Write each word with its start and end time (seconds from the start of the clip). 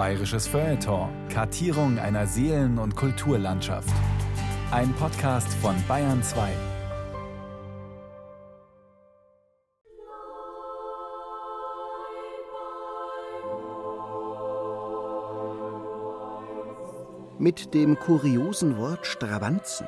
Bayerisches 0.00 0.48
Feuilleton. 0.48 1.10
Kartierung 1.28 1.98
einer 1.98 2.26
Seelen- 2.26 2.78
und 2.78 2.96
Kulturlandschaft. 2.96 3.92
Ein 4.70 4.94
Podcast 4.94 5.52
von 5.60 5.74
Bayern 5.86 6.22
2. 6.22 6.48
Mit 17.38 17.74
dem 17.74 17.98
kuriosen 17.98 18.78
Wort 18.78 19.06
Stravanzen 19.06 19.86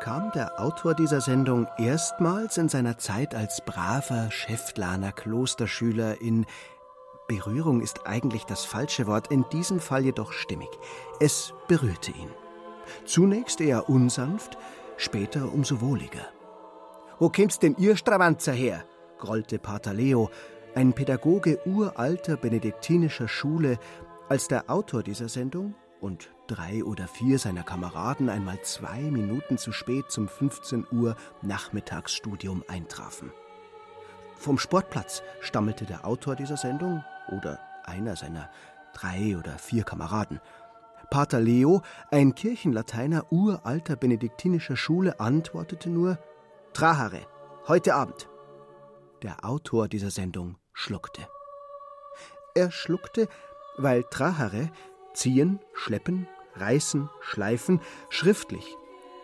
kam 0.00 0.30
der 0.36 0.60
Autor 0.60 0.94
dieser 0.94 1.20
Sendung 1.20 1.66
erstmals 1.78 2.58
in 2.58 2.68
seiner 2.68 2.98
Zeit 2.98 3.34
als 3.34 3.60
braver 3.64 4.30
Schäftlaner 4.30 5.10
Klosterschüler 5.10 6.20
in 6.20 6.46
Berührung 7.28 7.82
ist 7.82 8.06
eigentlich 8.06 8.44
das 8.44 8.64
falsche 8.64 9.06
Wort, 9.06 9.30
in 9.30 9.44
diesem 9.52 9.80
Fall 9.80 10.02
jedoch 10.02 10.32
stimmig. 10.32 10.70
Es 11.20 11.52
berührte 11.68 12.10
ihn. 12.10 12.30
Zunächst 13.04 13.60
eher 13.60 13.90
unsanft, 13.90 14.56
später 14.96 15.52
umso 15.52 15.82
wohliger. 15.82 16.26
Wo 17.18 17.28
kämst 17.28 17.62
denn 17.62 17.76
ihr 17.76 17.96
Stravanzer 17.96 18.52
her? 18.52 18.84
grollte 19.18 19.58
Pater 19.58 19.92
Leo, 19.92 20.30
ein 20.74 20.94
Pädagoge 20.94 21.60
uralter 21.66 22.38
benediktinischer 22.38 23.28
Schule, 23.28 23.78
als 24.30 24.48
der 24.48 24.70
Autor 24.70 25.02
dieser 25.02 25.28
Sendung 25.28 25.74
und 26.00 26.30
drei 26.46 26.82
oder 26.82 27.08
vier 27.08 27.38
seiner 27.38 27.62
Kameraden 27.62 28.30
einmal 28.30 28.62
zwei 28.62 29.02
Minuten 29.02 29.58
zu 29.58 29.72
spät 29.72 30.10
zum 30.10 30.28
15 30.28 30.86
Uhr 30.92 31.14
Nachmittagsstudium 31.42 32.64
eintrafen. 32.68 33.32
Vom 34.36 34.58
Sportplatz 34.58 35.22
stammelte 35.40 35.84
der 35.84 36.06
Autor 36.06 36.36
dieser 36.36 36.56
Sendung 36.56 37.02
oder 37.28 37.58
einer 37.84 38.16
seiner 38.16 38.50
drei 38.92 39.36
oder 39.36 39.58
vier 39.58 39.84
Kameraden. 39.84 40.40
Pater 41.10 41.40
Leo, 41.40 41.82
ein 42.10 42.34
Kirchenlateiner 42.34 43.32
uralter 43.32 43.96
benediktinischer 43.96 44.76
Schule, 44.76 45.20
antwortete 45.20 45.88
nur 45.88 46.18
Trahare, 46.74 47.26
heute 47.66 47.94
Abend. 47.94 48.28
Der 49.22 49.44
Autor 49.44 49.88
dieser 49.88 50.10
Sendung 50.10 50.56
schluckte. 50.72 51.26
Er 52.54 52.70
schluckte, 52.70 53.28
weil 53.76 54.04
Trahare 54.04 54.70
ziehen, 55.14 55.60
schleppen, 55.72 56.28
reißen, 56.56 57.08
schleifen, 57.20 57.80
schriftlich 58.10 58.76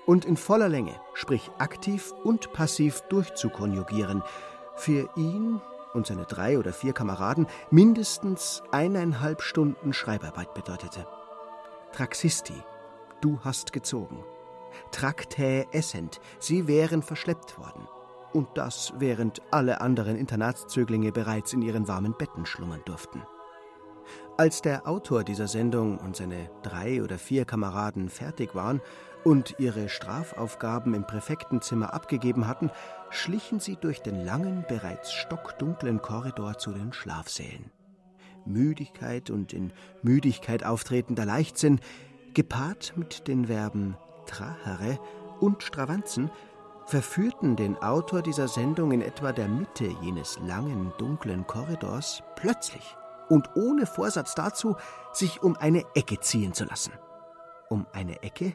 und 0.06 0.24
in 0.24 0.36
voller 0.36 0.68
Länge, 0.68 0.94
sprich 1.14 1.50
aktiv 1.58 2.12
und 2.24 2.52
passiv 2.52 3.02
durchzukonjugieren, 3.02 4.22
für 4.76 5.08
ihn 5.16 5.60
und 5.94 6.06
seine 6.06 6.24
drei 6.26 6.58
oder 6.58 6.72
vier 6.72 6.92
Kameraden 6.92 7.46
mindestens 7.70 8.62
eineinhalb 8.72 9.42
Stunden 9.42 9.92
Schreibarbeit 9.92 10.52
bedeutete. 10.54 11.06
Traxisti, 11.92 12.60
du 13.20 13.38
hast 13.42 13.72
gezogen. 13.72 14.24
Tractae 14.90 15.66
essent, 15.72 16.20
sie 16.38 16.66
wären 16.66 17.02
verschleppt 17.02 17.58
worden. 17.58 17.88
Und 18.32 18.48
das, 18.54 18.92
während 18.98 19.42
alle 19.52 19.80
anderen 19.80 20.16
Internatszöglinge 20.16 21.12
bereits 21.12 21.52
in 21.52 21.62
ihren 21.62 21.86
warmen 21.86 22.16
Betten 22.18 22.46
schlummern 22.46 22.82
durften. 22.84 23.22
Als 24.36 24.60
der 24.60 24.88
Autor 24.88 25.22
dieser 25.22 25.46
Sendung 25.46 25.98
und 25.98 26.16
seine 26.16 26.50
drei 26.62 27.02
oder 27.02 27.18
vier 27.18 27.44
Kameraden 27.44 28.08
fertig 28.08 28.56
waren 28.56 28.80
und 29.22 29.54
ihre 29.58 29.88
Strafaufgaben 29.88 30.94
im 30.94 31.06
Präfektenzimmer 31.06 31.94
abgegeben 31.94 32.48
hatten, 32.48 32.70
schlichen 33.14 33.60
sie 33.60 33.76
durch 33.76 34.02
den 34.02 34.24
langen, 34.24 34.64
bereits 34.68 35.12
stockdunklen 35.12 36.02
Korridor 36.02 36.58
zu 36.58 36.72
den 36.72 36.92
Schlafsälen. 36.92 37.70
Müdigkeit 38.44 39.30
und 39.30 39.52
in 39.52 39.72
Müdigkeit 40.02 40.64
auftretender 40.64 41.24
Leichtsinn, 41.24 41.80
gepaart 42.34 42.94
mit 42.96 43.28
den 43.28 43.46
Verben 43.46 43.96
trahere 44.26 44.98
und 45.40 45.62
stravanzen, 45.62 46.30
verführten 46.86 47.56
den 47.56 47.76
Autor 47.78 48.22
dieser 48.22 48.48
Sendung 48.48 48.92
in 48.92 49.00
etwa 49.00 49.32
der 49.32 49.48
Mitte 49.48 49.86
jenes 50.02 50.38
langen, 50.46 50.92
dunklen 50.98 51.46
Korridors 51.46 52.22
plötzlich 52.36 52.96
und 53.28 53.56
ohne 53.56 53.86
Vorsatz 53.86 54.34
dazu, 54.34 54.76
sich 55.12 55.42
um 55.42 55.56
eine 55.56 55.84
Ecke 55.94 56.20
ziehen 56.20 56.52
zu 56.52 56.64
lassen. 56.64 56.92
Um 57.70 57.86
eine 57.92 58.22
Ecke, 58.22 58.54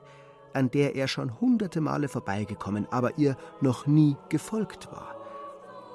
an 0.53 0.71
der 0.71 0.95
er 0.95 1.07
schon 1.07 1.39
hunderte 1.39 1.81
Male 1.81 2.07
vorbeigekommen, 2.07 2.87
aber 2.91 3.17
ihr 3.17 3.35
noch 3.61 3.87
nie 3.87 4.15
gefolgt 4.29 4.91
war. 4.91 5.15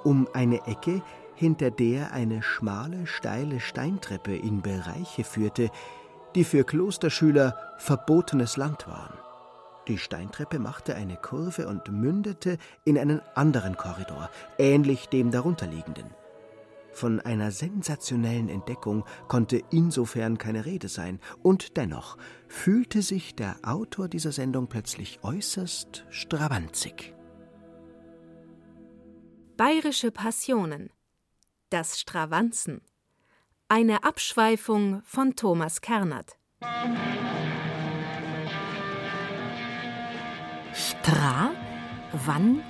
Um 0.04 0.28
eine 0.32 0.66
Ecke, 0.66 1.02
hinter 1.34 1.70
der 1.70 2.12
eine 2.12 2.42
schmale, 2.42 3.06
steile 3.06 3.60
Steintreppe 3.60 4.36
in 4.36 4.62
Bereiche 4.62 5.24
führte, 5.24 5.70
die 6.34 6.44
für 6.44 6.64
Klosterschüler 6.64 7.56
verbotenes 7.78 8.56
Land 8.56 8.86
waren. 8.86 9.14
Die 9.88 9.98
Steintreppe 9.98 10.58
machte 10.58 10.94
eine 10.94 11.16
Kurve 11.16 11.68
und 11.68 11.92
mündete 11.92 12.58
in 12.84 12.98
einen 12.98 13.20
anderen 13.34 13.76
Korridor, 13.76 14.30
ähnlich 14.58 15.08
dem 15.08 15.30
darunterliegenden. 15.30 16.06
Von 16.94 17.20
einer 17.20 17.50
sensationellen 17.50 18.48
Entdeckung 18.48 19.04
konnte 19.26 19.60
insofern 19.70 20.38
keine 20.38 20.64
Rede 20.64 20.88
sein, 20.88 21.18
und 21.42 21.76
dennoch 21.76 22.16
fühlte 22.46 23.02
sich 23.02 23.34
der 23.34 23.56
Autor 23.64 24.06
dieser 24.08 24.30
Sendung 24.30 24.68
plötzlich 24.68 25.18
äußerst 25.22 26.06
stravanzig. 26.08 27.12
Bayerische 29.56 30.12
Passionen. 30.12 30.90
Das 31.68 31.98
Stravanzen 31.98 32.80
Eine 33.68 34.04
Abschweifung 34.04 35.02
von 35.04 35.34
Thomas 35.34 35.80
Kernert. 35.80 36.38
Stra, 40.72 41.50
wann, 42.12 42.62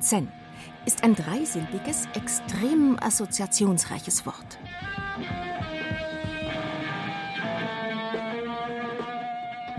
zen 0.00 0.39
ist 0.90 1.04
ein 1.04 1.14
dreisilbiges, 1.14 2.08
extrem 2.14 2.98
assoziationsreiches 3.00 4.26
Wort. 4.26 4.58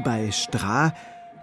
Bei 0.06 0.32
Stra 0.32 0.94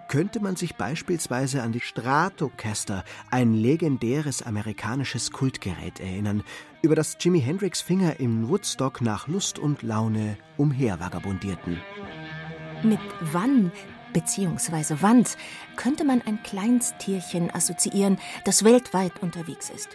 könnte 0.07 0.39
man 0.39 0.55
sich 0.55 0.75
beispielsweise 0.75 1.61
an 1.61 1.71
die 1.71 1.81
Stratocaster, 1.81 3.03
ein 3.29 3.53
legendäres 3.53 4.41
amerikanisches 4.41 5.29
Kultgerät, 5.29 5.99
erinnern, 5.99 6.41
über 6.81 6.95
das 6.95 7.17
Jimi 7.19 7.39
Hendrix 7.39 7.79
Finger 7.79 8.19
in 8.19 8.49
Woodstock 8.49 9.01
nach 9.01 9.27
Lust 9.27 9.59
und 9.59 9.83
Laune 9.83 10.35
umhervagabundierten. 10.57 11.79
Mit 12.81 13.01
Wann 13.21 13.71
bzw. 14.13 15.01
Wand 15.01 15.37
könnte 15.75 16.03
man 16.03 16.21
ein 16.21 16.41
Kleinsttierchen 16.43 17.53
assoziieren, 17.53 18.17
das 18.45 18.63
weltweit 18.63 19.21
unterwegs 19.21 19.69
ist. 19.69 19.89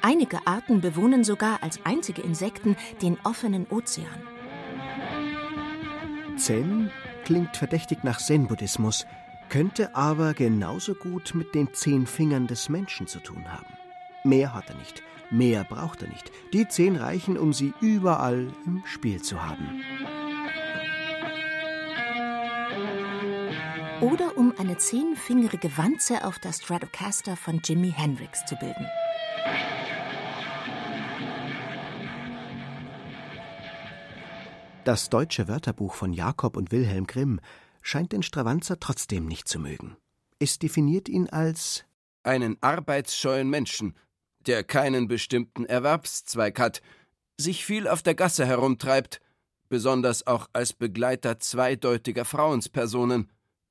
Einige 0.00 0.46
Arten 0.46 0.80
bewohnen 0.80 1.24
sogar 1.24 1.62
als 1.62 1.80
einzige 1.84 2.22
Insekten 2.22 2.76
den 3.02 3.18
offenen 3.24 3.66
Ozean. 3.68 4.22
Zen 6.36 6.90
klingt 7.24 7.56
verdächtig 7.56 8.04
nach 8.04 8.18
Zen-Buddhismus, 8.18 9.06
könnte 9.48 9.96
aber 9.96 10.34
genauso 10.34 10.94
gut 10.94 11.34
mit 11.34 11.54
den 11.54 11.72
zehn 11.74 12.06
Fingern 12.06 12.46
des 12.46 12.68
Menschen 12.68 13.06
zu 13.06 13.18
tun 13.18 13.50
haben. 13.52 13.66
Mehr 14.24 14.54
hat 14.54 14.68
er 14.68 14.76
nicht, 14.76 15.02
mehr 15.30 15.64
braucht 15.64 16.02
er 16.02 16.08
nicht. 16.08 16.30
Die 16.52 16.68
zehn 16.68 16.96
reichen, 16.96 17.36
um 17.36 17.52
sie 17.52 17.72
überall 17.80 18.48
im 18.66 18.82
Spiel 18.84 19.20
zu 19.20 19.44
haben. 19.44 19.82
Oder 24.00 24.36
um 24.36 24.54
eine 24.58 24.78
zehnfingerige 24.78 25.76
Wanze 25.76 26.24
auf 26.24 26.38
der 26.38 26.52
Stratocaster 26.52 27.36
von 27.36 27.60
Jimi 27.64 27.90
Hendrix 27.90 28.44
zu 28.46 28.54
bilden. 28.56 28.86
Das 34.84 35.10
deutsche 35.10 35.48
Wörterbuch 35.48 35.94
von 35.94 36.12
Jakob 36.12 36.56
und 36.56 36.70
Wilhelm 36.70 37.06
Grimm 37.06 37.40
scheint 37.82 38.12
den 38.12 38.22
Stravanzer 38.22 38.78
trotzdem 38.78 39.26
nicht 39.26 39.48
zu 39.48 39.58
mögen. 39.58 39.96
Es 40.38 40.58
definiert 40.58 41.08
ihn 41.08 41.28
als 41.28 41.84
einen 42.22 42.56
arbeitsscheuen 42.60 43.50
Menschen, 43.50 43.94
der 44.46 44.62
keinen 44.62 45.08
bestimmten 45.08 45.66
Erwerbszweig 45.66 46.60
hat, 46.60 46.82
sich 47.36 47.64
viel 47.64 47.88
auf 47.88 48.02
der 48.02 48.14
Gasse 48.14 48.46
herumtreibt, 48.46 49.20
besonders 49.68 50.26
auch 50.26 50.48
als 50.52 50.72
Begleiter 50.72 51.40
zweideutiger 51.40 52.24
Frauenspersonen, 52.24 53.28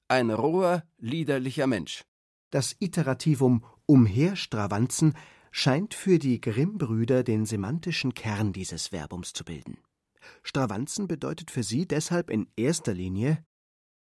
ein 0.07 0.31
roher, 0.31 0.83
liederlicher 0.97 1.67
Mensch. 1.67 2.03
Das 2.49 2.75
Iterativum 2.79 3.65
umherstravanzen 3.85 5.15
scheint 5.51 5.93
für 5.93 6.19
die 6.19 6.39
Grimm-Brüder 6.39 7.23
den 7.23 7.45
semantischen 7.45 8.13
Kern 8.13 8.53
dieses 8.53 8.87
Verbums 8.87 9.33
zu 9.33 9.43
bilden. 9.43 9.77
Stravanzen 10.43 11.07
bedeutet 11.07 11.51
für 11.51 11.63
sie 11.63 11.87
deshalb 11.87 12.29
in 12.29 12.47
erster 12.55 12.93
Linie 12.93 13.43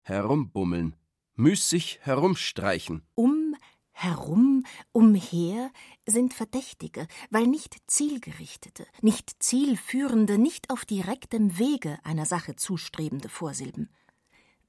herumbummeln, 0.04 0.96
müßig 1.36 2.00
herumstreichen. 2.02 3.04
Um 3.16 3.56
herum, 3.92 4.66
umher 4.92 5.72
sind 6.06 6.34
verdächtige, 6.34 7.08
weil 7.30 7.48
nicht 7.48 7.78
zielgerichtete, 7.88 8.86
nicht 9.02 9.42
zielführende, 9.42 10.38
nicht 10.38 10.70
auf 10.70 10.86
direktem 10.86 11.58
Wege 11.58 11.98
einer 12.04 12.26
Sache 12.26 12.56
zustrebende 12.56 13.30
Vorsilben. 13.30 13.90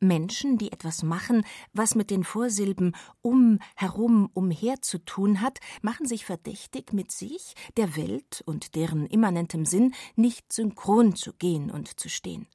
Menschen, 0.00 0.58
die 0.58 0.72
etwas 0.72 1.02
machen, 1.02 1.44
was 1.72 1.94
mit 1.94 2.10
den 2.10 2.24
Vorsilben 2.24 2.94
um, 3.22 3.58
herum, 3.74 4.30
umher 4.34 4.82
zu 4.82 4.98
tun 4.98 5.40
hat, 5.40 5.58
machen 5.82 6.06
sich 6.06 6.24
verdächtig, 6.24 6.92
mit 6.92 7.10
sich, 7.12 7.54
der 7.76 7.96
Welt 7.96 8.42
und 8.46 8.74
deren 8.74 9.06
immanentem 9.06 9.64
Sinn 9.64 9.94
nicht 10.14 10.52
synchron 10.52 11.14
zu 11.14 11.32
gehen 11.32 11.70
und 11.70 11.98
zu 11.98 12.08
stehen. 12.08 12.46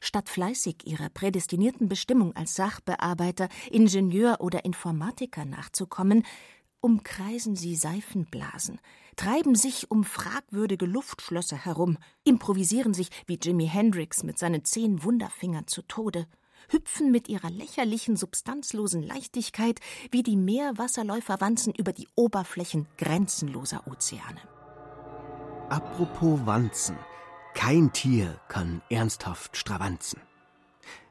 Statt 0.00 0.28
fleißig 0.28 0.86
ihrer 0.86 1.08
prädestinierten 1.08 1.88
Bestimmung 1.88 2.34
als 2.34 2.54
Sachbearbeiter, 2.54 3.48
Ingenieur 3.70 4.40
oder 4.40 4.64
Informatiker 4.64 5.44
nachzukommen, 5.44 6.24
umkreisen 6.80 7.56
sie 7.56 7.76
Seifenblasen, 7.76 8.78
treiben 9.16 9.54
sich 9.54 9.90
um 9.90 10.04
fragwürdige 10.04 10.84
Luftschlösser 10.86 11.56
herum, 11.56 11.96
improvisieren 12.24 12.92
sich 12.92 13.08
wie 13.26 13.38
Jimi 13.42 13.66
Hendrix 13.66 14.22
mit 14.22 14.38
seinen 14.38 14.64
zehn 14.64 15.02
Wunderfingern 15.02 15.66
zu 15.66 15.82
Tode, 15.82 16.26
hüpfen 16.68 17.10
mit 17.10 17.28
ihrer 17.28 17.50
lächerlichen, 17.50 18.16
substanzlosen 18.16 19.02
Leichtigkeit 19.02 19.80
wie 20.10 20.22
die 20.22 20.36
Meerwasserläufer 20.36 21.40
wanzen 21.40 21.72
über 21.74 21.92
die 21.92 22.08
Oberflächen 22.14 22.86
grenzenloser 22.96 23.86
Ozeane. 23.86 24.40
Apropos 25.68 26.40
Wanzen. 26.44 26.96
Kein 27.54 27.92
Tier 27.92 28.38
kann 28.48 28.82
ernsthaft 28.90 29.56
stravanzen. 29.56 30.20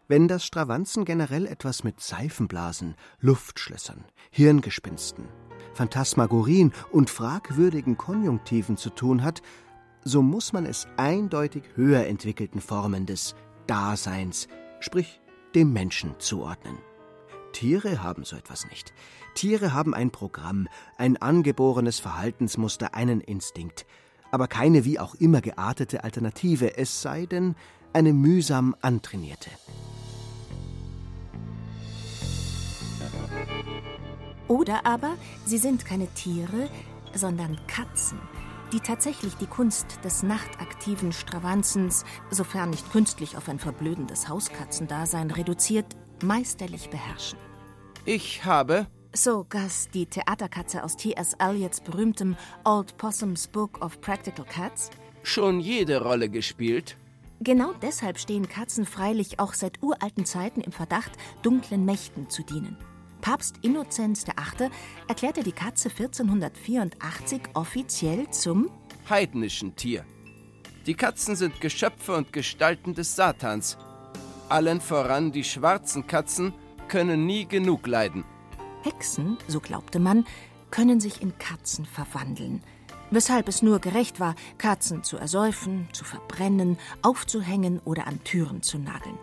Wenn 0.08 0.28
das 0.28 0.46
Stravanzen 0.46 1.06
generell 1.06 1.48
etwas 1.48 1.84
mit 1.84 2.02
Seifenblasen, 2.02 2.96
Luftschlössern, 3.20 4.04
Hirngespinsten, 4.32 5.30
Phantasmagorien 5.74 6.74
und 6.92 7.10
fragwürdigen 7.10 7.98
Konjunktiven 7.98 8.78
zu 8.78 8.90
tun 8.90 9.24
hat, 9.24 9.42
so 10.04 10.22
muss 10.22 10.54
man 10.54 10.66
es 10.66 10.88
eindeutig 10.98 11.64
höher 11.76 12.06
entwickelten 12.06 12.60
Formen 12.60 13.06
des 13.06 13.36
Daseins, 13.68 14.50
sprich 14.82 15.22
dem 15.56 15.74
Menschen 15.74 16.20
zuordnen. 16.20 16.78
Tiere 17.52 18.02
haben 18.02 18.24
so 18.26 18.36
etwas 18.36 18.68
nicht. 18.68 18.94
Tiere 19.36 19.74
haben 19.74 19.94
ein 19.94 20.12
Programm, 20.12 20.68
ein 20.98 21.18
angeborenes 21.18 22.00
Verhaltensmuster, 22.00 22.96
einen 22.96 23.22
Instinkt, 23.22 23.86
aber 24.32 24.48
keine 24.48 24.86
wie 24.86 25.00
auch 25.00 25.16
immer 25.16 25.42
geartete 25.42 26.04
Alternative, 26.04 26.78
es 26.78 27.02
sei 27.02 27.26
denn 27.26 27.56
eine 27.94 28.14
mühsam 28.14 28.76
antrainierte. 28.82 29.50
Oder 34.48 34.86
aber 34.86 35.16
sie 35.46 35.58
sind 35.58 35.86
keine 35.86 36.08
Tiere, 36.08 36.70
sondern 37.14 37.60
Katzen, 37.68 38.20
die 38.74 38.80
tatsächlich 38.80 39.36
die 39.36 39.46
Kunst 39.46 40.00
des 40.04 40.24
nachtaktiven 40.24 41.14
Stravanzens, 41.14 42.06
sofern 42.32 42.72
nicht 42.72 42.92
künstlich 42.92 43.38
auf 43.38 43.48
ein 43.48 43.60
verblödendes 43.60 44.28
Hauskatzendasein 44.28 45.30
reduziert, 45.30 45.86
meisterlich 46.24 46.90
beherrschen. 46.90 47.38
Ich 48.04 48.44
habe, 48.44 48.88
so 49.14 49.46
Gus, 49.48 49.90
die 49.94 50.08
Theaterkatze 50.08 50.84
aus 50.84 50.98
T.S. 50.98 51.36
Eliots 51.38 51.82
berühmtem 51.82 52.36
Old 52.66 52.98
Possum's 52.98 53.48
Book 53.48 53.80
of 53.84 54.02
Practical 54.02 54.46
Cats, 54.46 54.90
schon 55.22 55.60
jede 55.60 56.02
Rolle 56.02 56.30
gespielt. 56.30 56.98
Genau 57.40 57.74
deshalb 57.82 58.18
stehen 58.18 58.50
Katzen 58.50 58.86
freilich 58.86 59.40
auch 59.40 59.54
seit 59.54 59.84
uralten 59.84 60.26
Zeiten 60.26 60.62
im 60.62 60.72
Verdacht, 60.72 61.12
dunklen 61.44 61.86
Mächten 61.86 62.30
zu 62.30 62.42
dienen. 62.42 62.78
Papst 63.24 63.56
Innozenz 63.62 64.26
VIII. 64.28 64.70
erklärte 65.08 65.44
die 65.44 65.54
Katze 65.54 65.88
1484 65.88 67.42
offiziell 67.54 68.30
zum 68.32 68.70
heidnischen 69.10 69.78
Tier. 69.78 70.04
Die 70.86 70.94
Katzen 70.94 71.38
sind 71.38 71.62
Geschöpfe 71.62 72.18
und 72.18 72.34
Gestalten 72.34 72.96
des 72.96 73.16
Satans. 73.16 73.78
Allen 74.50 74.82
voran 74.82 75.32
die 75.32 75.46
schwarzen 75.46 76.06
Katzen 76.06 76.54
können 76.90 77.26
nie 77.26 77.46
genug 77.46 77.88
leiden. 77.88 78.26
Hexen, 78.84 79.38
so 79.48 79.62
glaubte 79.62 80.00
man, 80.00 80.26
können 80.70 81.00
sich 81.00 81.22
in 81.22 81.38
Katzen 81.38 81.86
verwandeln, 81.86 82.62
weshalb 83.10 83.48
es 83.48 83.62
nur 83.62 83.80
gerecht 83.80 84.20
war, 84.20 84.36
Katzen 84.58 85.02
zu 85.06 85.16
ersäufen, 85.16 85.88
zu 85.94 86.04
verbrennen, 86.04 86.78
aufzuhängen 87.02 87.80
oder 87.86 88.06
an 88.06 88.22
Türen 88.26 88.62
zu 88.64 88.80
nageln. 88.80 89.18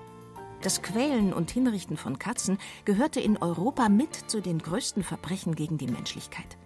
Das 0.62 0.82
Quälen 0.82 1.32
und 1.32 1.50
Hinrichten 1.50 1.96
von 1.96 2.18
Katzen 2.18 2.58
gehörte 2.84 3.20
in 3.20 3.38
Europa 3.38 3.88
mit 3.88 4.14
zu 4.14 4.42
den 4.42 4.58
größten 4.58 5.02
Verbrechen 5.02 5.54
gegen 5.54 5.78
die 5.78 5.86
Menschlichkeit. 5.86 6.58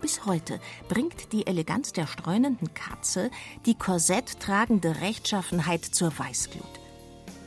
Bis 0.00 0.26
heute 0.26 0.60
bringt 0.88 1.32
die 1.32 1.46
Eleganz 1.46 1.92
der 1.92 2.06
streunenden 2.06 2.72
Katze 2.74 3.30
die 3.64 3.74
korsetttragende 3.74 5.00
Rechtschaffenheit 5.00 5.84
zur 5.84 6.16
Weißglut. 6.16 6.62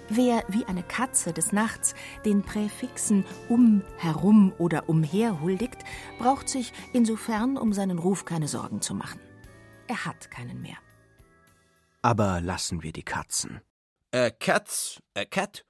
Wer 0.10 0.44
wie 0.48 0.66
eine 0.66 0.84
Katze 0.84 1.32
des 1.32 1.54
Nachts 1.54 1.94
den 2.26 2.42
Präfixen 2.42 3.24
um, 3.48 3.84
herum 3.98 4.52
oder 4.58 4.90
umher 4.90 5.40
huldigt, 5.40 5.84
braucht 6.18 6.50
sich 6.50 6.74
insofern 6.92 7.58
um 7.58 7.72
seinen 7.74 8.00
Ruf 8.00 8.26
keine 8.26 8.48
Sorgen 8.48 8.82
zu 8.82 8.96
machen. 8.96 9.22
Er 9.88 10.06
hat 10.06 10.32
keinen 10.32 10.62
mehr. 10.62 10.78
Aber 12.02 12.42
lassen 12.42 12.82
wir 12.82 12.92
die 12.92 13.04
Katzen. 13.04 13.62
A 14.12 14.32
cat's 14.32 15.00
a 15.16 15.26
cat. 15.26 15.64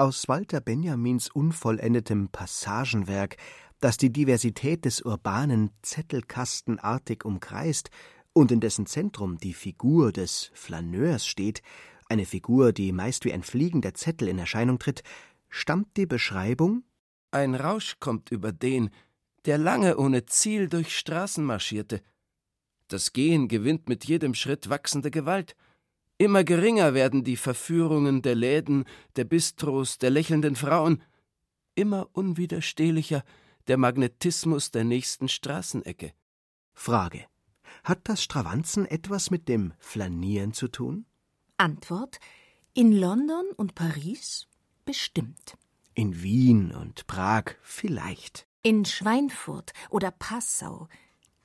Aus 0.00 0.28
Walter 0.28 0.62
Benjamins 0.62 1.28
unvollendetem 1.28 2.30
Passagenwerk, 2.30 3.36
das 3.80 3.98
die 3.98 4.10
Diversität 4.10 4.86
des 4.86 5.02
urbanen 5.02 5.72
Zettelkastenartig 5.82 7.26
umkreist 7.26 7.90
und 8.32 8.50
in 8.50 8.60
dessen 8.60 8.86
Zentrum 8.86 9.36
die 9.36 9.52
Figur 9.52 10.10
des 10.10 10.52
Flaneurs 10.54 11.26
steht, 11.26 11.60
eine 12.08 12.24
Figur, 12.24 12.72
die 12.72 12.92
meist 12.92 13.26
wie 13.26 13.32
ein 13.34 13.42
fliegender 13.42 13.92
Zettel 13.92 14.28
in 14.28 14.38
Erscheinung 14.38 14.78
tritt, 14.78 15.02
stammt 15.50 15.94
die 15.98 16.06
Beschreibung 16.06 16.82
Ein 17.30 17.54
Rausch 17.54 17.98
kommt 18.00 18.30
über 18.30 18.52
den, 18.52 18.88
der 19.44 19.58
lange 19.58 19.98
ohne 19.98 20.24
Ziel 20.24 20.70
durch 20.70 20.96
Straßen 20.96 21.44
marschierte. 21.44 22.00
Das 22.88 23.12
Gehen 23.12 23.48
gewinnt 23.48 23.90
mit 23.90 24.06
jedem 24.06 24.32
Schritt 24.32 24.70
wachsende 24.70 25.10
Gewalt. 25.10 25.56
Immer 26.20 26.44
geringer 26.44 26.92
werden 26.92 27.24
die 27.24 27.38
Verführungen 27.38 28.20
der 28.20 28.34
Läden, 28.34 28.84
der 29.16 29.24
Bistros, 29.24 29.96
der 29.96 30.10
lächelnden 30.10 30.54
Frauen. 30.54 31.02
Immer 31.74 32.10
unwiderstehlicher 32.12 33.24
der 33.68 33.78
Magnetismus 33.78 34.70
der 34.70 34.84
nächsten 34.84 35.28
Straßenecke. 35.28 36.12
Frage. 36.74 37.24
Hat 37.84 38.00
das 38.02 38.22
Stravanzen 38.22 38.84
etwas 38.84 39.30
mit 39.30 39.48
dem 39.48 39.72
Flanieren 39.78 40.52
zu 40.52 40.68
tun? 40.68 41.06
Antwort: 41.56 42.18
In 42.74 42.92
London 42.92 43.46
und 43.56 43.74
Paris 43.74 44.46
bestimmt. 44.84 45.56
In 45.94 46.22
Wien 46.22 46.74
und 46.74 47.06
Prag 47.06 47.54
vielleicht. 47.62 48.46
In 48.62 48.84
Schweinfurt 48.84 49.72
oder 49.88 50.10
Passau 50.10 50.86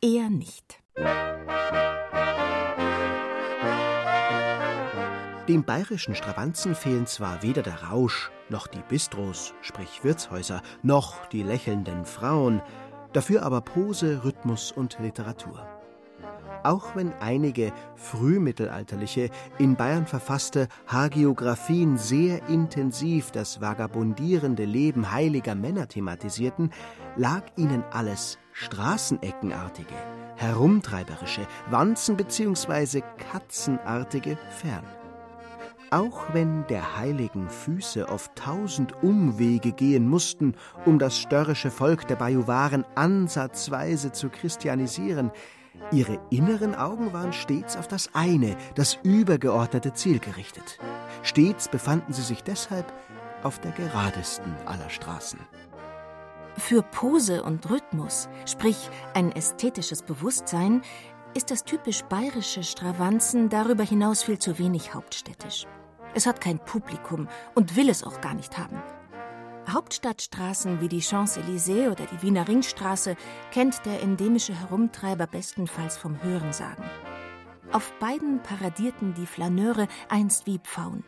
eher 0.02 0.30
nicht. 0.30 0.82
Dem 5.48 5.64
bayerischen 5.64 6.16
Stravanzen 6.16 6.76
fehlen 6.76 7.06
zwar 7.06 7.44
weder 7.44 7.62
der 7.62 7.84
Rausch, 7.84 8.32
noch 8.50 8.68
die 8.68 8.82
Bistros, 8.88 9.54
sprich 9.62 10.04
Wirtshäuser, 10.04 10.62
noch 10.82 11.28
die 11.28 11.44
lächelnden 11.44 12.06
Frauen, 12.06 12.62
dafür 13.14 13.44
aber 13.44 13.62
Pose, 13.62 14.24
Rhythmus 14.24 14.72
und 14.72 14.98
Literatur 15.00 15.66
auch 16.66 16.96
wenn 16.96 17.14
einige 17.20 17.72
frühmittelalterliche, 17.96 19.30
in 19.60 19.76
Bayern 19.76 20.08
verfasste 20.08 20.68
Hagiographien 20.88 21.98
sehr 21.98 22.48
intensiv 22.50 23.32
das 23.32 23.62
vagabundierende 23.62 24.66
Leben 24.66 25.12
heiliger 25.12 25.56
Männer 25.56 25.88
thematisierten, 25.88 26.72
lag 27.16 27.44
ihnen 27.56 27.84
alles 27.92 28.40
Straßeneckenartige, 28.52 29.94
herumtreiberische, 30.38 31.48
Wanzen- 31.70 32.18
bzw. 32.18 33.02
Katzenartige 33.32 34.38
fern. 34.50 34.86
Auch 35.96 36.34
wenn 36.34 36.68
der 36.68 36.98
heiligen 36.98 37.50
Füße 37.50 38.10
oft 38.10 38.36
tausend 38.36 39.02
Umwege 39.02 39.72
gehen 39.72 40.10
mussten, 40.10 40.56
um 40.84 41.00
das 41.00 41.18
störrische 41.18 41.72
Volk 41.72 42.06
der 42.10 42.18
Bajuwaren 42.18 42.84
ansatzweise 42.96 44.12
zu 44.12 44.28
christianisieren, 44.28 45.32
Ihre 45.94 46.20
inneren 46.32 46.76
Augen 46.76 47.14
waren 47.14 47.32
stets 47.32 47.78
auf 47.78 47.88
das 47.88 48.10
eine, 48.14 48.58
das 48.76 49.00
übergeordnete 49.04 49.94
Ziel 49.94 50.20
gerichtet. 50.20 50.80
Stets 51.24 51.70
befanden 51.70 52.12
sie 52.12 52.24
sich 52.24 52.44
deshalb 52.44 52.92
auf 53.44 53.60
der 53.62 53.72
geradesten 53.72 54.54
aller 54.66 54.90
Straßen. 54.90 55.40
Für 56.58 56.82
Pose 56.82 57.42
und 57.42 57.70
Rhythmus, 57.70 58.28
sprich 58.46 58.90
ein 59.14 59.32
ästhetisches 59.32 60.04
Bewusstsein, 60.04 60.82
ist 61.34 61.52
das 61.52 61.64
typisch 61.64 62.04
bayerische 62.04 62.64
Stravanzen 62.64 63.48
darüber 63.48 63.86
hinaus 63.86 64.24
viel 64.24 64.40
zu 64.40 64.60
wenig 64.60 64.94
hauptstädtisch. 64.94 65.66
Es 66.16 66.26
hat 66.26 66.40
kein 66.40 66.60
Publikum 66.60 67.28
und 67.56 67.76
will 67.76 67.90
es 67.90 68.04
auch 68.04 68.22
gar 68.22 68.34
nicht 68.34 68.58
haben. 68.58 68.82
Hauptstadtstraßen 69.68 70.80
wie 70.80 70.88
die 70.88 71.02
Champs-Élysées 71.02 71.92
oder 71.92 72.06
die 72.06 72.22
Wiener 72.22 72.48
Ringstraße 72.48 73.18
kennt 73.52 73.86
der 73.86 74.02
endemische 74.02 74.58
Herumtreiber 74.58 75.28
bestenfalls 75.28 75.98
vom 75.98 76.24
Hörensagen. 76.24 76.86
Auf 77.74 77.92
beiden 78.00 78.42
paradierten 78.44 79.14
die 79.16 79.26
Flaneure 79.26 79.90
einst 80.08 80.48
wie 80.48 80.60
Pfauen. 80.60 81.04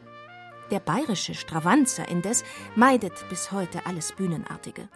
Der 0.71 0.81
bayerische 0.81 1.35
Stravanzer 1.35 2.09
indes 2.09 2.43
meidet 2.75 3.13
bis 3.29 3.53
heute 3.53 3.85
alles 3.85 4.11
Bühnenartige. 4.11 4.89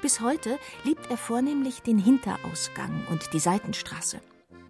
Bis 0.00 0.20
heute 0.20 0.58
liebt 0.82 1.08
er 1.08 1.16
vornehmlich 1.16 1.82
den 1.82 1.98
Hinterausgang 1.98 3.06
und 3.10 3.32
die 3.32 3.38
Seitenstraße. 3.38 4.20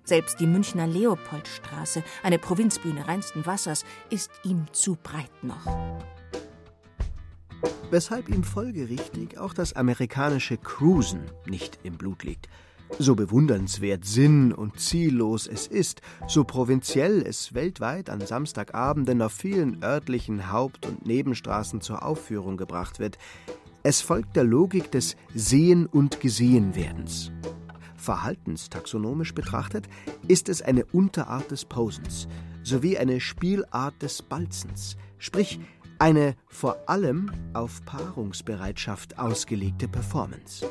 Selbst 0.04 0.40
die 0.40 0.47
Münchner 0.47 0.87
Leopoldstraße, 0.87 2.02
eine 2.23 2.38
Provinzbühne 2.38 3.06
reinsten 3.06 3.47
Wassers, 3.47 3.85
ist 4.11 4.30
ihm 4.44 4.66
zu 4.73 4.97
breit 5.00 5.30
noch. 5.42 5.64
Weshalb 7.90 8.28
ihm 8.28 8.42
folgerichtig 8.42 9.38
auch 9.38 9.54
das 9.54 9.75
amerikanische 9.75 10.56
Cruisen 10.56 11.30
nicht 11.47 11.78
im 11.85 11.99
Blut 11.99 12.25
liegt. 12.25 12.49
So 12.99 13.14
bewundernswert 13.14 14.04
sinn- 14.04 14.52
und 14.52 14.78
ziellos 14.78 15.47
es 15.47 15.66
ist, 15.66 16.02
so 16.26 16.44
provinziell 16.44 17.23
es 17.23 17.54
weltweit 17.54 18.11
an 18.11 18.21
Samstagabenden 18.21 19.23
auf 19.23 19.32
vielen 19.32 19.82
örtlichen 19.82 20.50
Haupt- 20.50 20.87
und 20.87 21.06
Nebenstraßen 21.06 21.80
zur 21.80 22.04
Aufführung 22.04 22.56
gebracht 22.56 22.99
wird, 22.99 23.18
es 23.82 24.00
folgt 24.00 24.37
der 24.37 24.44
Logik 24.44 24.90
des 24.90 25.16
Sehen 25.35 25.87
und 25.87 26.21
Gesehenwerdens. 26.21 27.32
Verhaltenstaxonomisch 28.02 29.32
betrachtet 29.32 29.88
ist 30.26 30.49
es 30.49 30.61
eine 30.61 30.85
Unterart 30.87 31.50
des 31.50 31.64
Posens 31.64 32.26
sowie 32.64 32.99
eine 32.99 33.21
Spielart 33.21 34.00
des 34.02 34.23
Balzens, 34.23 34.97
sprich 35.18 35.61
eine 35.99 36.35
vor 36.49 36.76
allem 36.87 37.30
auf 37.54 37.85
Paarungsbereitschaft 37.85 39.18
ausgelegte 39.18 39.88
Performance. 39.88 40.66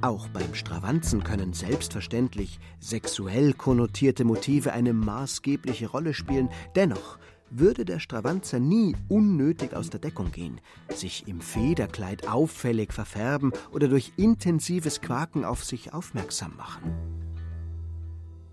Auch 0.00 0.28
beim 0.28 0.54
Stravanzen 0.54 1.24
können 1.24 1.52
selbstverständlich 1.52 2.60
sexuell 2.78 3.52
konnotierte 3.52 4.24
Motive 4.24 4.72
eine 4.72 4.92
maßgebliche 4.92 5.88
Rolle 5.88 6.14
spielen, 6.14 6.48
dennoch 6.76 7.18
würde 7.50 7.84
der 7.84 7.98
Stravanzer 7.98 8.58
nie 8.58 8.96
unnötig 9.08 9.74
aus 9.74 9.90
der 9.90 10.00
Deckung 10.00 10.32
gehen, 10.32 10.60
sich 10.94 11.26
im 11.26 11.40
Federkleid 11.40 12.28
auffällig 12.28 12.92
verfärben 12.92 13.52
oder 13.72 13.88
durch 13.88 14.12
intensives 14.16 15.00
Quaken 15.00 15.44
auf 15.44 15.64
sich 15.64 15.92
aufmerksam 15.92 16.56
machen. 16.56 17.18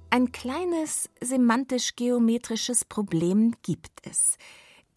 Ein 0.09 0.31
kleines 0.31 1.09
semantisch-geometrisches 1.19 2.85
Problem 2.85 3.53
gibt 3.63 4.07
es. 4.07 4.37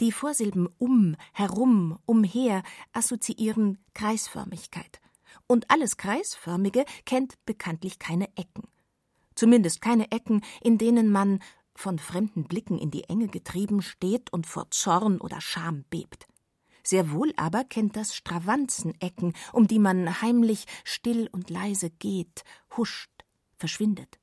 Die 0.00 0.12
Vorsilben 0.12 0.68
um, 0.78 1.16
herum, 1.32 1.98
umher 2.06 2.62
assoziieren 2.92 3.78
Kreisförmigkeit. 3.94 5.00
Und 5.48 5.70
alles 5.70 5.96
Kreisförmige 5.96 6.84
kennt 7.04 7.34
bekanntlich 7.46 7.98
keine 7.98 8.28
Ecken. 8.36 8.68
Zumindest 9.34 9.80
keine 9.80 10.12
Ecken, 10.12 10.42
in 10.60 10.78
denen 10.78 11.10
man, 11.10 11.40
von 11.78 11.98
fremden 12.00 12.44
Blicken 12.44 12.76
in 12.76 12.90
die 12.90 13.04
Enge 13.04 13.28
getrieben, 13.28 13.82
steht 13.82 14.32
und 14.32 14.46
vor 14.46 14.70
Zorn 14.70 15.20
oder 15.20 15.40
Scham 15.40 15.84
bebt. 15.90 16.26
Sehr 16.82 17.12
wohl 17.12 17.32
aber 17.36 17.64
kennt 17.64 17.96
das 17.96 18.16
Stravanzenecken, 18.16 19.34
um 19.52 19.68
die 19.68 19.78
man 19.78 20.20
heimlich, 20.20 20.64
still 20.82 21.28
und 21.30 21.50
leise 21.50 21.90
geht, 21.90 22.42
huscht, 22.76 23.10
verschwindet, 23.58 24.18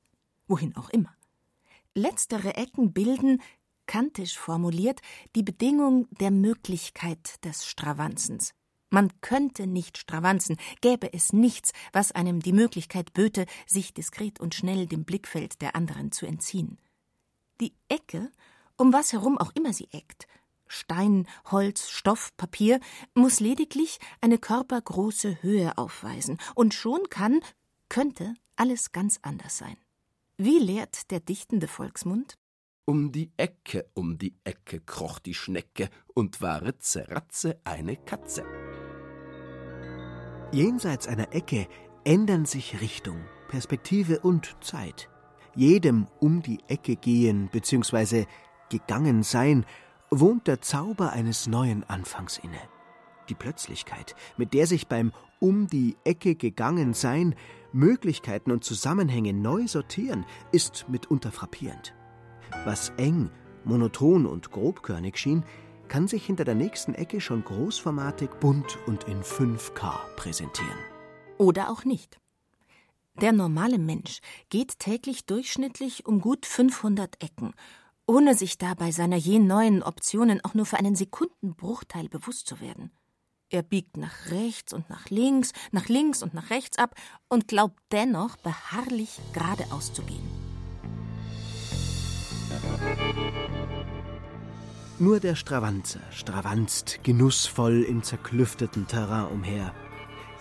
wohin 0.46 0.76
auch 0.76 0.90
immer. 0.90 1.14
Letztere 1.94 2.56
Ecken 2.56 2.92
bilden, 2.92 3.40
kantisch 3.86 4.36
formuliert, 4.36 5.00
die 5.34 5.42
Bedingung 5.42 6.08
der 6.20 6.30
Möglichkeit 6.30 7.42
des 7.44 7.64
Stravanzens. 7.64 8.52
Man 8.90 9.20
könnte 9.22 9.66
nicht 9.66 9.96
stravanzen, 9.96 10.56
gäbe 10.80 11.12
es 11.12 11.32
nichts, 11.32 11.72
was 11.92 12.12
einem 12.12 12.40
die 12.40 12.52
Möglichkeit 12.52 13.14
böte, 13.14 13.46
sich 13.66 13.94
diskret 13.94 14.40
und 14.40 14.54
schnell 14.54 14.86
dem 14.86 15.04
Blickfeld 15.04 15.62
der 15.62 15.74
anderen 15.74 16.12
zu 16.12 16.26
entziehen. 16.26 16.78
Die 17.60 17.74
Ecke, 17.88 18.30
um 18.76 18.92
was 18.92 19.12
herum 19.12 19.38
auch 19.38 19.52
immer 19.54 19.72
sie 19.72 19.88
eckt, 19.92 20.26
Stein, 20.68 21.26
Holz, 21.50 21.88
Stoff, 21.88 22.36
Papier, 22.36 22.80
muss 23.14 23.40
lediglich 23.40 23.98
eine 24.20 24.38
körpergroße 24.38 25.42
Höhe 25.42 25.78
aufweisen, 25.78 26.38
und 26.54 26.74
schon 26.74 27.08
kann, 27.08 27.40
könnte 27.88 28.34
alles 28.56 28.92
ganz 28.92 29.18
anders 29.22 29.58
sein. 29.58 29.76
Wie 30.36 30.58
lehrt 30.58 31.10
der 31.10 31.20
dichtende 31.20 31.68
Volksmund? 31.68 32.34
Um 32.84 33.10
die 33.10 33.32
Ecke, 33.36 33.88
um 33.94 34.18
die 34.18 34.36
Ecke 34.44 34.80
kroch 34.80 35.18
die 35.18 35.34
Schnecke 35.34 35.88
und 36.14 36.40
war 36.40 36.62
Ritze, 36.62 37.08
Ratze 37.08 37.60
eine 37.64 37.96
Katze. 37.96 38.44
Jenseits 40.52 41.08
einer 41.08 41.32
Ecke 41.32 41.68
ändern 42.04 42.44
sich 42.44 42.80
Richtung, 42.80 43.24
Perspektive 43.48 44.20
und 44.20 44.56
Zeit 44.60 45.08
jedem 45.56 46.06
um 46.20 46.42
die 46.42 46.60
Ecke 46.68 46.96
gehen 46.96 47.48
bzw. 47.50 48.26
gegangen 48.68 49.22
sein, 49.22 49.64
wohnt 50.10 50.46
der 50.46 50.60
Zauber 50.60 51.12
eines 51.12 51.46
neuen 51.46 51.82
Anfangs 51.84 52.38
inne. 52.38 52.60
Die 53.28 53.34
Plötzlichkeit, 53.34 54.14
mit 54.36 54.54
der 54.54 54.66
sich 54.66 54.86
beim 54.86 55.12
um 55.40 55.66
die 55.66 55.96
Ecke 56.04 56.34
gegangen 56.34 56.94
sein 56.94 57.34
Möglichkeiten 57.72 58.52
und 58.52 58.64
Zusammenhänge 58.64 59.32
neu 59.32 59.66
sortieren, 59.66 60.24
ist 60.52 60.86
mitunter 60.88 61.32
frappierend. 61.32 61.94
Was 62.64 62.90
eng, 62.96 63.30
monoton 63.64 64.26
und 64.26 64.50
grobkörnig 64.50 65.18
schien, 65.18 65.44
kann 65.88 66.08
sich 66.08 66.24
hinter 66.26 66.44
der 66.44 66.54
nächsten 66.54 66.94
Ecke 66.94 67.20
schon 67.20 67.44
großformatig, 67.44 68.30
bunt 68.40 68.78
und 68.86 69.04
in 69.04 69.22
5K 69.22 69.92
präsentieren. 70.16 70.78
Oder 71.38 71.70
auch 71.70 71.84
nicht. 71.84 72.18
Der 73.20 73.32
normale 73.32 73.78
Mensch 73.78 74.20
geht 74.50 74.78
täglich 74.78 75.24
durchschnittlich 75.24 76.04
um 76.04 76.20
gut 76.20 76.44
500 76.44 77.22
Ecken, 77.22 77.54
ohne 78.06 78.34
sich 78.34 78.58
dabei 78.58 78.90
seiner 78.90 79.16
je 79.16 79.38
neuen 79.38 79.82
Optionen 79.82 80.44
auch 80.44 80.52
nur 80.52 80.66
für 80.66 80.76
einen 80.76 80.96
Sekundenbruchteil 80.96 82.10
bewusst 82.10 82.46
zu 82.46 82.60
werden. 82.60 82.90
Er 83.48 83.62
biegt 83.62 83.96
nach 83.96 84.30
rechts 84.30 84.74
und 84.74 84.90
nach 84.90 85.08
links, 85.08 85.52
nach 85.70 85.88
links 85.88 86.22
und 86.22 86.34
nach 86.34 86.50
rechts 86.50 86.78
ab 86.78 86.94
und 87.28 87.48
glaubt 87.48 87.78
dennoch 87.90 88.36
beharrlich 88.36 89.18
geradeaus 89.32 89.94
zu 89.94 90.02
gehen. 90.02 90.28
Nur 94.98 95.20
der 95.20 95.36
Stravanzer 95.36 96.00
stravanzt 96.10 97.00
genussvoll 97.02 97.82
im 97.82 98.02
zerklüfteten 98.02 98.86
Terrain 98.86 99.26
umher. 99.28 99.74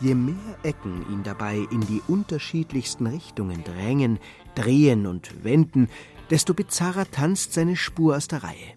Je 0.02 0.14
mehr 0.14 0.58
Ecken 0.64 1.06
ihn 1.10 1.24
dabei 1.24 1.66
in 1.72 1.82
die 1.82 2.02
unterschiedlichsten 2.08 3.08
Richtungen 3.08 3.64
drängen, 3.64 4.20
drehen 4.54 5.08
und 5.08 5.44
wenden, 5.44 5.90
desto 6.30 6.54
bizarrer 6.54 7.10
tanzt 7.10 7.54
seine 7.54 7.78
Spur 7.78 8.18
aus 8.18 8.28
der 8.28 8.44
Reihe. 8.44 8.74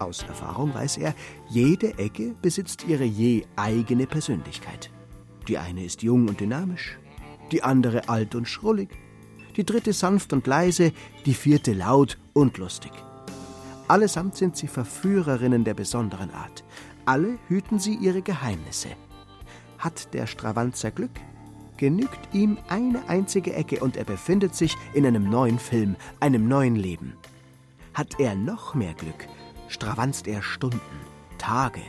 Aus 0.00 0.22
Erfahrung 0.22 0.74
weiß 0.74 0.96
er, 0.96 1.14
jede 1.48 1.98
Ecke 1.98 2.34
besitzt 2.42 2.84
ihre 2.88 3.04
je 3.04 3.44
eigene 3.54 4.06
Persönlichkeit. 4.06 4.90
Die 5.46 5.58
eine 5.58 5.84
ist 5.84 6.02
jung 6.02 6.26
und 6.26 6.40
dynamisch, 6.40 6.98
die 7.52 7.62
andere 7.62 8.08
alt 8.08 8.34
und 8.34 8.48
schrullig, 8.48 8.88
die 9.56 9.64
dritte 9.64 9.92
sanft 9.92 10.32
und 10.32 10.46
leise, 10.46 10.92
die 11.26 11.34
vierte 11.34 11.74
laut 11.74 12.18
und 12.32 12.58
lustig. 12.58 12.92
Allesamt 13.88 14.36
sind 14.36 14.56
sie 14.56 14.68
Verführerinnen 14.68 15.64
der 15.64 15.74
besonderen 15.74 16.30
Art. 16.30 16.64
Alle 17.04 17.38
hüten 17.48 17.78
sie 17.78 17.94
ihre 17.94 18.22
Geheimnisse– 18.22 18.88
hat 19.80 20.14
der 20.14 20.26
Stravanzer 20.26 20.92
Glück, 20.92 21.10
genügt 21.76 22.34
ihm 22.34 22.58
eine 22.68 23.08
einzige 23.08 23.54
Ecke 23.54 23.80
und 23.80 23.96
er 23.96 24.04
befindet 24.04 24.54
sich 24.54 24.76
in 24.94 25.06
einem 25.06 25.28
neuen 25.28 25.58
Film, 25.58 25.96
einem 26.20 26.46
neuen 26.46 26.76
Leben. 26.76 27.14
Hat 27.94 28.20
er 28.20 28.34
noch 28.34 28.74
mehr 28.74 28.94
Glück, 28.94 29.26
stravanzt 29.68 30.28
er 30.28 30.42
Stunden, 30.42 30.80
Tage, 31.38 31.80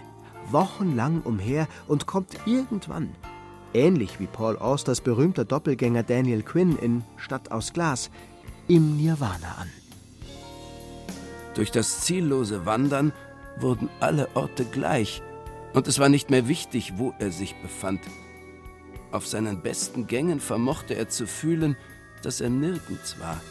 wochenlang 0.49 1.21
umher 1.21 1.67
und 1.87 2.07
kommt 2.07 2.35
irgendwann, 2.45 3.09
ähnlich 3.73 4.19
wie 4.19 4.27
Paul 4.27 4.57
Austers 4.57 5.01
berühmter 5.01 5.45
Doppelgänger 5.45 6.03
Daniel 6.03 6.41
Quinn 6.41 6.77
in 6.77 7.03
Stadt 7.17 7.51
aus 7.51 7.73
Glas, 7.73 8.09
im 8.67 8.95
Nirvana 8.97 9.55
an. 9.59 9.69
Durch 11.53 11.71
das 11.71 12.01
ziellose 12.01 12.65
Wandern 12.65 13.11
wurden 13.59 13.89
alle 13.99 14.29
Orte 14.35 14.63
gleich, 14.63 15.21
und 15.73 15.87
es 15.87 15.99
war 15.99 16.09
nicht 16.09 16.29
mehr 16.29 16.47
wichtig, 16.47 16.93
wo 16.97 17.13
er 17.19 17.31
sich 17.31 17.55
befand. 17.61 18.01
Auf 19.11 19.27
seinen 19.27 19.61
besten 19.61 20.07
Gängen 20.07 20.39
vermochte 20.39 20.95
er 20.95 21.09
zu 21.09 21.27
fühlen, 21.27 21.75
dass 22.23 22.41
er 22.41 22.49
nirgends 22.49 23.19
war. 23.19 23.41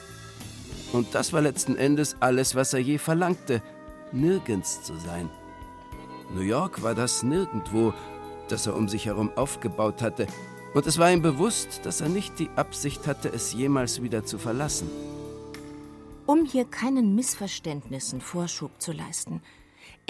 Und 0.93 1.15
das 1.15 1.33
war 1.33 1.41
letzten 1.41 1.77
Endes 1.77 2.17
alles, 2.21 2.55
was 2.55 2.73
er 2.73 2.81
je 2.81 2.99
verlangte, 2.99 3.63
nirgends 4.13 4.83
zu 4.83 4.97
sein. 4.97 5.29
New 6.35 6.43
York 6.43 6.83
war 6.83 6.95
das 6.95 7.23
Nirgendwo, 7.23 7.93
das 8.49 8.67
er 8.67 8.77
um 8.77 8.89
sich 8.89 9.07
herum 9.07 9.31
aufgebaut 9.37 10.03
hatte, 10.03 10.27
und 10.73 10.87
es 10.87 10.99
war 10.99 11.11
ihm 11.11 11.21
bewusst, 11.21 11.81
dass 11.85 12.01
er 12.01 12.09
nicht 12.09 12.39
die 12.39 12.49
Absicht 12.55 13.07
hatte, 13.07 13.29
es 13.33 13.53
jemals 13.53 14.03
wieder 14.03 14.25
zu 14.25 14.39
verlassen. 14.39 14.89
Um 16.27 16.45
hier 16.45 16.65
keinen 16.65 17.17
Missverständnissen 17.17 18.21
Vorschub 18.21 18.71
zu 18.79 18.93
leisten, 18.93 19.43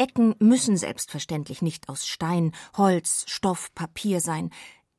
Ecken 0.00 0.34
müssen 0.38 0.78
selbstverständlich 0.78 1.60
nicht 1.60 1.90
aus 1.90 2.06
Stein, 2.06 2.52
Holz, 2.74 3.26
Stoff, 3.28 3.74
Papier 3.74 4.22
sein. 4.22 4.48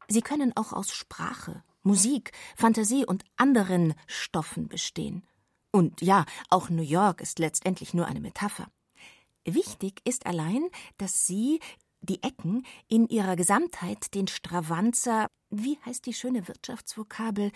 Sie 0.08 0.22
können 0.22 0.55
auch 0.55 0.74
aus 0.74 0.93
Sprache, 0.93 1.63
Musik, 1.81 2.31
Fantasie 2.55 3.03
und 3.08 3.24
anderen 3.36 3.96
Stoffen 4.05 4.67
bestehen. 4.67 5.24
Und 5.72 6.01
ja, 6.01 6.25
auch 6.51 6.70
New 6.70 6.84
York 6.84 7.20
ist 7.20 7.39
letztendlich 7.39 7.96
nur 7.96 8.05
eine 8.05 8.20
Metapher. 8.20 8.67
Wichtig 9.43 10.01
ist 10.05 10.27
allein, 10.27 10.70
dass 10.98 11.25
Sie, 11.25 11.60
die 12.01 12.22
Ecken, 12.22 12.63
in 12.88 13.08
ihrer 13.08 13.36
Gesamtheit 13.36 14.13
den 14.13 14.27
Stravanzer, 14.27 15.25
wie 15.50 15.79
heißt 15.84 16.05
die 16.05 16.13
schöne 16.13 16.48
Wirtschaftsvokabel, 16.48 17.51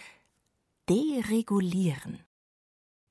deregulieren. 0.89 2.23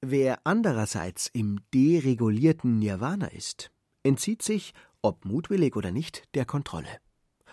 Wer 0.00 0.41
andererseits 0.45 1.29
im 1.33 1.61
deregulierten 1.73 2.81
Nirvana 2.81 3.29
ist, 3.29 3.71
entzieht 4.04 4.42
sich, 4.42 4.73
ob 5.02 5.25
mutwillig 5.25 5.75
oder 5.75 5.90
nicht, 5.90 6.23
der 6.34 6.44
Kontrolle. 6.44 7.00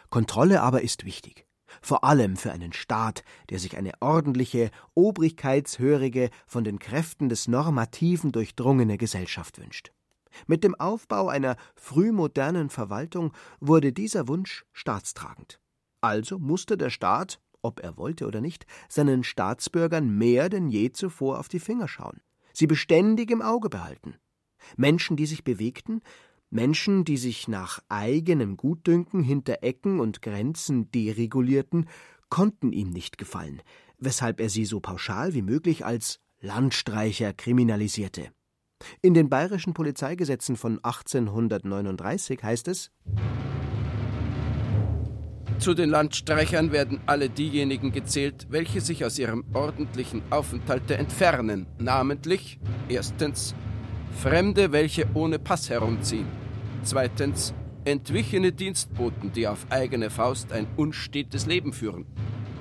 Kontrolle 0.10 0.62
aber 0.62 0.82
ist 0.84 1.06
wichtig 1.06 1.48
vor 1.82 2.04
allem 2.04 2.36
für 2.36 2.52
einen 2.52 2.74
Staat, 2.74 3.24
der 3.50 3.60
sich 3.60 3.78
eine 3.78 3.94
ordentliche, 4.02 4.72
obrigkeitshörige, 4.94 6.30
von 6.46 6.64
den 6.64 6.80
Kräften 6.80 7.30
des 7.30 7.48
Normativen 7.48 8.32
durchdrungene 8.32 8.98
Gesellschaft 8.98 9.60
wünscht. 9.60 9.92
Mit 10.48 10.64
dem 10.64 10.76
Aufbau 10.76 11.28
einer 11.28 11.56
frühmodernen 11.76 12.70
Verwaltung 12.70 13.34
wurde 13.60 13.94
dieser 13.94 14.28
Wunsch 14.28 14.66
staatstragend. 14.72 15.60
Also 16.00 16.40
musste 16.40 16.78
der 16.78 16.90
Staat, 16.90 17.40
ob 17.62 17.82
er 17.82 17.98
wollte 17.98 18.26
oder 18.26 18.42
nicht, 18.42 18.66
seinen 18.90 19.24
Staatsbürgern 19.24 20.10
mehr 20.10 20.50
denn 20.50 20.70
je 20.70 20.92
zuvor 20.92 21.40
auf 21.40 21.48
die 21.48 21.60
Finger 21.60 21.88
schauen, 21.88 22.22
sie 22.54 22.66
beständig 22.66 23.30
im 23.30 23.42
Auge 23.42 23.70
behalten. 23.70 24.16
Menschen, 24.78 25.18
die 25.18 25.26
sich 25.26 25.44
bewegten, 25.44 26.02
Menschen, 26.52 27.06
die 27.06 27.16
sich 27.16 27.48
nach 27.48 27.80
eigenem 27.88 28.58
Gutdünken 28.58 29.24
hinter 29.24 29.60
Ecken 29.64 30.02
und 30.02 30.22
Grenzen 30.22 30.92
deregulierten, 30.92 31.88
konnten 32.30 32.74
ihm 32.74 32.90
nicht 32.90 33.18
gefallen, 33.18 33.62
weshalb 33.98 34.42
er 34.42 34.50
sie 34.50 34.66
so 34.66 34.82
pauschal 34.82 35.34
wie 35.34 35.42
möglich 35.42 35.86
als 35.86 36.20
Landstreicher 36.42 37.32
kriminalisierte. 37.34 38.32
In 39.02 39.14
den 39.14 39.30
bayerischen 39.30 39.74
Polizeigesetzen 39.74 40.58
von 40.58 40.84
1839 40.84 42.44
heißt 42.44 42.68
es 42.68 42.92
Zu 45.60 45.74
den 45.74 45.90
Landstreichern 45.90 46.74
werden 46.74 47.00
alle 47.06 47.30
diejenigen 47.30 47.94
gezählt, 47.94 48.48
welche 48.50 48.82
sich 48.82 49.06
aus 49.06 49.18
ihrem 49.18 49.46
ordentlichen 49.54 50.22
Aufenthalte 50.32 50.98
entfernen, 50.98 51.68
namentlich 51.78 52.60
erstens 52.90 53.56
Fremde, 54.18 54.72
welche 54.74 55.08
ohne 55.14 55.40
Pass 55.40 55.70
herumziehen, 55.70 56.28
Zweitens 56.84 57.54
entwichene 57.86 58.52
Dienstboten, 58.52 59.32
die 59.34 59.48
auf 59.48 59.66
eigene 59.70 60.10
Faust 60.10 60.52
ein 60.52 60.68
unstetes 60.78 61.46
Leben 61.46 61.74
führen. 61.74 62.06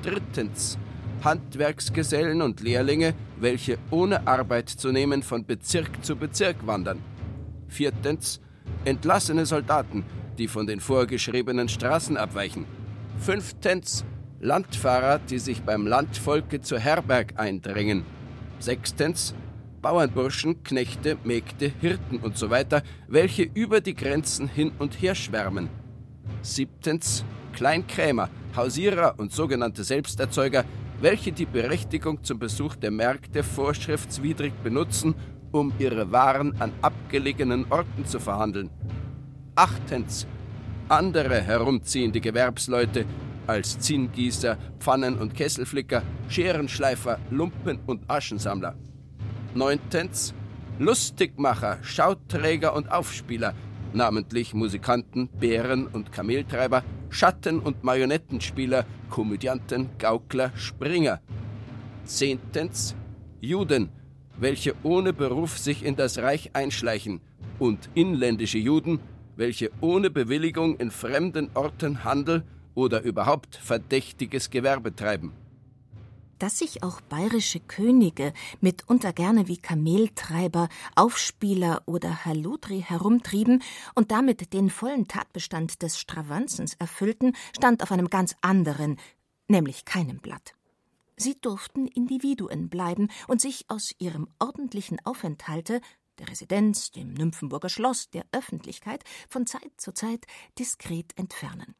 Drittens 0.02 0.78
Handwerksgesellen 1.24 2.40
und 2.42 2.60
Lehrlinge, 2.60 3.14
welche 3.38 3.78
ohne 3.90 4.26
Arbeit 4.26 4.68
zu 4.68 4.92
nehmen 4.92 5.22
von 5.22 5.44
Bezirk 5.44 6.04
zu 6.04 6.16
Bezirk 6.16 6.66
wandern. 6.66 7.00
Viertens 7.68 8.40
entlassene 8.84 9.46
Soldaten, 9.46 10.04
die 10.38 10.48
von 10.48 10.66
den 10.66 10.80
vorgeschriebenen 10.80 11.68
Straßen 11.68 12.16
abweichen. 12.16 12.64
Fünftens 13.18 14.04
Landfahrer, 14.40 15.18
die 15.18 15.38
sich 15.38 15.62
beim 15.62 15.86
Landvolke 15.86 16.62
zur 16.62 16.78
Herberg 16.78 17.34
eindrängen. 17.36 18.04
Sechstens 18.58 19.34
Bauernburschen, 19.82 20.62
Knechte, 20.62 21.16
Mägde, 21.24 21.72
Hirten 21.80 22.20
usw., 22.22 22.64
so 22.68 22.80
welche 23.08 23.42
über 23.54 23.80
die 23.80 23.94
Grenzen 23.94 24.48
hin 24.48 24.72
und 24.78 25.00
her 25.00 25.14
schwärmen. 25.14 25.68
Siebtens 26.42 27.24
Kleinkrämer, 27.52 28.28
Hausierer 28.56 29.14
und 29.18 29.32
sogenannte 29.32 29.84
Selbsterzeuger, 29.84 30.64
welche 31.00 31.32
die 31.32 31.46
Berechtigung 31.46 32.22
zum 32.22 32.38
Besuch 32.38 32.76
der 32.76 32.90
Märkte 32.90 33.42
vorschriftswidrig 33.42 34.52
benutzen, 34.62 35.14
um 35.52 35.72
ihre 35.78 36.12
Waren 36.12 36.60
an 36.60 36.72
abgelegenen 36.82 37.66
Orten 37.70 38.04
zu 38.06 38.20
verhandeln. 38.20 38.70
Achtens 39.54 40.26
andere 40.88 41.40
herumziehende 41.40 42.20
Gewerbsleute 42.20 43.04
als 43.46 43.78
Zinngießer, 43.78 44.58
Pfannen- 44.78 45.18
und 45.18 45.34
Kesselflicker, 45.34 46.02
Scherenschleifer, 46.28 47.18
Lumpen 47.30 47.78
und 47.86 48.08
Aschensammler. 48.08 48.76
Neuntens 49.54 50.32
Lustigmacher, 50.78 51.78
Schauträger 51.82 52.76
und 52.76 52.92
Aufspieler, 52.92 53.52
namentlich 53.92 54.54
Musikanten, 54.54 55.28
Bären 55.28 55.88
und 55.88 56.12
Kameltreiber, 56.12 56.84
Schatten- 57.08 57.58
und 57.58 57.82
Marionettenspieler, 57.82 58.86
Komödianten, 59.10 59.90
Gaukler, 59.98 60.52
Springer. 60.54 61.20
Zehntens 62.04 62.94
Juden, 63.40 63.88
welche 64.38 64.74
ohne 64.84 65.12
Beruf 65.12 65.58
sich 65.58 65.84
in 65.84 65.96
das 65.96 66.18
Reich 66.18 66.50
einschleichen, 66.54 67.20
und 67.58 67.90
inländische 67.94 68.58
Juden, 68.58 69.00
welche 69.36 69.72
ohne 69.80 70.10
Bewilligung 70.10 70.76
in 70.76 70.92
fremden 70.92 71.50
Orten 71.54 72.04
Handel 72.04 72.44
oder 72.74 73.02
überhaupt 73.02 73.56
verdächtiges 73.56 74.48
Gewerbe 74.48 74.94
treiben 74.94 75.32
dass 76.40 76.58
sich 76.58 76.82
auch 76.82 77.00
bayerische 77.00 77.60
Könige 77.60 78.32
mitunter 78.60 79.12
gerne 79.12 79.46
wie 79.46 79.58
Kameltreiber, 79.58 80.68
Aufspieler 80.96 81.82
oder 81.86 82.24
Haludri 82.24 82.82
herumtrieben 82.82 83.62
und 83.94 84.10
damit 84.10 84.52
den 84.52 84.70
vollen 84.70 85.06
Tatbestand 85.06 85.82
des 85.82 85.98
Stravanzens 85.98 86.74
erfüllten, 86.74 87.36
stand 87.54 87.82
auf 87.82 87.92
einem 87.92 88.10
ganz 88.10 88.34
anderen, 88.40 88.98
nämlich 89.48 89.84
keinem 89.84 90.18
Blatt. 90.18 90.54
Sie 91.16 91.38
durften 91.38 91.86
Individuen 91.86 92.70
bleiben 92.70 93.08
und 93.28 93.40
sich 93.40 93.66
aus 93.68 93.94
ihrem 93.98 94.26
ordentlichen 94.38 94.98
Aufenthalte 95.04 95.80
der 96.18 96.28
Residenz, 96.28 96.90
dem 96.90 97.12
Nymphenburger 97.12 97.68
Schloss, 97.68 98.10
der 98.10 98.24
Öffentlichkeit 98.32 99.04
von 99.28 99.46
Zeit 99.46 99.72
zu 99.76 99.92
Zeit 99.92 100.26
diskret 100.58 101.16
entfernen. 101.18 101.74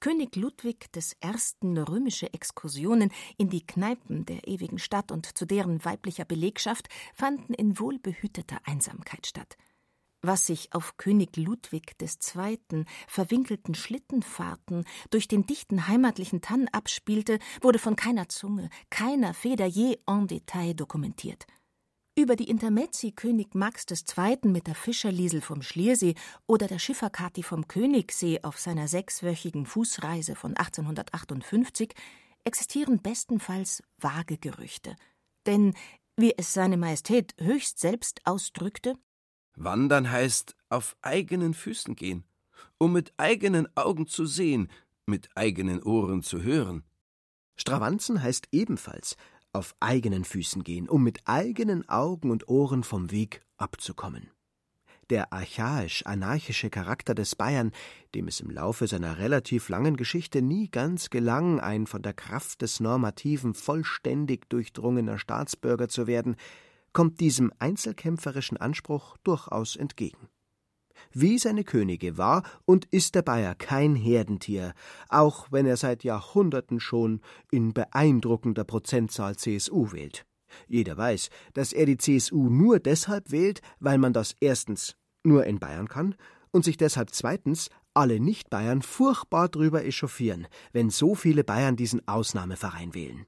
König 0.00 0.36
Ludwig 0.36 0.90
I. 0.94 1.66
römische 1.66 2.32
Exkursionen 2.32 3.10
in 3.36 3.50
die 3.50 3.66
Kneipen 3.66 4.24
der 4.24 4.46
ewigen 4.46 4.78
Stadt 4.78 5.10
und 5.10 5.36
zu 5.36 5.44
deren 5.44 5.84
weiblicher 5.84 6.24
Belegschaft 6.24 6.88
fanden 7.14 7.52
in 7.52 7.80
wohlbehüteter 7.80 8.58
Einsamkeit 8.64 9.26
statt. 9.26 9.56
Was 10.20 10.46
sich 10.46 10.72
auf 10.72 10.96
König 10.96 11.36
Ludwig 11.36 11.96
II. 12.00 12.84
verwinkelten 13.08 13.74
Schlittenfahrten 13.74 14.84
durch 15.10 15.26
den 15.26 15.46
dichten 15.46 15.88
heimatlichen 15.88 16.40
Tann 16.40 16.68
abspielte, 16.68 17.38
wurde 17.60 17.78
von 17.78 17.96
keiner 17.96 18.28
Zunge, 18.28 18.70
keiner 18.90 19.34
Feder 19.34 19.66
je 19.66 19.98
en 20.06 20.28
Detail 20.28 20.74
dokumentiert. 20.74 21.46
Über 22.18 22.34
die 22.34 22.50
Intermezzi 22.50 23.12
König 23.12 23.54
Max 23.54 23.86
II. 23.88 24.50
mit 24.50 24.66
der 24.66 24.74
Fischerliesel 24.74 25.40
vom 25.40 25.62
Schliersee 25.62 26.16
oder 26.48 26.66
der 26.66 26.80
Schifferkati 26.80 27.44
vom 27.44 27.68
Königssee 27.68 28.40
auf 28.42 28.58
seiner 28.58 28.88
sechswöchigen 28.88 29.66
Fußreise 29.66 30.34
von 30.34 30.56
1858 30.56 31.94
existieren 32.42 33.02
bestenfalls 33.02 33.84
vage 33.98 34.36
Gerüchte. 34.36 34.96
Denn, 35.46 35.74
wie 36.16 36.34
es 36.36 36.52
seine 36.52 36.76
Majestät 36.76 37.36
höchst 37.38 37.78
selbst 37.78 38.20
ausdrückte, 38.24 38.96
Wandern 39.54 40.10
heißt 40.10 40.56
auf 40.70 40.96
eigenen 41.02 41.54
Füßen 41.54 41.94
gehen, 41.94 42.24
um 42.78 42.94
mit 42.94 43.12
eigenen 43.16 43.68
Augen 43.76 44.08
zu 44.08 44.26
sehen, 44.26 44.72
mit 45.06 45.30
eigenen 45.36 45.84
Ohren 45.84 46.24
zu 46.24 46.42
hören. 46.42 46.82
Stravanzen 47.54 48.20
heißt 48.20 48.48
ebenfalls 48.50 49.16
auf 49.52 49.74
eigenen 49.80 50.24
Füßen 50.24 50.62
gehen, 50.64 50.88
um 50.88 51.02
mit 51.02 51.20
eigenen 51.26 51.88
Augen 51.88 52.30
und 52.30 52.48
Ohren 52.48 52.84
vom 52.84 53.10
Weg 53.10 53.40
abzukommen. 53.56 54.30
Der 55.10 55.32
archaisch-anarchische 55.32 56.68
Charakter 56.68 57.14
des 57.14 57.34
Bayern, 57.34 57.72
dem 58.14 58.28
es 58.28 58.40
im 58.40 58.50
Laufe 58.50 58.86
seiner 58.86 59.18
relativ 59.18 59.70
langen 59.70 59.96
Geschichte 59.96 60.42
nie 60.42 60.68
ganz 60.68 61.08
gelang, 61.08 61.60
ein 61.60 61.86
von 61.86 62.02
der 62.02 62.12
Kraft 62.12 62.60
des 62.60 62.80
Normativen 62.80 63.54
vollständig 63.54 64.50
durchdrungener 64.50 65.18
Staatsbürger 65.18 65.88
zu 65.88 66.06
werden, 66.06 66.36
kommt 66.92 67.20
diesem 67.20 67.52
einzelkämpferischen 67.58 68.58
Anspruch 68.58 69.16
durchaus 69.24 69.76
entgegen. 69.76 70.28
Wie 71.12 71.38
seine 71.38 71.64
Könige 71.64 72.18
war 72.18 72.42
und 72.64 72.86
ist 72.86 73.14
der 73.14 73.22
Bayer 73.22 73.54
kein 73.54 73.94
Herdentier, 73.94 74.74
auch 75.08 75.50
wenn 75.50 75.66
er 75.66 75.76
seit 75.76 76.04
Jahrhunderten 76.04 76.80
schon 76.80 77.20
in 77.50 77.72
beeindruckender 77.72 78.64
Prozentzahl 78.64 79.36
CSU 79.36 79.92
wählt. 79.92 80.26
Jeder 80.66 80.96
weiß, 80.96 81.30
dass 81.54 81.72
er 81.72 81.86
die 81.86 81.98
CSU 81.98 82.48
nur 82.48 82.78
deshalb 82.78 83.30
wählt, 83.30 83.60
weil 83.80 83.98
man 83.98 84.12
das 84.12 84.34
erstens 84.40 84.96
nur 85.24 85.44
in 85.44 85.58
Bayern 85.58 85.88
kann 85.88 86.14
und 86.50 86.64
sich 86.64 86.76
deshalb 86.76 87.10
zweitens 87.10 87.70
alle 87.94 88.20
Nicht-Bayern 88.20 88.82
furchtbar 88.82 89.48
drüber 89.48 89.84
echauffieren, 89.84 90.46
wenn 90.72 90.90
so 90.90 91.14
viele 91.14 91.44
Bayern 91.44 91.76
diesen 91.76 92.06
Ausnahmeverein 92.06 92.94
wählen. 92.94 93.26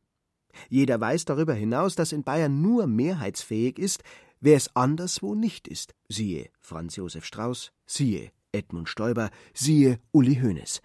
Jeder 0.69 1.01
weiß 1.01 1.25
darüber 1.25 1.55
hinaus, 1.55 1.95
dass 1.95 2.13
in 2.13 2.23
Bayern 2.23 2.61
nur 2.61 2.87
mehrheitsfähig 2.87 3.79
ist, 3.79 4.03
wer 4.41 4.57
es 4.57 4.75
anderswo 4.75 5.35
nicht 5.35 5.69
ist, 5.69 5.95
siehe 6.09 6.51
Franz 6.61 6.97
Josef 6.97 7.25
Strauß, 7.25 7.73
siehe 7.87 8.33
Edmund 8.53 8.89
Stoiber, 8.89 9.31
siehe 9.55 10.01
Uli 10.13 10.37
Hoeneß. 10.37 10.81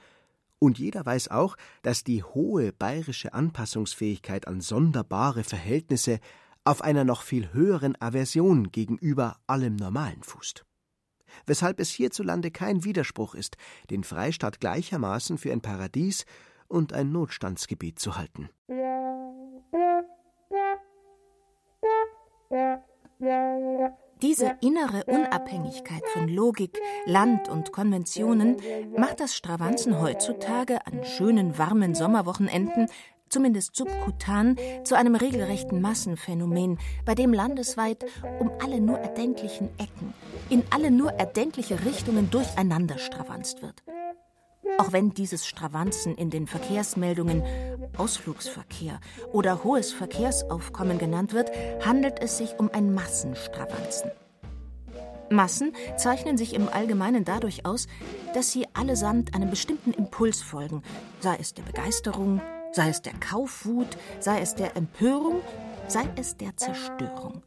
Und 0.60 0.80
jeder 0.80 1.06
weiß 1.06 1.30
auch, 1.30 1.58
dass 1.82 2.04
die 2.04 2.24
hohe 2.24 2.72
bayerische 2.72 3.34
Anpassungsfähigkeit 3.34 4.48
an 4.48 4.62
sonderbare 4.62 5.44
Verhältnisse 5.44 6.20
auf 6.63 6.82
einer 6.82 7.04
noch 7.04 7.22
viel 7.22 7.54
höheren 7.54 8.00
Aversion 8.02 8.72
gegenüber 8.72 9.38
allem 9.48 9.76
Normalen 9.76 10.24
fußt. 10.24 10.65
Weshalb 11.46 11.80
es 11.80 11.89
hierzulande 11.89 12.50
kein 12.50 12.84
Widerspruch 12.84 13.36
ist, 13.36 13.58
den 13.89 14.04
Freistaat 14.04 14.60
gleichermaßen 14.60 15.38
für 15.38 15.52
ein 15.52 15.62
Paradies 15.62 16.26
und 16.68 16.94
ein 16.94 17.12
Notstandsgebiet 17.12 18.00
zu 18.00 18.18
halten. 18.18 18.50
Diese 24.36 24.58
innere 24.60 25.06
Unabhängigkeit 25.06 26.06
von 26.12 26.28
Logik, 26.28 26.78
Land 27.06 27.48
und 27.48 27.71
Konventionen 27.71 28.58
macht 28.98 29.21
das 29.21 29.34
Stravanzen 29.34 30.02
heutzutage 30.02 30.86
an 30.86 31.06
schönen, 31.06 31.58
warmen 31.58 31.95
Sommerwochenenden 31.95 32.88
zumindest 33.30 33.78
subkutan, 33.78 34.58
zu 34.84 34.95
einem 34.95 35.15
regelrechten 35.15 35.80
Massenphänomen, 35.80 36.80
bei 37.06 37.15
dem 37.15 37.32
landesweit 37.32 38.04
um 38.39 38.52
alle 38.62 38.82
nur 38.82 38.98
erdenklichen 38.98 39.69
Ecken, 39.78 40.13
in 40.50 40.63
alle 40.69 40.91
nur 40.91 41.13
erdenkliche 41.13 41.86
Richtungen 41.86 42.30
durcheinander 42.30 42.98
stravanzt 42.98 43.62
wird. 43.62 43.84
Auch 44.80 44.91
wenn 44.91 45.12
dieses 45.12 45.48
Stravanzen 45.48 46.13
in 46.13 46.30
den 46.30 46.45
Verkehrsmeldungen 46.45 47.41
Ausflugsverkehr 47.98 49.00
oder 49.32 49.63
hohes 49.63 49.93
Verkehrsaufkommen 49.93 50.98
genannt 50.98 51.32
wird, 51.32 51.52
handelt 51.86 52.21
es 52.21 52.38
sich 52.38 52.60
um 52.60 52.69
ein 52.74 52.93
Massenstravanzen. 52.93 54.12
Massen 55.30 55.74
zeichnen 55.98 56.38
sich 56.38 56.54
im 56.54 56.68
Allgemeinen 56.70 57.26
dadurch 57.26 57.66
aus, 57.66 57.88
dass 58.34 58.52
sie 58.52 58.68
allesamt 58.74 59.36
einem 59.36 59.50
bestimmten 59.50 59.92
Impuls 59.92 60.42
folgen, 60.42 60.84
sei 61.20 61.38
es 61.40 61.54
der 61.54 61.64
Begeisterung, 61.64 62.42
sei 62.72 62.90
es 62.90 63.02
der 63.02 63.14
Kaufwut, 63.14 63.98
sei 64.20 64.42
es 64.42 64.56
der 64.56 64.76
Empörung, 64.76 65.42
sei 65.88 66.04
es 66.16 66.38
der 66.38 66.56
Zerstörung. 66.58 67.42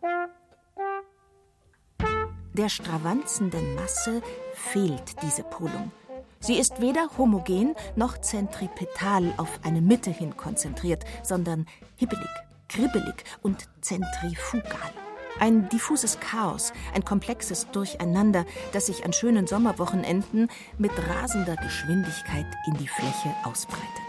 Der 2.55 2.69
stravanzenden 2.69 3.75
Masse 3.77 4.21
fehlt 4.53 5.23
diese 5.23 5.45
Polung. 5.45 5.93
Sie 6.41 6.59
ist 6.59 6.81
weder 6.81 7.09
homogen 7.17 7.75
noch 7.95 8.19
zentripetal 8.19 9.33
auf 9.37 9.61
eine 9.63 9.81
Mitte 9.81 10.11
hin 10.11 10.37
konzentriert, 10.37 11.05
sondern 11.23 11.67
hibbelig, 11.97 12.29
kribbelig 12.69 13.25
und 13.43 13.69
zentrifugal. 13.81 14.93
Ein 15.41 15.69
diffuses 15.69 16.19
Chaos, 16.21 16.73
ein 16.95 17.05
komplexes 17.05 17.71
Durcheinander, 17.71 18.45
das 18.73 18.87
sich 18.87 19.05
an 19.05 19.13
schönen 19.13 19.47
Sommerwochenenden 19.47 20.49
mit 20.79 20.93
rasender 21.09 21.57
Geschwindigkeit 21.57 22.47
in 22.67 22.75
die 22.75 22.89
Fläche 22.89 23.35
ausbreitet. 23.45 24.09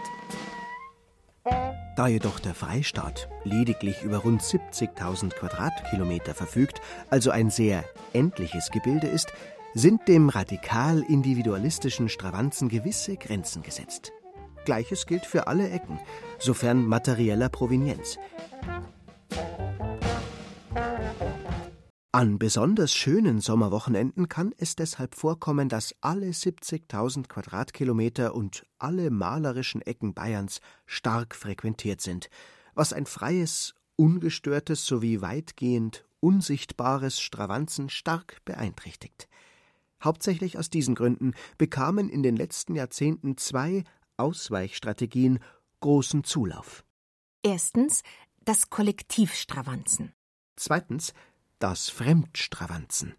Da 1.96 2.06
jedoch 2.06 2.40
der 2.40 2.54
Freistaat 2.54 3.28
lediglich 3.44 4.02
über 4.02 4.18
rund 4.18 4.42
70.000 4.42 5.34
Quadratkilometer 5.34 6.34
verfügt, 6.34 6.80
also 7.10 7.30
ein 7.30 7.50
sehr 7.50 7.84
endliches 8.12 8.70
Gebilde 8.70 9.06
ist, 9.06 9.32
sind 9.74 10.08
dem 10.08 10.28
radikal 10.28 11.00
individualistischen 11.02 12.08
Stravanzen 12.08 12.68
gewisse 12.68 13.16
Grenzen 13.16 13.62
gesetzt. 13.62 14.12
Gleiches 14.64 15.06
gilt 15.06 15.26
für 15.26 15.46
alle 15.46 15.70
Ecken, 15.70 15.98
sofern 16.38 16.86
materieller 16.86 17.48
Provenienz. 17.48 18.18
An 22.12 22.40
besonders 22.40 22.92
schönen 22.92 23.40
Sommerwochenenden 23.40 24.28
kann 24.28 24.52
es 24.58 24.74
deshalb 24.74 25.14
vorkommen, 25.14 25.68
dass 25.68 25.94
alle 26.00 26.30
70.000 26.30 27.28
Quadratkilometer 27.28 28.34
und 28.34 28.66
alle 28.80 29.10
malerischen 29.10 29.80
Ecken 29.80 30.12
Bayerns 30.12 30.60
stark 30.86 31.36
frequentiert 31.36 32.00
sind, 32.00 32.28
was 32.74 32.92
ein 32.92 33.06
freies, 33.06 33.76
ungestörtes 33.94 34.86
sowie 34.86 35.20
weitgehend 35.20 36.04
unsichtbares 36.18 37.20
Stravanzen 37.20 37.88
stark 37.88 38.44
beeinträchtigt. 38.44 39.28
Hauptsächlich 40.02 40.58
aus 40.58 40.68
diesen 40.68 40.96
Gründen 40.96 41.34
bekamen 41.58 42.08
in 42.08 42.24
den 42.24 42.34
letzten 42.34 42.74
Jahrzehnten 42.74 43.36
zwei 43.36 43.84
Ausweichstrategien 44.16 45.38
großen 45.78 46.24
Zulauf. 46.24 46.84
Erstens 47.44 48.02
das 48.44 48.68
Kollektivstravanzen. 48.68 50.12
Zweitens 50.56 51.14
das 51.60 51.88
Fremdstravanzen. 51.88 53.14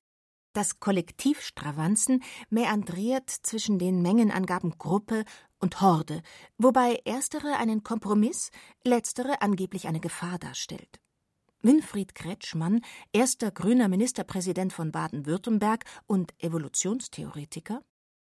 Das 0.54 0.82
Kollektivstravanzen 0.82 2.22
meandriert 2.50 3.30
zwischen 3.30 3.80
den 3.80 4.02
Mengenangaben 4.02 4.78
Gruppe 4.78 5.24
und 5.60 5.80
Horde, 5.80 6.22
wobei 6.58 7.00
erstere 7.06 7.56
einen 7.58 7.84
Kompromiss, 7.84 8.52
letztere 8.84 9.42
angeblich 9.42 9.88
eine 9.88 10.02
Gefahr 10.02 10.40
darstellt. 10.40 11.00
Winfried 11.62 12.16
Kretschmann, 12.16 12.82
erster 13.14 13.52
grüner 13.52 13.88
Ministerpräsident 13.88 14.74
von 14.74 14.92
Baden-Württemberg 14.92 15.86
und 16.08 16.34
Evolutionstheoretiker. 16.40 17.82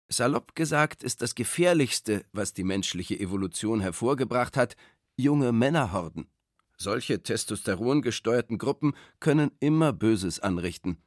Salopp 0.08 0.56
gesagt 0.56 1.04
ist 1.04 1.22
das 1.22 1.36
Gefährlichste, 1.36 2.26
was 2.32 2.54
die 2.54 2.64
menschliche 2.64 3.20
Evolution 3.20 3.82
hervorgebracht 3.82 4.56
hat, 4.56 4.76
junge 5.18 5.52
Männerhorden. 5.52 6.28
Solche 6.78 7.24
testosterongesteuerten 7.24 8.58
Gruppen 8.58 8.94
können 9.20 9.52
immer 9.60 9.94
Böses 9.94 10.40
anrichten. 10.40 10.98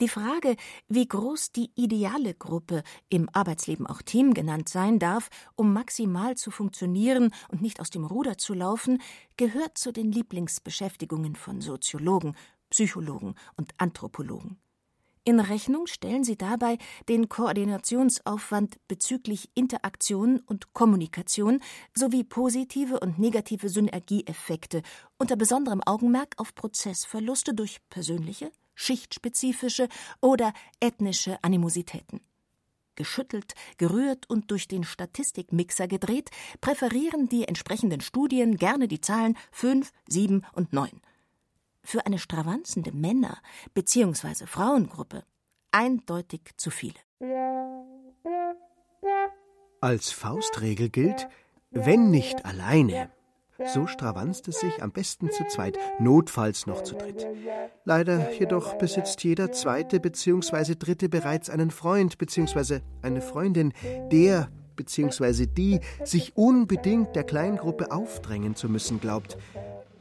Die 0.00 0.08
Frage, 0.08 0.54
wie 0.86 1.08
groß 1.08 1.50
die 1.50 1.72
ideale 1.74 2.32
Gruppe, 2.32 2.84
im 3.08 3.28
Arbeitsleben 3.32 3.84
auch 3.84 4.00
Team 4.00 4.32
genannt 4.32 4.68
sein 4.68 5.00
darf, 5.00 5.28
um 5.56 5.72
maximal 5.72 6.36
zu 6.36 6.52
funktionieren 6.52 7.34
und 7.48 7.62
nicht 7.62 7.80
aus 7.80 7.90
dem 7.90 8.04
Ruder 8.04 8.38
zu 8.38 8.54
laufen, 8.54 9.02
gehört 9.36 9.76
zu 9.76 9.90
den 9.90 10.12
Lieblingsbeschäftigungen 10.12 11.34
von 11.34 11.60
Soziologen, 11.60 12.36
Psychologen 12.70 13.34
und 13.56 13.72
Anthropologen. 13.78 14.60
In 15.28 15.40
Rechnung 15.40 15.86
stellen 15.86 16.24
sie 16.24 16.38
dabei 16.38 16.78
den 17.10 17.28
Koordinationsaufwand 17.28 18.78
bezüglich 18.88 19.50
Interaktion 19.52 20.40
und 20.46 20.72
Kommunikation 20.72 21.60
sowie 21.92 22.24
positive 22.24 22.98
und 22.98 23.18
negative 23.18 23.68
Synergieeffekte 23.68 24.80
unter 25.18 25.36
besonderem 25.36 25.82
Augenmerk 25.82 26.32
auf 26.38 26.54
Prozessverluste 26.54 27.52
durch 27.52 27.76
persönliche, 27.90 28.50
schichtspezifische 28.74 29.90
oder 30.22 30.54
ethnische 30.80 31.36
Animositäten. 31.42 32.22
Geschüttelt, 32.94 33.52
gerührt 33.76 34.30
und 34.30 34.50
durch 34.50 34.66
den 34.66 34.82
Statistikmixer 34.82 35.88
gedreht, 35.88 36.30
präferieren 36.62 37.28
die 37.28 37.46
entsprechenden 37.46 38.00
Studien 38.00 38.56
gerne 38.56 38.88
die 38.88 39.02
Zahlen 39.02 39.36
5, 39.52 39.92
7 40.08 40.46
und 40.54 40.72
9 40.72 41.02
für 41.88 42.04
eine 42.04 42.18
stravanzende 42.18 42.92
Männer- 42.92 43.38
bzw. 43.72 44.44
Frauengruppe 44.44 45.24
eindeutig 45.70 46.42
zu 46.58 46.70
viele. 46.70 46.98
Als 49.80 50.10
Faustregel 50.10 50.90
gilt, 50.90 51.28
wenn 51.70 52.10
nicht 52.10 52.44
alleine, 52.44 53.10
so 53.72 53.86
stravanzt 53.86 54.48
es 54.48 54.60
sich 54.60 54.82
am 54.82 54.92
besten 54.92 55.30
zu 55.30 55.46
zweit, 55.46 55.78
notfalls 55.98 56.66
noch 56.66 56.82
zu 56.82 56.94
dritt. 56.94 57.26
Leider 57.84 58.32
jedoch 58.32 58.74
besitzt 58.74 59.24
jeder 59.24 59.50
zweite 59.52 59.98
bzw. 59.98 60.74
dritte 60.78 61.08
bereits 61.08 61.48
einen 61.48 61.70
Freund 61.70 62.18
bzw. 62.18 62.80
eine 63.00 63.22
Freundin, 63.22 63.72
der 64.12 64.50
bzw. 64.76 65.46
die 65.46 65.80
sich 66.04 66.36
unbedingt 66.36 67.16
der 67.16 67.24
Kleingruppe 67.24 67.90
aufdrängen 67.90 68.54
zu 68.54 68.68
müssen 68.68 69.00
glaubt 69.00 69.38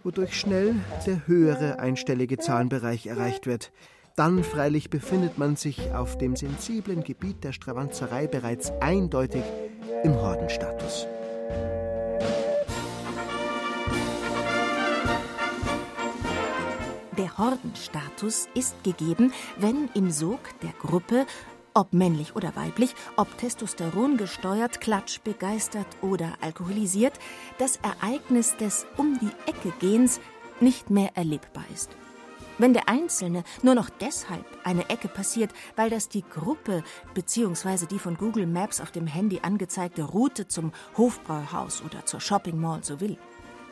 wodurch 0.07 0.39
schnell 0.39 0.73
der 1.05 1.27
höhere 1.27 1.79
einstellige 1.79 2.37
Zahlenbereich 2.37 3.07
erreicht 3.07 3.45
wird. 3.45 3.73
Dann 4.15 4.41
freilich 4.41 4.89
befindet 4.89 5.37
man 5.37 5.57
sich 5.57 5.91
auf 5.91 6.17
dem 6.17 6.37
sensiblen 6.37 7.03
Gebiet 7.03 7.43
der 7.43 7.51
Stravanzerei 7.51 8.25
bereits 8.25 8.71
eindeutig 8.79 9.43
im 10.05 10.15
Hordenstatus. 10.15 11.07
Der 17.17 17.37
Hordenstatus 17.37 18.47
ist 18.53 18.81
gegeben, 18.85 19.33
wenn 19.57 19.89
im 19.93 20.09
Sog 20.09 20.39
der 20.61 20.71
Gruppe 20.79 21.25
ob 21.77 21.93
männlich 21.93 22.35
oder 22.35 22.55
weiblich, 22.55 22.95
ob 23.17 23.37
Testosteron 23.37 24.17
gesteuert, 24.17 24.81
klatschbegeistert 24.81 25.85
oder 26.01 26.33
alkoholisiert, 26.41 27.19
das 27.59 27.77
Ereignis 27.77 28.57
des 28.57 28.87
Um 28.97 29.19
die 29.19 29.31
Ecke 29.49 29.71
Gehens 29.79 30.19
nicht 30.59 30.89
mehr 30.89 31.15
erlebbar 31.15 31.65
ist. 31.71 31.91
Wenn 32.57 32.73
der 32.73 32.89
Einzelne 32.89 33.43
nur 33.61 33.75
noch 33.75 33.91
deshalb 33.91 34.43
eine 34.63 34.89
Ecke 34.89 35.07
passiert, 35.07 35.51
weil 35.75 35.91
das 35.91 36.09
die 36.09 36.23
Gruppe 36.23 36.83
bzw. 37.13 37.85
die 37.85 37.99
von 37.99 38.17
Google 38.17 38.47
Maps 38.47 38.81
auf 38.81 38.89
dem 38.89 39.05
Handy 39.05 39.41
angezeigte 39.43 40.01
Route 40.01 40.47
zum 40.47 40.71
Hofbräuhaus 40.97 41.83
oder 41.83 42.07
zur 42.07 42.19
Shopping 42.19 42.59
Mall 42.59 42.83
so 42.83 42.99
will, 42.99 43.19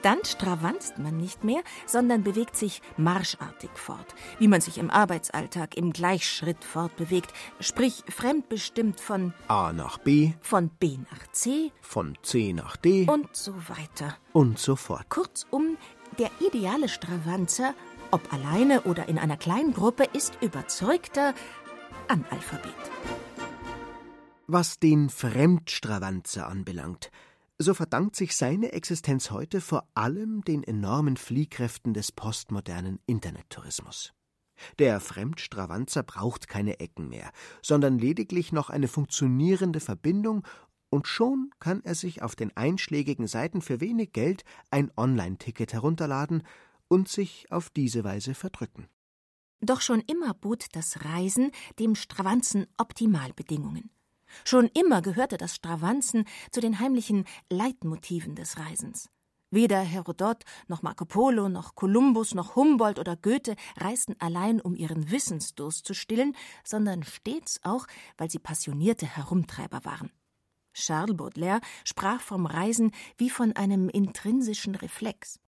Dann 0.05 0.23
stravanzt 0.23 0.99
man 0.99 1.17
nicht 1.17 1.43
mehr, 1.43 1.63
sondern 1.87 2.21
bewegt 2.21 2.55
sich 2.55 2.83
marschartig 2.95 3.71
fort, 3.73 4.13
wie 4.37 4.47
man 4.47 4.61
sich 4.61 4.77
im 4.77 4.91
Arbeitsalltag 4.91 5.75
im 5.75 5.93
Gleichschritt 5.93 6.63
fortbewegt, 6.63 7.33
sprich 7.59 8.03
fremdbestimmt 8.07 9.01
von 9.01 9.33
A 9.47 9.73
nach 9.73 9.97
B, 9.97 10.33
von 10.41 10.69
B 10.69 10.99
nach 11.09 11.25
C, 11.31 11.71
von 11.81 12.15
C 12.21 12.53
nach 12.53 12.77
D 12.77 13.07
und 13.09 13.35
so 13.35 13.55
weiter. 13.67 14.15
Und 14.31 14.59
so 14.59 14.75
fort. 14.75 15.09
Kurzum, 15.09 15.75
der 16.19 16.29
ideale 16.39 16.87
Stravanzer, 16.87 17.73
ob 18.11 18.31
alleine 18.31 18.81
oder 18.81 19.09
in 19.09 19.17
einer 19.17 19.37
kleinen 19.37 19.73
Gruppe, 19.73 20.03
ist 20.13 20.37
überzeugter 20.39 21.33
Analphabet. 22.09 22.75
Was 24.45 24.77
den 24.77 25.09
Fremdstravanzer 25.09 26.47
anbelangt, 26.47 27.09
so 27.57 27.73
verdankt 27.73 28.15
sich 28.15 28.35
seine 28.35 28.73
Existenz 28.73 29.31
heute 29.31 29.61
vor 29.61 29.87
allem 29.93 30.43
den 30.43 30.63
enormen 30.63 31.17
Fliehkräften 31.17 31.93
des 31.93 32.11
postmodernen 32.11 32.99
Internettourismus. 33.05 34.13
Der 34.79 34.99
Fremdstravanzer 34.99 36.03
braucht 36.03 36.47
keine 36.47 36.79
Ecken 36.79 37.09
mehr, 37.09 37.31
sondern 37.61 37.99
lediglich 37.99 38.51
noch 38.51 38.69
eine 38.69 38.87
funktionierende 38.87 39.79
Verbindung, 39.79 40.45
und 40.91 41.07
schon 41.07 41.51
kann 41.59 41.83
er 41.83 41.95
sich 41.95 42.21
auf 42.21 42.35
den 42.35 42.55
einschlägigen 42.55 43.27
Seiten 43.27 43.61
für 43.61 43.81
wenig 43.81 44.13
Geld 44.13 44.45
ein 44.71 44.91
Online-Ticket 44.95 45.73
herunterladen 45.73 46.43
und 46.87 47.09
sich 47.09 47.51
auf 47.51 47.69
diese 47.69 48.03
Weise 48.03 48.33
verdrücken. 48.33 48.87
Doch 49.59 49.81
schon 49.81 49.99
immer 50.01 50.33
bot 50.33 50.67
das 50.73 51.03
Reisen 51.03 51.51
dem 51.79 51.95
Stravanzen 51.95 52.67
Optimalbedingungen. 52.77 53.89
Schon 54.43 54.69
immer 54.73 55.01
gehörte 55.01 55.37
das 55.37 55.55
Stravanzen 55.55 56.25
zu 56.51 56.59
den 56.59 56.79
heimlichen 56.79 57.25
Leitmotiven 57.49 58.35
des 58.35 58.57
Reisens. 58.57 59.09
Weder 59.51 59.79
Herodot, 59.79 60.43
noch 60.67 60.81
Marco 60.81 61.05
Polo, 61.05 61.47
noch 61.47 61.75
Kolumbus, 61.75 62.33
noch 62.33 62.55
Humboldt 62.55 62.99
oder 62.99 63.15
Goethe 63.15 63.55
reisten 63.77 64.15
allein, 64.19 64.59
um 64.59 64.75
ihren 64.75 65.11
Wissensdurst 65.11 65.85
zu 65.85 65.93
stillen, 65.93 66.35
sondern 66.63 67.03
stets 67.03 67.59
auch, 67.63 67.87
weil 68.17 68.29
sie 68.29 68.39
passionierte 68.39 69.05
Herumtreiber 69.05 69.85
waren. 69.85 70.11
Charles 70.73 71.15
Baudelaire 71.15 71.61
sprach 71.85 72.19
vom 72.19 72.45
Reisen 72.45 72.91
wie 73.17 73.29
von 73.29 73.53
einem 73.53 73.87
intrinsischen 73.87 74.75
Reflex. 74.75 75.39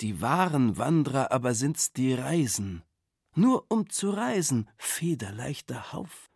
Die 0.00 0.20
wahren 0.20 0.78
Wanderer 0.78 1.32
aber 1.32 1.54
sind's, 1.54 1.92
die 1.92 2.14
reisen. 2.14 2.82
Nur 3.34 3.66
um 3.68 3.90
zu 3.90 4.10
reisen, 4.10 4.68
federleichter 4.76 5.92
Hauf. 5.92 6.30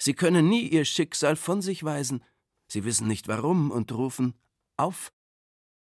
Sie 0.00 0.14
können 0.14 0.48
nie 0.48 0.68
ihr 0.68 0.84
Schicksal 0.84 1.36
von 1.36 1.60
sich 1.60 1.84
weisen. 1.84 2.22
Sie 2.68 2.84
wissen 2.84 3.08
nicht 3.08 3.28
warum 3.28 3.70
und 3.70 3.92
rufen 3.92 4.34
auf. 4.76 5.12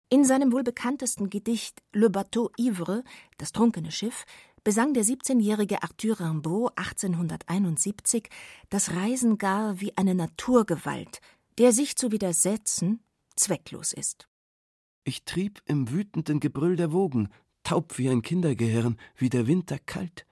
In 0.10 0.24
seinem 0.24 0.54
wohl 0.54 0.64
bekanntesten 0.64 1.30
Gedicht 1.30 1.84
Le 1.92 2.10
Bateau 2.10 2.50
Ivre, 2.58 3.04
das 3.38 3.52
trunkene 3.52 3.92
Schiff, 3.92 4.26
besang 4.64 4.94
der 4.94 5.04
17-jährige 5.04 5.84
Arthur 5.84 6.20
Rimbaud 6.20 6.72
1871 6.78 8.30
das 8.70 8.92
Reisen 8.92 9.38
gar 9.38 9.82
wie 9.82 9.96
eine 9.98 10.16
Naturgewalt, 10.16 11.20
der 11.58 11.74
sich 11.74 11.96
zu 11.96 12.12
widersetzen 12.12 13.02
zwecklos 13.36 13.94
ist. 13.94 14.28
Ich 15.04 15.24
trieb 15.24 15.62
im 15.66 15.90
wütenden 15.90 16.40
Gebrüll 16.40 16.76
der 16.76 16.92
Wogen, 16.92 17.30
taub 17.64 17.98
wie 17.98 18.10
ein 18.10 18.22
Kindergehirn, 18.22 18.98
wie 19.16 19.30
der 19.30 19.48
Winter 19.48 19.80
kalt. 19.80 20.27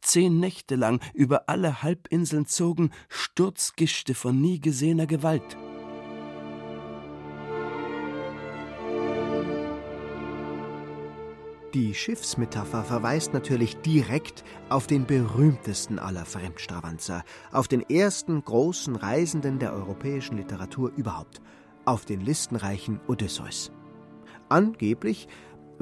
Zehn 0.00 0.40
Nächte 0.40 0.76
lang 0.76 1.00
über 1.14 1.48
alle 1.48 1.82
Halbinseln 1.82 2.46
zogen 2.46 2.90
Sturzgischte 3.08 4.14
von 4.14 4.40
nie 4.40 4.60
gesehener 4.60 5.06
Gewalt. 5.06 5.56
Die 11.74 11.94
Schiffsmetapher 11.94 12.82
verweist 12.82 13.32
natürlich 13.32 13.76
direkt 13.76 14.42
auf 14.70 14.88
den 14.88 15.06
berühmtesten 15.06 16.00
aller 16.00 16.24
Fremdstravanzer, 16.24 17.22
auf 17.52 17.68
den 17.68 17.88
ersten 17.88 18.44
großen 18.44 18.96
Reisenden 18.96 19.60
der 19.60 19.72
europäischen 19.72 20.36
Literatur 20.36 20.90
überhaupt, 20.96 21.40
auf 21.84 22.04
den 22.04 22.22
listenreichen 22.22 22.98
Odysseus. 23.06 23.70
Angeblich 24.48 25.28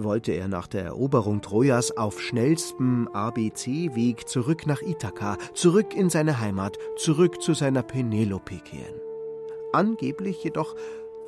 wollte 0.05 0.33
er 0.33 0.49
nach 0.49 0.67
der 0.67 0.85
Eroberung 0.85 1.43
Trojas 1.43 1.97
auf 1.97 2.21
schnellstem 2.21 3.09
ABC-Weg 3.09 4.29
zurück 4.29 4.67
nach 4.67 4.83
Ithaka, 4.83 5.37
zurück 5.55 5.95
in 5.95 6.11
seine 6.11 6.41
Heimat, 6.41 6.79
zurück 6.97 7.43
zu 7.43 7.55
seiner 7.55 7.83
Penelope 7.83 8.59
kehren. 8.59 9.01
Angeblich 9.73 10.43
jedoch 10.43 10.75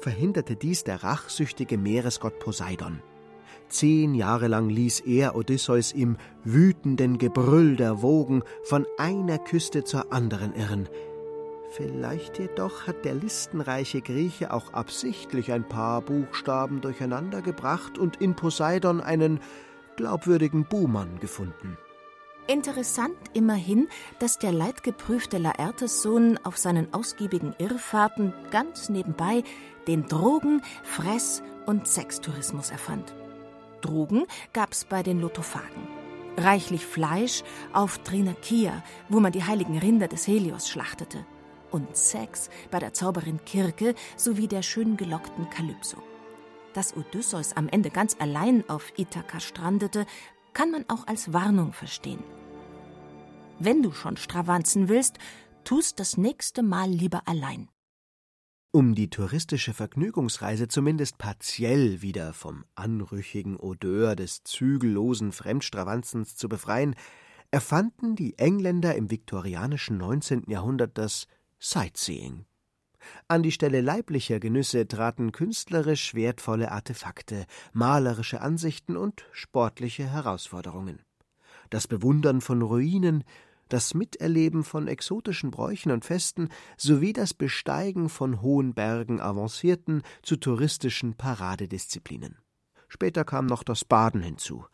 verhinderte 0.00 0.56
dies 0.56 0.84
der 0.84 1.02
rachsüchtige 1.02 1.78
Meeresgott 1.78 2.38
Poseidon. 2.38 3.02
Zehn 3.68 4.14
Jahre 4.14 4.48
lang 4.48 4.68
ließ 4.68 5.00
er 5.00 5.36
Odysseus 5.36 5.92
im 5.92 6.16
wütenden 6.42 7.18
Gebrüll 7.18 7.76
der 7.76 8.02
Wogen 8.02 8.42
von 8.64 8.84
einer 8.98 9.38
Küste 9.38 9.84
zur 9.84 10.12
anderen 10.12 10.54
irren, 10.54 10.88
Vielleicht 11.70 12.40
jedoch 12.40 12.88
hat 12.88 13.04
der 13.04 13.14
listenreiche 13.14 14.00
Grieche 14.00 14.52
auch 14.52 14.72
absichtlich 14.72 15.52
ein 15.52 15.66
paar 15.66 16.02
Buchstaben 16.02 16.80
durcheinandergebracht 16.80 17.96
und 17.96 18.16
in 18.16 18.34
Poseidon 18.34 19.00
einen 19.00 19.38
glaubwürdigen 19.94 20.64
Buhmann 20.64 21.20
gefunden. 21.20 21.78
Interessant 22.48 23.16
immerhin, 23.34 23.86
dass 24.18 24.38
der 24.38 24.50
leidgeprüfte 24.50 25.38
Laertes-Sohn 25.38 26.40
auf 26.42 26.58
seinen 26.58 26.92
ausgiebigen 26.92 27.54
Irrfahrten 27.58 28.34
ganz 28.50 28.88
nebenbei 28.88 29.44
den 29.86 30.08
Drogen-, 30.08 30.62
Fress- 30.82 31.44
und 31.66 31.86
Sextourismus 31.86 32.70
erfand. 32.70 33.14
Drogen 33.80 34.24
gab's 34.52 34.84
bei 34.84 35.04
den 35.04 35.20
Lotophagen. 35.20 35.86
Reichlich 36.36 36.84
Fleisch 36.84 37.44
auf 37.72 37.98
Trinakia, 37.98 38.82
wo 39.08 39.20
man 39.20 39.30
die 39.30 39.44
heiligen 39.44 39.78
Rinder 39.78 40.08
des 40.08 40.26
Helios 40.26 40.68
schlachtete 40.68 41.24
und 41.70 41.96
Sex 41.96 42.50
bei 42.70 42.78
der 42.78 42.92
Zauberin 42.92 43.44
Kirke 43.44 43.94
sowie 44.16 44.48
der 44.48 44.62
schön 44.62 44.96
gelockten 44.96 45.48
Kalypso. 45.50 45.98
Dass 46.74 46.96
Odysseus 46.96 47.56
am 47.56 47.68
Ende 47.68 47.90
ganz 47.90 48.16
allein 48.18 48.68
auf 48.68 48.92
Ithaka 48.96 49.40
strandete, 49.40 50.06
kann 50.52 50.70
man 50.70 50.84
auch 50.88 51.06
als 51.06 51.32
Warnung 51.32 51.72
verstehen. 51.72 52.22
Wenn 53.58 53.82
du 53.82 53.92
schon 53.92 54.16
stravanzen 54.16 54.88
willst, 54.88 55.18
tust 55.64 56.00
das 56.00 56.16
nächste 56.16 56.62
Mal 56.62 56.88
lieber 56.90 57.22
allein. 57.26 57.68
Um 58.72 58.94
die 58.94 59.10
touristische 59.10 59.74
Vergnügungsreise 59.74 60.68
zumindest 60.68 61.18
partiell 61.18 62.02
wieder 62.02 62.32
vom 62.32 62.64
anrüchigen 62.76 63.56
Odeur 63.56 64.14
des 64.14 64.44
zügellosen 64.44 65.32
Fremdstravanzens 65.32 66.36
zu 66.36 66.48
befreien, 66.48 66.94
erfanden 67.50 68.14
die 68.14 68.38
Engländer 68.38 68.94
im 68.94 69.10
viktorianischen 69.10 69.98
19. 69.98 70.44
Jahrhundert 70.46 70.96
das 70.98 71.26
Sightseeing. 71.62 72.46
An 73.28 73.42
die 73.42 73.52
Stelle 73.52 73.82
leiblicher 73.82 74.40
Genüsse 74.40 74.88
traten 74.88 75.30
künstlerisch 75.30 76.14
wertvolle 76.14 76.72
Artefakte, 76.72 77.44
malerische 77.72 78.40
Ansichten 78.40 78.96
und 78.96 79.24
sportliche 79.32 80.10
Herausforderungen. 80.10 81.02
Das 81.68 81.86
Bewundern 81.86 82.40
von 82.40 82.62
Ruinen, 82.62 83.24
das 83.68 83.92
Miterleben 83.92 84.64
von 84.64 84.88
exotischen 84.88 85.50
Bräuchen 85.50 85.92
und 85.92 86.04
Festen 86.04 86.48
sowie 86.78 87.12
das 87.12 87.34
Besteigen 87.34 88.08
von 88.08 88.40
hohen 88.40 88.72
Bergen 88.72 89.20
avancierten 89.20 90.02
zu 90.22 90.36
touristischen 90.36 91.14
Paradedisziplinen. 91.14 92.38
Später 92.88 93.24
kam 93.24 93.44
noch 93.46 93.62
das 93.62 93.84
Baden 93.84 94.22
hinzu, 94.22 94.64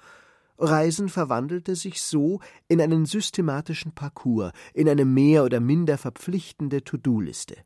Reisen 0.58 1.08
verwandelte 1.08 1.76
sich 1.76 2.02
so 2.02 2.40
in 2.68 2.80
einen 2.80 3.06
systematischen 3.06 3.92
Parcours, 3.92 4.52
in 4.74 4.88
eine 4.88 5.04
mehr 5.04 5.44
oder 5.44 5.60
minder 5.60 5.98
verpflichtende 5.98 6.82
To-Do-Liste. 6.84 7.56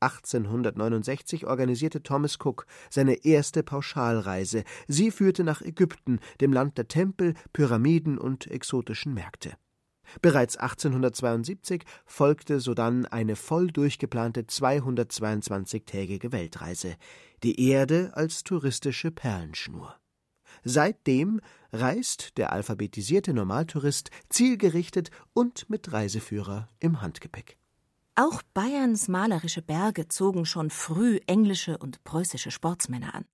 1869 0.00 1.46
organisierte 1.46 2.02
Thomas 2.02 2.36
Cook 2.38 2.66
seine 2.90 3.24
erste 3.24 3.62
Pauschalreise. 3.62 4.64
Sie 4.86 5.10
führte 5.10 5.42
nach 5.42 5.62
Ägypten, 5.62 6.20
dem 6.40 6.52
Land 6.52 6.76
der 6.76 6.88
Tempel, 6.88 7.34
Pyramiden 7.52 8.18
und 8.18 8.46
exotischen 8.46 9.14
Märkte. 9.14 9.54
Bereits 10.22 10.56
1872 10.56 11.82
folgte 12.04 12.60
sodann 12.60 13.06
eine 13.06 13.36
voll 13.36 13.68
durchgeplante 13.68 14.42
222-tägige 14.42 16.30
Weltreise, 16.30 16.96
die 17.42 17.68
Erde 17.68 18.12
als 18.14 18.44
touristische 18.44 19.10
Perlenschnur. 19.10 19.96
Seitdem 20.62 21.40
reist 21.80 22.36
der 22.38 22.52
alphabetisierte 22.52 23.32
Normaltourist 23.32 24.10
zielgerichtet 24.28 25.10
und 25.32 25.68
mit 25.70 25.92
Reiseführer 25.92 26.68
im 26.80 27.00
Handgepäck. 27.02 27.58
Auch 28.14 28.42
Bayerns 28.54 29.08
malerische 29.08 29.62
Berge 29.62 30.08
zogen 30.08 30.46
schon 30.46 30.70
früh 30.70 31.20
englische 31.26 31.76
und 31.78 32.02
preußische 32.04 32.50
Sportsmänner 32.50 33.14
an. 33.14 33.26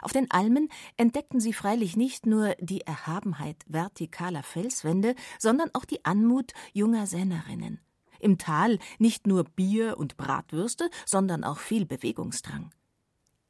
Auf 0.00 0.12
den 0.12 0.30
Almen 0.30 0.70
entdeckten 0.96 1.38
sie 1.38 1.52
freilich 1.52 1.96
nicht 1.96 2.24
nur 2.24 2.54
die 2.58 2.80
Erhabenheit 2.80 3.56
vertikaler 3.70 4.42
Felswände, 4.42 5.14
sondern 5.38 5.68
auch 5.74 5.84
die 5.84 6.04
Anmut 6.04 6.52
junger 6.72 7.06
Sennerinnen. 7.06 7.80
Im 8.20 8.38
Tal 8.38 8.78
nicht 8.98 9.26
nur 9.26 9.44
Bier 9.44 9.98
und 9.98 10.16
Bratwürste, 10.16 10.88
sondern 11.04 11.44
auch 11.44 11.58
viel 11.58 11.84
Bewegungsdrang. 11.84 12.70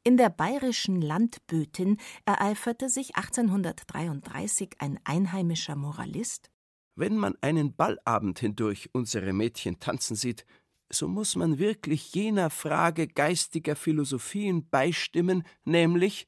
In 0.05 0.17
der 0.17 0.29
bayerischen 0.29 1.01
Landbötin 1.01 1.97
ereiferte 2.25 2.89
sich 2.89 3.15
1833 3.15 4.75
ein 4.79 4.99
einheimischer 5.05 5.77
Moralist. 5.77 6.51
Wenn 6.95 7.15
man 7.15 7.37
einen 7.39 7.73
Ballabend 7.73 8.39
hindurch 8.39 8.89
unsere 8.91 9.31
Mädchen 9.31 9.79
tanzen 9.79 10.17
sieht, 10.17 10.45
so 10.89 11.07
muss 11.07 11.37
man 11.37 11.57
wirklich 11.57 12.13
jener 12.13 12.49
Frage 12.49 13.07
geistiger 13.07 13.77
Philosophien 13.77 14.69
beistimmen, 14.69 15.43
nämlich, 15.63 16.27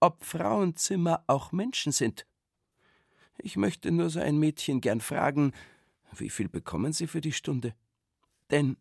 ob 0.00 0.22
Frauenzimmer 0.22 1.24
auch 1.26 1.50
Menschen 1.50 1.92
sind. 1.92 2.26
Ich 3.38 3.56
möchte 3.56 3.90
nur 3.90 4.10
so 4.10 4.20
ein 4.20 4.38
Mädchen 4.38 4.82
gern 4.82 5.00
fragen, 5.00 5.52
wie 6.12 6.28
viel 6.30 6.50
bekommen 6.50 6.92
Sie 6.92 7.06
für 7.06 7.22
die 7.22 7.32
Stunde? 7.32 7.74
Denn 8.50 8.76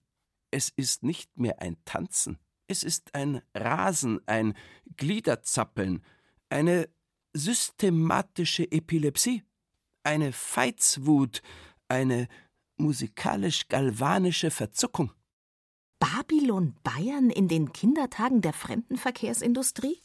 es 0.51 0.69
ist 0.69 1.01
nicht 1.01 1.37
mehr 1.37 1.61
ein 1.61 1.77
Tanzen, 1.85 2.37
es 2.67 2.83
ist 2.83 3.13
ein 3.13 3.41
Rasen, 3.53 4.19
ein 4.25 4.53
Gliederzappeln, 4.97 6.03
eine 6.49 6.89
systematische 7.33 8.71
Epilepsie, 8.71 9.43
eine 10.03 10.31
Veitswut, 10.33 11.41
eine 11.87 12.27
musikalisch-galvanische 12.77 14.51
Verzuckung. 14.51 15.11
Babylon 15.99 16.75
Bayern 16.83 17.29
in 17.29 17.47
den 17.47 17.71
Kindertagen 17.71 18.41
der 18.41 18.53
Fremdenverkehrsindustrie? 18.53 19.97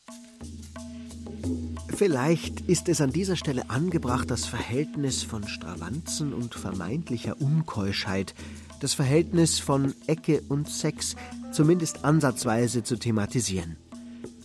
Vielleicht 1.88 2.60
ist 2.60 2.88
es 2.88 3.00
an 3.00 3.10
dieser 3.10 3.34
Stelle 3.34 3.70
angebracht, 3.70 4.30
das 4.30 4.46
Verhältnis 4.46 5.24
von 5.24 5.48
Stravanzen 5.48 6.32
und 6.32 6.54
vermeintlicher 6.54 7.40
Unkeuschheit, 7.40 8.34
das 8.80 8.94
Verhältnis 8.94 9.58
von 9.58 9.94
Ecke 10.06 10.42
und 10.48 10.68
Sex, 10.68 11.16
zumindest 11.52 12.04
ansatzweise 12.04 12.82
zu 12.82 12.96
thematisieren. 12.96 13.76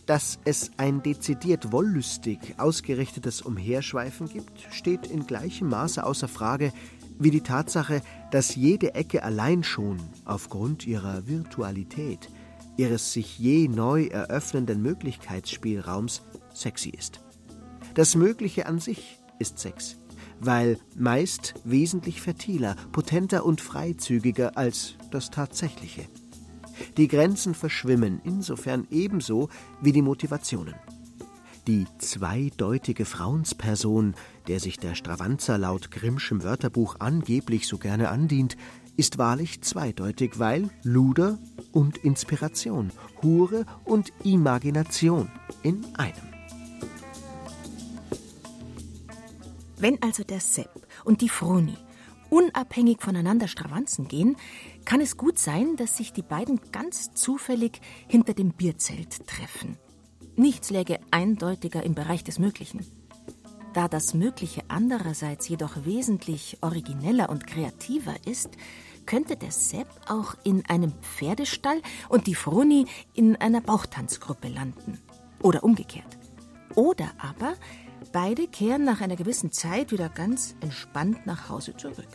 Dass 0.05 0.39
es 0.43 0.71
ein 0.77 1.01
dezidiert 1.01 1.71
wollüstig 1.71 2.39
ausgerichtetes 2.57 3.41
Umherschweifen 3.41 4.27
gibt, 4.27 4.67
steht 4.71 5.07
in 5.07 5.25
gleichem 5.25 5.69
Maße 5.69 6.03
außer 6.03 6.27
Frage 6.27 6.73
wie 7.19 7.31
die 7.31 7.41
Tatsache, 7.41 8.01
dass 8.31 8.55
jede 8.55 8.95
Ecke 8.95 9.23
allein 9.23 9.63
schon 9.63 9.99
aufgrund 10.25 10.85
ihrer 10.85 11.27
Virtualität, 11.27 12.29
ihres 12.75 13.13
sich 13.13 13.39
je 13.39 13.67
neu 13.67 14.07
eröffnenden 14.07 14.81
Möglichkeitsspielraums 14.81 16.23
sexy 16.53 16.89
ist. 16.89 17.21
Das 17.93 18.15
Mögliche 18.15 18.65
an 18.65 18.79
sich 18.79 19.19
ist 19.39 19.59
Sex, 19.59 19.97
weil 20.45 20.77
meist 20.95 21.55
wesentlich 21.63 22.21
fertiler, 22.21 22.75
potenter 22.91 23.45
und 23.45 23.61
freizügiger 23.61 24.57
als 24.57 24.95
das 25.11 25.29
Tatsächliche. 25.29 26.05
Die 26.97 27.07
Grenzen 27.07 27.53
verschwimmen 27.53 28.21
insofern 28.23 28.87
ebenso 28.89 29.49
wie 29.81 29.91
die 29.91 30.01
Motivationen. 30.01 30.75
Die 31.67 31.85
zweideutige 31.97 33.05
Frauensperson, 33.05 34.15
der 34.47 34.59
sich 34.59 34.77
der 34.79 34.95
Stravanzer 34.95 35.57
laut 35.57 35.91
Grimmschem 35.91 36.43
Wörterbuch 36.43 36.97
angeblich 36.99 37.67
so 37.67 37.77
gerne 37.77 38.09
andient, 38.09 38.57
ist 38.97 39.17
wahrlich 39.17 39.61
zweideutig, 39.61 40.39
weil 40.39 40.69
Luder 40.83 41.39
und 41.71 41.97
Inspiration, 41.99 42.91
Hure 43.21 43.65
und 43.85 44.11
Imagination 44.23 45.31
in 45.63 45.85
einem. 45.95 46.32
Wenn 49.83 50.01
also 50.01 50.23
der 50.23 50.39
Sepp 50.39 50.87
und 51.03 51.19
die 51.19 51.27
Froni 51.27 51.75
unabhängig 52.29 53.01
voneinander 53.01 53.49
Stravanzen 53.49 54.07
gehen, 54.07 54.37
kann 54.85 55.01
es 55.01 55.17
gut 55.17 55.37
sein, 55.37 55.75
dass 55.75 55.97
sich 55.97 56.13
die 56.13 56.21
beiden 56.21 56.61
ganz 56.71 57.13
zufällig 57.13 57.81
hinter 58.07 58.33
dem 58.33 58.53
Bierzelt 58.53 59.27
treffen. 59.27 59.77
Nichts 60.37 60.69
läge 60.69 61.01
eindeutiger 61.11 61.83
im 61.83 61.95
Bereich 61.95 62.23
des 62.23 62.39
Möglichen. 62.39 62.85
Da 63.73 63.89
das 63.89 64.13
Mögliche 64.13 64.61
andererseits 64.69 65.49
jedoch 65.49 65.83
wesentlich 65.83 66.59
origineller 66.61 67.29
und 67.29 67.45
kreativer 67.45 68.15
ist, 68.25 68.51
könnte 69.05 69.35
der 69.35 69.51
Sepp 69.51 69.89
auch 70.07 70.35
in 70.45 70.65
einem 70.67 70.93
Pferdestall 71.01 71.81
und 72.07 72.27
die 72.27 72.35
Froni 72.35 72.85
in 73.13 73.35
einer 73.35 73.59
Bauchtanzgruppe 73.59 74.47
landen. 74.47 75.01
Oder 75.41 75.61
umgekehrt. 75.61 76.17
Oder 76.73 77.11
aber 77.17 77.55
beide 78.11 78.47
kehren 78.47 78.83
nach 78.83 79.01
einer 79.01 79.15
gewissen 79.15 79.51
Zeit 79.51 79.91
wieder 79.91 80.09
ganz 80.09 80.55
entspannt 80.61 81.25
nach 81.25 81.49
Hause 81.49 81.75
zurück. 81.75 82.07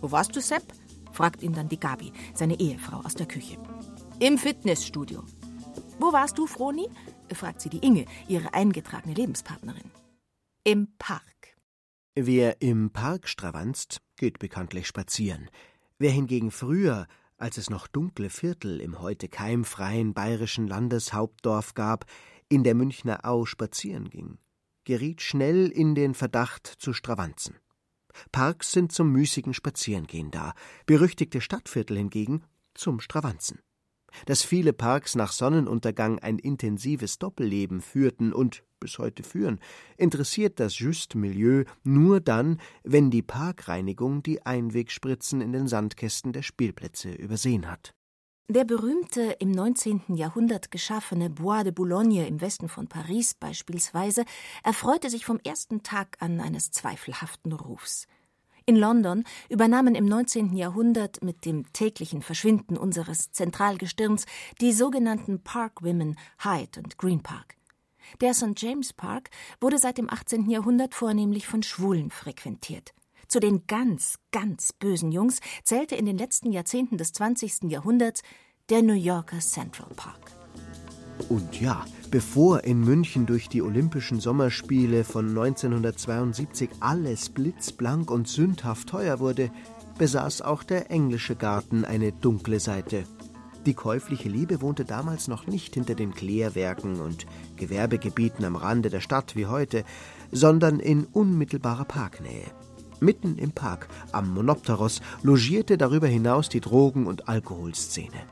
Wo 0.00 0.10
warst 0.10 0.34
du, 0.36 0.40
Sepp? 0.40 0.64
fragt 1.12 1.42
ihn 1.42 1.52
dann 1.52 1.68
die 1.68 1.80
Gabi, 1.80 2.12
seine 2.34 2.60
Ehefrau 2.60 2.98
aus 2.98 3.14
der 3.14 3.26
Küche. 3.26 3.58
Im 4.20 4.38
Fitnessstudio. 4.38 5.24
Wo 5.98 6.12
warst 6.12 6.38
du, 6.38 6.46
Froni? 6.46 6.88
fragt 7.32 7.60
sie 7.60 7.68
die 7.68 7.84
Inge, 7.84 8.06
ihre 8.28 8.54
eingetragene 8.54 9.14
Lebenspartnerin. 9.14 9.90
Im 10.64 10.88
Park. 10.98 11.56
Wer 12.14 12.60
im 12.62 12.90
Park 12.90 13.28
stravanzt, 13.28 14.00
geht 14.16 14.38
bekanntlich 14.38 14.86
spazieren. 14.86 15.50
Wer 15.98 16.10
hingegen 16.10 16.50
früher, 16.50 17.06
als 17.36 17.58
es 17.58 17.70
noch 17.70 17.86
dunkle 17.86 18.30
Viertel 18.30 18.80
im 18.80 19.00
heute 19.00 19.28
keimfreien 19.28 20.14
bayerischen 20.14 20.66
Landeshauptdorf 20.66 21.74
gab, 21.74 22.06
in 22.48 22.64
der 22.64 22.74
Münchner 22.74 23.24
Au 23.24 23.44
spazieren 23.44 24.10
ging, 24.10 24.38
geriet 24.88 25.20
schnell 25.20 25.68
in 25.68 25.94
den 25.94 26.14
Verdacht 26.14 26.66
zu 26.66 26.94
Stravanzen. 26.94 27.56
Parks 28.32 28.72
sind 28.72 28.90
zum 28.90 29.12
müßigen 29.12 29.52
Spazierengehen 29.52 30.30
da, 30.30 30.54
berüchtigte 30.86 31.42
Stadtviertel 31.42 31.98
hingegen 31.98 32.42
zum 32.72 32.98
Stravanzen 32.98 33.60
dass 34.26 34.42
viele 34.42 34.72
Parks 34.72 35.14
nach 35.14 35.32
Sonnenuntergang 35.32 36.18
ein 36.18 36.38
intensives 36.38 37.18
Doppelleben 37.18 37.80
führten 37.80 38.32
und 38.32 38.64
bis 38.80 38.98
heute 38.98 39.22
führen, 39.22 39.60
interessiert 39.96 40.60
das 40.60 40.78
Just-Milieu 40.78 41.64
nur 41.82 42.20
dann, 42.20 42.60
wenn 42.84 43.10
die 43.10 43.22
Parkreinigung 43.22 44.22
die 44.22 44.44
Einwegspritzen 44.46 45.40
in 45.40 45.52
den 45.52 45.66
Sandkästen 45.66 46.32
der 46.32 46.42
Spielplätze 46.42 47.10
übersehen 47.10 47.70
hat. 47.70 47.94
Der 48.50 48.64
berühmte 48.64 49.36
im 49.40 49.50
19. 49.50 50.14
Jahrhundert 50.14 50.70
geschaffene 50.70 51.28
Bois 51.28 51.64
de 51.64 51.70
Boulogne 51.70 52.26
im 52.26 52.40
Westen 52.40 52.70
von 52.70 52.88
Paris 52.88 53.34
beispielsweise 53.34 54.24
erfreute 54.64 55.10
sich 55.10 55.26
vom 55.26 55.38
ersten 55.44 55.82
Tag 55.82 56.16
an 56.20 56.40
eines 56.40 56.70
zweifelhaften 56.70 57.52
Rufs. 57.52 58.06
In 58.64 58.76
London 58.76 59.24
übernahmen 59.50 59.94
im 59.94 60.06
19. 60.06 60.56
Jahrhundert 60.56 61.22
mit 61.22 61.44
dem 61.44 61.70
täglichen 61.74 62.22
Verschwinden 62.22 62.78
unseres 62.78 63.32
Zentralgestirns 63.32 64.24
die 64.62 64.72
sogenannten 64.72 65.44
Park 65.44 65.82
Women 65.82 66.16
Hyde 66.38 66.80
und 66.82 66.96
Green 66.96 67.22
Park. 67.22 67.56
Der 68.22 68.32
St. 68.32 68.54
James 68.56 68.94
Park 68.94 69.28
wurde 69.60 69.76
seit 69.76 69.98
dem 69.98 70.08
18. 70.08 70.48
Jahrhundert 70.48 70.94
vornehmlich 70.94 71.46
von 71.46 71.62
Schwulen 71.62 72.10
frequentiert. 72.10 72.94
Zu 73.28 73.40
den 73.40 73.66
ganz, 73.66 74.18
ganz 74.32 74.72
bösen 74.72 75.12
Jungs 75.12 75.40
zählte 75.62 75.94
in 75.94 76.06
den 76.06 76.16
letzten 76.16 76.50
Jahrzehnten 76.50 76.96
des 76.96 77.12
20. 77.12 77.64
Jahrhunderts 77.64 78.22
der 78.70 78.82
New 78.82 78.94
Yorker 78.94 79.40
Central 79.40 79.90
Park. 79.94 80.32
Und 81.28 81.60
ja, 81.60 81.84
bevor 82.10 82.64
in 82.64 82.80
München 82.80 83.26
durch 83.26 83.50
die 83.50 83.60
Olympischen 83.60 84.18
Sommerspiele 84.18 85.04
von 85.04 85.28
1972 85.28 86.70
alles 86.80 87.28
blitzblank 87.28 88.10
und 88.10 88.28
sündhaft 88.28 88.88
teuer 88.88 89.20
wurde, 89.20 89.50
besaß 89.98 90.40
auch 90.40 90.62
der 90.62 90.90
englische 90.90 91.36
Garten 91.36 91.84
eine 91.84 92.12
dunkle 92.12 92.60
Seite. 92.60 93.04
Die 93.66 93.74
käufliche 93.74 94.30
Liebe 94.30 94.62
wohnte 94.62 94.86
damals 94.86 95.28
noch 95.28 95.46
nicht 95.46 95.74
hinter 95.74 95.94
den 95.94 96.14
Klärwerken 96.14 97.00
und 97.00 97.26
Gewerbegebieten 97.56 98.46
am 98.46 98.56
Rande 98.56 98.88
der 98.88 99.00
Stadt 99.00 99.36
wie 99.36 99.44
heute, 99.44 99.84
sondern 100.32 100.80
in 100.80 101.04
unmittelbarer 101.04 101.84
Parknähe. 101.84 102.46
Mitten 103.00 103.38
im 103.38 103.52
Park, 103.52 103.88
am 104.12 104.32
Monopteros, 104.32 105.00
logierte 105.22 105.78
darüber 105.78 106.06
hinaus 106.06 106.48
die 106.48 106.60
Drogen- 106.60 107.06
und 107.06 107.28
Alkoholszene. 107.28 108.22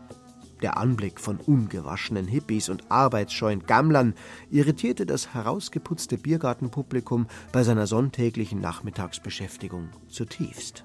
Der 0.63 0.79
Anblick 0.79 1.21
von 1.21 1.37
ungewaschenen 1.37 2.27
Hippies 2.27 2.69
und 2.69 2.91
arbeitsscheuen 2.91 3.67
Gammlern 3.67 4.15
irritierte 4.51 5.05
das 5.05 5.35
herausgeputzte 5.35 6.17
Biergartenpublikum 6.17 7.27
bei 7.53 7.63
seiner 7.63 7.87
sonntäglichen 7.87 8.61
Nachmittagsbeschäftigung 8.61 9.91
zutiefst. 10.09 10.85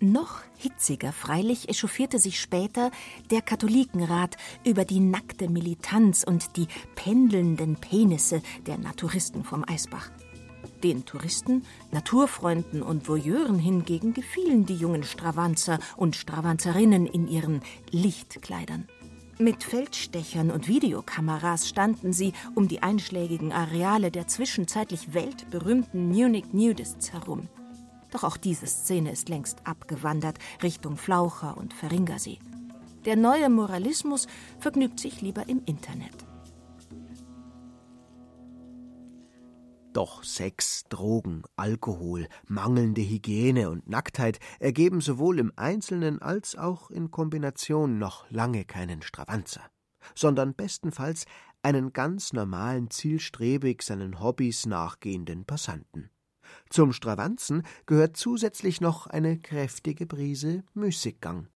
Noch 0.00 0.42
hitziger 0.56 1.12
freilich 1.12 1.68
echauffierte 1.68 2.20
sich 2.20 2.40
später 2.40 2.92
der 3.30 3.42
Katholikenrat 3.42 4.36
über 4.64 4.84
die 4.84 5.00
nackte 5.00 5.48
Militanz 5.48 6.22
und 6.22 6.56
die 6.56 6.68
pendelnden 6.94 7.76
Penisse 7.76 8.40
der 8.66 8.78
Naturisten 8.78 9.42
vom 9.42 9.64
Eisbach. 9.68 10.10
Den 10.82 11.04
Touristen, 11.04 11.64
Naturfreunden 11.90 12.82
und 12.82 13.08
Voyeuren 13.08 13.58
hingegen 13.58 14.14
gefielen 14.14 14.64
die 14.64 14.76
jungen 14.76 15.02
Stravanzer 15.02 15.80
und 15.96 16.14
Stravanzerinnen 16.14 17.06
in 17.06 17.26
ihren 17.26 17.62
Lichtkleidern. 17.90 18.86
Mit 19.40 19.64
Feldstechern 19.64 20.50
und 20.50 20.68
Videokameras 20.68 21.68
standen 21.68 22.12
sie 22.12 22.32
um 22.54 22.68
die 22.68 22.82
einschlägigen 22.82 23.52
Areale 23.52 24.10
der 24.10 24.26
zwischenzeitlich 24.26 25.14
weltberühmten 25.14 26.08
Munich 26.08 26.52
Nudists 26.52 27.12
herum. 27.12 27.48
Doch 28.10 28.24
auch 28.24 28.36
diese 28.36 28.66
Szene 28.66 29.12
ist 29.12 29.28
längst 29.28 29.58
abgewandert 29.64 30.38
Richtung 30.62 30.96
Flaucher 30.96 31.56
und 31.56 31.74
Verringersee. 31.74 32.38
Der 33.04 33.16
neue 33.16 33.48
Moralismus 33.48 34.26
vergnügt 34.58 34.98
sich 35.00 35.20
lieber 35.22 35.48
im 35.48 35.62
Internet. 35.66 36.27
Doch 39.92 40.22
Sex, 40.22 40.84
Drogen, 40.90 41.42
Alkohol, 41.56 42.28
mangelnde 42.46 43.00
Hygiene 43.00 43.70
und 43.70 43.88
Nacktheit 43.88 44.38
ergeben 44.60 45.00
sowohl 45.00 45.38
im 45.38 45.52
Einzelnen 45.56 46.20
als 46.20 46.56
auch 46.56 46.90
in 46.90 47.10
Kombination 47.10 47.98
noch 47.98 48.30
lange 48.30 48.64
keinen 48.64 49.02
Stravanzer, 49.02 49.62
sondern 50.14 50.54
bestenfalls 50.54 51.24
einen 51.62 51.92
ganz 51.92 52.32
normalen, 52.32 52.90
zielstrebig 52.90 53.82
seinen 53.82 54.20
Hobbys 54.20 54.66
nachgehenden 54.66 55.44
Passanten. 55.44 56.10
Zum 56.70 56.92
Stravanzen 56.92 57.62
gehört 57.86 58.16
zusätzlich 58.16 58.80
noch 58.80 59.06
eine 59.06 59.38
kräftige 59.38 60.06
Prise 60.06 60.64
Müßiggang. 60.74 61.48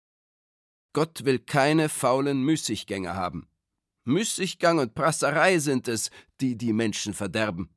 Gott 0.94 1.24
will 1.24 1.38
keine 1.38 1.88
faulen 1.88 2.42
Müßiggänger 2.42 3.14
haben. 3.14 3.48
Müßiggang 4.04 4.78
und 4.78 4.94
Prasserei 4.94 5.58
sind 5.58 5.88
es, 5.88 6.10
die 6.40 6.56
die 6.56 6.72
Menschen 6.72 7.14
verderben. 7.14 7.70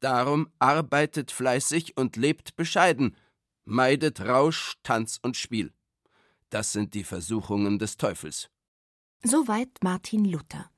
Darum 0.00 0.48
arbeitet 0.58 1.32
fleißig 1.32 1.96
und 1.96 2.16
lebt 2.16 2.56
bescheiden, 2.56 3.16
meidet 3.64 4.20
Rausch, 4.20 4.74
Tanz 4.82 5.18
und 5.22 5.36
Spiel. 5.36 5.72
Das 6.50 6.72
sind 6.72 6.94
die 6.94 7.04
Versuchungen 7.04 7.78
des 7.78 7.96
Teufels. 7.96 8.48
Soweit 9.22 9.70
Martin 9.82 10.24
Luther. 10.24 10.70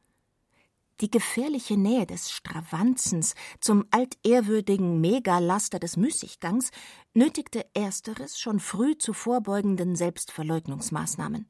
Die 1.00 1.10
gefährliche 1.10 1.78
Nähe 1.78 2.06
des 2.06 2.30
Stravanzens 2.30 3.34
zum 3.60 3.86
altehrwürdigen 3.90 5.00
Megalaster 5.00 5.78
des 5.78 5.96
Müßiggangs 5.96 6.70
nötigte 7.14 7.64
ersteres 7.74 8.38
schon 8.38 8.60
früh 8.60 8.98
zu 8.98 9.14
vorbeugenden 9.14 9.96
Selbstverleugnungsmaßnahmen. 9.96 11.48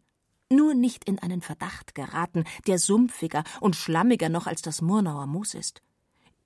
Nur 0.53 0.75
nicht 0.75 1.05
in 1.05 1.19
einen 1.19 1.43
Verdacht 1.43 1.95
geraten, 1.95 2.45
der 2.67 2.79
sumpfiger 2.79 3.43
und 3.61 3.75
schlammiger 3.77 4.29
noch 4.29 4.47
als 4.47 4.63
das 4.63 4.83
Murnauer 4.83 5.27
Moos 5.27 5.55
ist. 5.55 5.83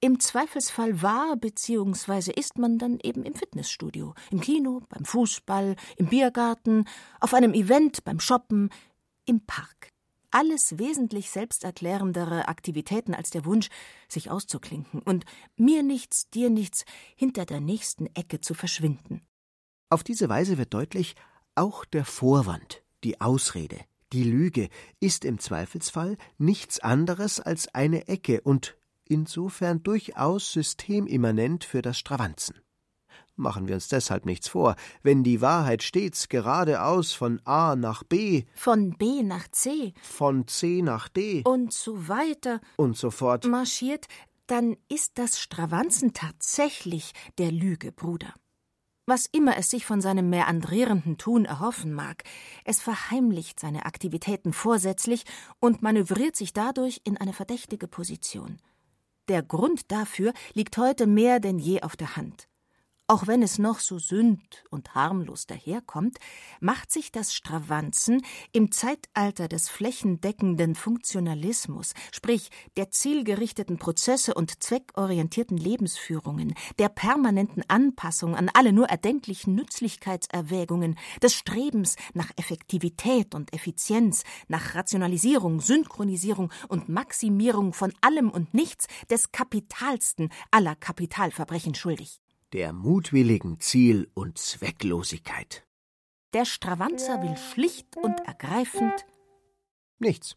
Im 0.04 0.20
Zweifelsfall 0.20 1.00
war 1.00 1.34
bzw. 1.34 2.30
ist 2.32 2.58
man 2.58 2.76
dann 2.76 2.98
eben 3.02 3.22
im 3.22 3.34
Fitnessstudio, 3.34 4.12
im 4.30 4.42
Kino, 4.42 4.82
beim 4.90 5.06
Fußball, 5.06 5.76
im 5.96 6.08
Biergarten, 6.08 6.84
auf 7.20 7.32
einem 7.32 7.54
Event, 7.54 8.04
beim 8.04 8.20
Shoppen, 8.20 8.68
im 9.24 9.40
Park 9.46 9.88
alles 10.30 10.78
wesentlich 10.78 11.30
selbsterklärendere 11.30 12.48
Aktivitäten 12.48 13.14
als 13.14 13.30
der 13.30 13.46
Wunsch, 13.46 13.68
sich 14.06 14.30
auszuklinken 14.30 15.00
und 15.00 15.24
mir 15.56 15.82
nichts, 15.82 16.28
dir 16.28 16.50
nichts 16.50 16.84
hinter 17.16 17.46
der 17.46 17.60
nächsten 17.60 18.06
Ecke 18.14 18.42
zu 18.42 18.52
verschwinden. 18.52 19.22
Auf 19.88 20.04
diese 20.04 20.28
Weise 20.28 20.58
wird 20.58 20.74
deutlich, 20.74 21.14
auch 21.54 21.86
der 21.86 22.04
Vorwand, 22.04 22.82
die 23.04 23.22
Ausrede, 23.22 23.80
die 24.12 24.24
Lüge 24.24 24.68
ist 25.00 25.24
im 25.24 25.38
Zweifelsfall 25.38 26.18
nichts 26.36 26.78
anderes 26.78 27.40
als 27.40 27.74
eine 27.74 28.08
Ecke 28.08 28.42
und 28.42 28.76
insofern 29.08 29.82
durchaus 29.82 30.52
systemimmanent 30.52 31.64
für 31.64 31.82
das 31.82 31.98
Stravanzen. 31.98 32.56
Machen 33.36 33.66
wir 33.66 33.74
uns 33.74 33.88
deshalb 33.88 34.26
nichts 34.26 34.48
vor, 34.48 34.76
wenn 35.02 35.24
die 35.24 35.40
Wahrheit 35.40 35.82
stets 35.82 36.28
geradeaus 36.28 37.12
von 37.12 37.40
A 37.44 37.74
nach 37.74 38.04
B, 38.04 38.44
von 38.54 38.96
B 38.96 39.24
nach 39.24 39.48
C, 39.48 39.92
von 40.02 40.46
C 40.46 40.82
nach 40.82 41.08
D 41.08 41.42
und 41.44 41.72
so 41.72 42.08
weiter 42.08 42.60
und 42.76 42.96
so 42.96 43.10
fort 43.10 43.46
marschiert, 43.46 44.06
dann 44.46 44.76
ist 44.88 45.18
das 45.18 45.40
Stravanzen 45.40 46.12
tatsächlich 46.12 47.12
der 47.38 47.50
Lüge 47.50 47.90
Bruder. 47.90 48.34
Was 49.06 49.26
immer 49.26 49.58
es 49.58 49.68
sich 49.68 49.84
von 49.84 50.00
seinem 50.00 50.30
meandrierenden 50.30 51.18
Tun 51.18 51.44
erhoffen 51.44 51.92
mag, 51.92 52.22
es 52.64 52.80
verheimlicht 52.80 53.60
seine 53.60 53.84
Aktivitäten 53.84 54.52
vorsätzlich 54.52 55.24
und 55.60 55.82
manövriert 55.82 56.36
sich 56.36 56.52
dadurch 56.52 57.00
in 57.04 57.18
eine 57.18 57.34
verdächtige 57.34 57.86
Position. 57.86 58.58
Der 59.28 59.42
Grund 59.42 59.90
dafür 59.90 60.32
liegt 60.52 60.76
heute 60.76 61.06
mehr 61.06 61.40
denn 61.40 61.58
je 61.58 61.82
auf 61.82 61.96
der 61.96 62.16
Hand. 62.16 62.46
Auch 63.06 63.26
wenn 63.26 63.42
es 63.42 63.58
noch 63.58 63.80
so 63.80 63.98
sünd 63.98 64.64
und 64.70 64.94
harmlos 64.94 65.46
daherkommt, 65.46 66.16
macht 66.60 66.90
sich 66.90 67.12
das 67.12 67.34
Stravanzen 67.34 68.22
im 68.50 68.72
Zeitalter 68.72 69.46
des 69.46 69.68
flächendeckenden 69.68 70.74
Funktionalismus, 70.74 71.92
sprich 72.12 72.48
der 72.78 72.90
zielgerichteten 72.92 73.76
Prozesse 73.76 74.32
und 74.32 74.62
zweckorientierten 74.62 75.58
Lebensführungen, 75.58 76.54
der 76.78 76.88
permanenten 76.88 77.62
Anpassung 77.68 78.34
an 78.36 78.50
alle 78.54 78.72
nur 78.72 78.86
erdenklichen 78.86 79.54
Nützlichkeitserwägungen, 79.54 80.96
des 81.22 81.34
Strebens 81.34 81.96
nach 82.14 82.30
Effektivität 82.36 83.34
und 83.34 83.52
Effizienz, 83.52 84.24
nach 84.48 84.74
Rationalisierung, 84.74 85.60
Synchronisierung 85.60 86.50
und 86.68 86.88
Maximierung 86.88 87.74
von 87.74 87.92
allem 88.00 88.30
und 88.30 88.54
nichts 88.54 88.86
des 89.10 89.30
kapitalsten 89.30 90.30
aller 90.50 90.74
Kapitalverbrechen 90.74 91.74
schuldig 91.74 92.23
der 92.54 92.72
mutwilligen 92.72 93.58
Ziel- 93.58 94.08
und 94.14 94.38
Zwecklosigkeit. 94.38 95.66
Der 96.32 96.44
Stravanzer 96.44 97.20
will 97.20 97.36
schlicht 97.36 97.96
und 97.96 98.20
ergreifend 98.20 99.04
nichts. 99.98 100.36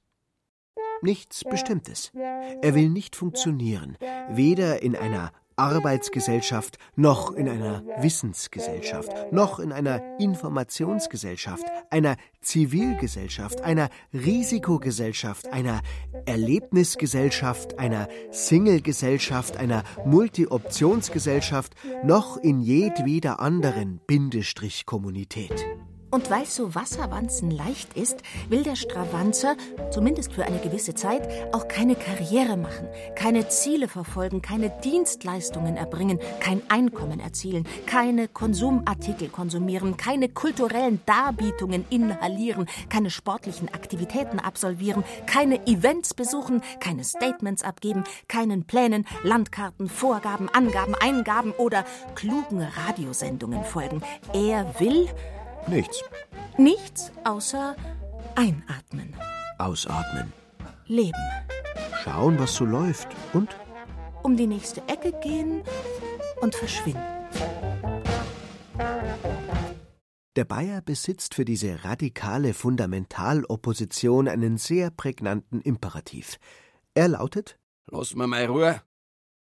Nichts 1.03 1.43
Bestimmtes. 1.43 2.11
Er 2.15 2.74
will 2.74 2.89
nicht 2.89 3.15
funktionieren, 3.15 3.99
weder 4.30 4.82
in 4.82 4.95
einer 4.95 5.32
Arbeitsgesellschaft, 5.58 6.78
noch 6.95 7.32
in 7.32 7.49
einer 7.49 7.84
Wissensgesellschaft, 7.99 9.12
noch 9.32 9.60
in 9.60 9.72
einer 9.72 10.01
Informationsgesellschaft, 10.20 11.66
einer 11.89 12.16
Zivilgesellschaft, 12.41 13.62
einer 13.62 13.89
Risikogesellschaft, 14.14 15.51
einer 15.51 15.82
Erlebnisgesellschaft, 16.26 17.80
einer 17.80 18.08
Singlegesellschaft, 18.32 19.58
einer 19.58 19.84
Multi-Optionsgesellschaft, 20.05 21.74
noch 22.03 22.38
in 22.38 22.62
jedweder 22.62 23.39
anderen 23.39 23.99
Bindestrich-Kommunität. 24.05 25.66
Und 26.18 26.32
weil 26.32 26.47
so 26.47 26.74
Wasserwanzen 26.74 27.51
leicht 27.51 27.93
ist, 27.93 28.24
will 28.49 28.63
der 28.63 28.76
Stravanzer, 28.76 29.55
zumindest 29.91 30.34
für 30.34 30.45
eine 30.45 30.57
gewisse 30.57 30.95
Zeit, 30.95 31.30
auch 31.53 31.68
keine 31.68 31.93
Karriere 31.93 32.57
machen, 32.57 32.88
keine 33.13 33.49
Ziele 33.49 33.88
verfolgen, 33.88 34.41
keine 34.41 34.72
Dienstleistungen 34.84 35.78
erbringen, 35.78 36.18
kein 36.39 36.63
Einkommen 36.70 37.20
erzielen, 37.20 37.68
keine 37.86 38.28
Konsumartikel 38.28 39.30
konsumieren, 39.30 39.95
keine 39.95 40.28
kulturellen 40.28 41.01
Darbietungen 41.05 41.86
inhalieren, 41.91 42.65
keine 42.89 43.11
sportlichen 43.11 43.72
Aktivitäten 43.72 44.39
absolvieren, 44.39 45.03
keine 45.28 45.68
Events 45.68 46.15
besuchen, 46.15 46.63
keine 46.80 47.03
Statements 47.03 47.61
abgeben, 47.61 48.05
keinen 48.28 48.63
Plänen, 48.63 49.05
Landkarten, 49.22 49.88
Vorgaben, 49.88 50.49
Angaben, 50.49 50.95
Eingaben 50.95 51.51
oder 51.51 51.86
klugen 52.15 52.63
Radiosendungen 52.88 53.63
folgen. 53.63 54.01
Er 54.34 54.80
will, 54.80 55.07
Nichts. 55.68 56.01
Nichts 56.57 57.11
außer 57.26 57.76
einatmen. 58.36 59.13
Ausatmen. 59.57 60.32
Leben. 60.86 61.20
Schauen, 62.03 62.39
was 62.39 62.55
so 62.55 62.63
läuft. 62.63 63.09
Und? 63.34 63.55
Um 64.24 64.38
die 64.38 64.47
nächste 64.47 64.82
Ecke 64.88 65.11
gehen 65.22 65.63
und 66.41 66.55
verschwinden. 66.55 67.03
Der 70.38 70.45
Bayer 70.45 70.82
besitzt 70.82 71.34
für 71.34 71.45
diese 71.45 71.84
radikale 71.84 72.53
Fundamentalopposition 72.53 74.28
einen 74.28 74.57
sehr 74.57 74.89
prägnanten 74.91 75.61
Imperativ. 75.61 76.38
Er 76.93 77.09
lautet: 77.09 77.59
Lass 77.88 78.15
mir 78.15 78.28
mal 78.28 78.45
Ruhe. 78.45 78.82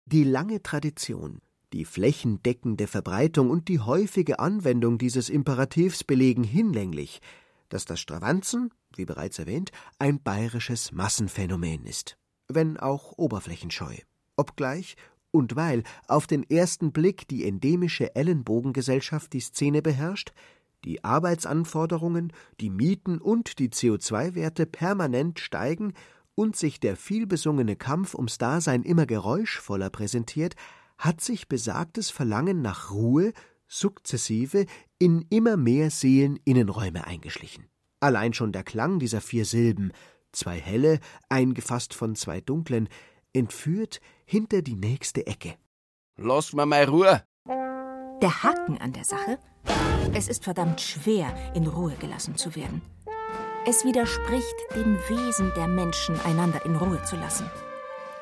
Die 0.07 0.25
lange 0.25 0.63
Tradition, 0.63 1.41
die 1.77 1.85
flächendeckende 1.85 2.87
Verbreitung 2.87 3.51
und 3.51 3.69
die 3.69 3.81
häufige 3.81 4.39
Anwendung 4.39 4.97
dieses 4.97 5.29
Imperativs 5.29 6.05
belegen 6.05 6.43
hinlänglich, 6.43 7.21
dass 7.69 7.85
das 7.85 8.01
Stravanzen, 8.01 8.73
wie 8.95 9.05
bereits 9.05 9.39
erwähnt, 9.39 9.73
ein 9.99 10.23
bayerisches 10.23 10.93
Massenphänomen 10.93 11.85
ist, 11.85 12.17
wenn 12.49 12.79
auch 12.79 13.13
oberflächenscheu, 13.19 13.95
obgleich 14.37 14.97
und 15.31 15.55
weil 15.55 15.83
auf 16.09 16.27
den 16.27 16.49
ersten 16.49 16.93
Blick 16.93 17.29
die 17.29 17.45
endemische 17.47 18.17
Ellenbogengesellschaft 18.17 19.35
die 19.35 19.41
Szene 19.41 19.83
beherrscht, 19.83 20.33
die 20.87 21.05
Arbeitsanforderungen, 21.05 22.33
die 22.59 22.71
Mieten 22.71 23.19
und 23.19 23.59
die 23.59 23.69
CO2-Werte 23.69 24.65
permanent 24.65 25.41
steigen 25.41 25.93
und 26.35 26.57
sich 26.57 26.81
der 26.81 26.97
vielbesungene 26.97 27.77
Kampf 27.77 28.15
ums 28.15 28.39
Dasein 28.39 28.83
immer 28.83 29.05
geräuschvoller 29.05 29.91
präsentiert, 29.91 30.55
hat 30.99 31.21
sich 31.21 31.49
besagtes 31.49 32.11
Verlangen 32.11 32.63
nach 32.63 32.91
Ruhe 32.91 33.33
sukzessive 33.69 34.67
in 34.99 35.27
immer 35.31 35.57
mehr 35.57 35.91
Seeleninnenräume 35.91 37.07
eingeschlichen. 37.07 37.69
Allein 38.01 38.33
schon 38.33 38.53
der 38.53 38.63
Klang 38.63 38.99
dieser 38.99 39.21
vier 39.21 39.45
Silben, 39.45 39.93
zwei 40.33 40.59
helle, 40.59 41.01
eingefasst 41.29 41.95
von 41.95 42.15
zwei 42.15 42.41
dunklen, 42.41 42.89
entführt 43.33 44.01
hinter 44.25 44.63
die 44.63 44.77
nächste 44.77 45.27
Ecke. 45.27 45.57
Lass 46.17 46.53
mir 46.53 46.67
mal 46.67 46.85
Ruhe. 46.85 47.23
Der 48.23 48.43
Haken 48.43 48.79
an 48.79 48.93
der 48.93 49.05
Sache? 49.05 49.39
Es 50.15 50.29
ist 50.29 50.45
verdammt 50.45 50.81
schwer, 50.81 51.35
in 51.55 51.67
Ruhe 51.67 51.95
gelassen 52.01 52.37
zu 52.37 52.55
werden. 52.55 52.81
Es 53.67 53.85
widerspricht 53.85 54.55
dem 54.75 54.97
Wesen 55.09 55.53
der 55.57 55.69
Menschen, 55.69 56.19
einander 56.21 56.65
in 56.65 56.77
Ruhe 56.77 57.03
zu 57.03 57.17
lassen. 57.17 57.51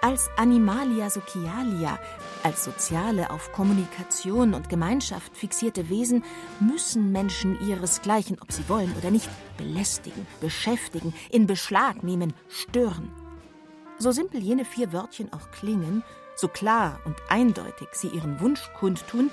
Als 0.05 0.29
Animalia 0.37 1.09
socialia, 1.09 1.99
als 2.43 2.63
soziale, 2.63 3.31
auf 3.31 3.53
Kommunikation 3.53 4.53
und 4.53 4.69
Gemeinschaft 4.69 5.35
fixierte 5.35 5.89
Wesen, 5.89 6.23
müssen 6.61 7.11
Menschen 7.11 7.59
ihresgleichen, 7.67 8.37
ob 8.43 8.53
sie 8.53 8.69
wollen 8.69 8.95
oder 8.99 9.11
nicht, 9.11 9.31
belästigen, 9.57 10.27
beschäftigen, 10.43 11.15
in 11.31 11.47
Beschlag 11.47 12.03
nehmen, 12.03 12.35
stören. 12.51 13.11
So 13.97 14.13
simpel 14.13 14.43
jene 14.43 14.67
vier 14.67 14.93
Wörtchen 14.93 15.33
auch 15.33 15.51
klingen, 15.53 16.05
so 16.37 16.49
klar 16.49 17.01
und 17.07 17.17
eindeutig 17.31 17.89
sie 17.93 18.09
ihren 18.09 18.41
Wunsch 18.41 18.61
kundtun, 18.79 19.31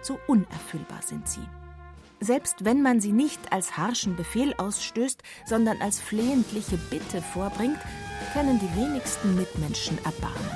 so 0.00 0.18
unerfüllbar 0.28 1.02
sind 1.02 1.28
sie. 1.28 1.46
Selbst 2.20 2.64
wenn 2.64 2.80
man 2.80 3.02
sie 3.02 3.12
nicht 3.12 3.52
als 3.52 3.76
harschen 3.76 4.16
Befehl 4.16 4.54
ausstößt, 4.56 5.22
sondern 5.44 5.82
als 5.82 6.00
flehentliche 6.00 6.78
Bitte 6.78 7.20
vorbringt, 7.20 7.78
können 8.36 8.58
die 8.58 8.76
wenigsten 8.76 9.34
Mitmenschen 9.34 9.96
erbarmen. 10.04 10.50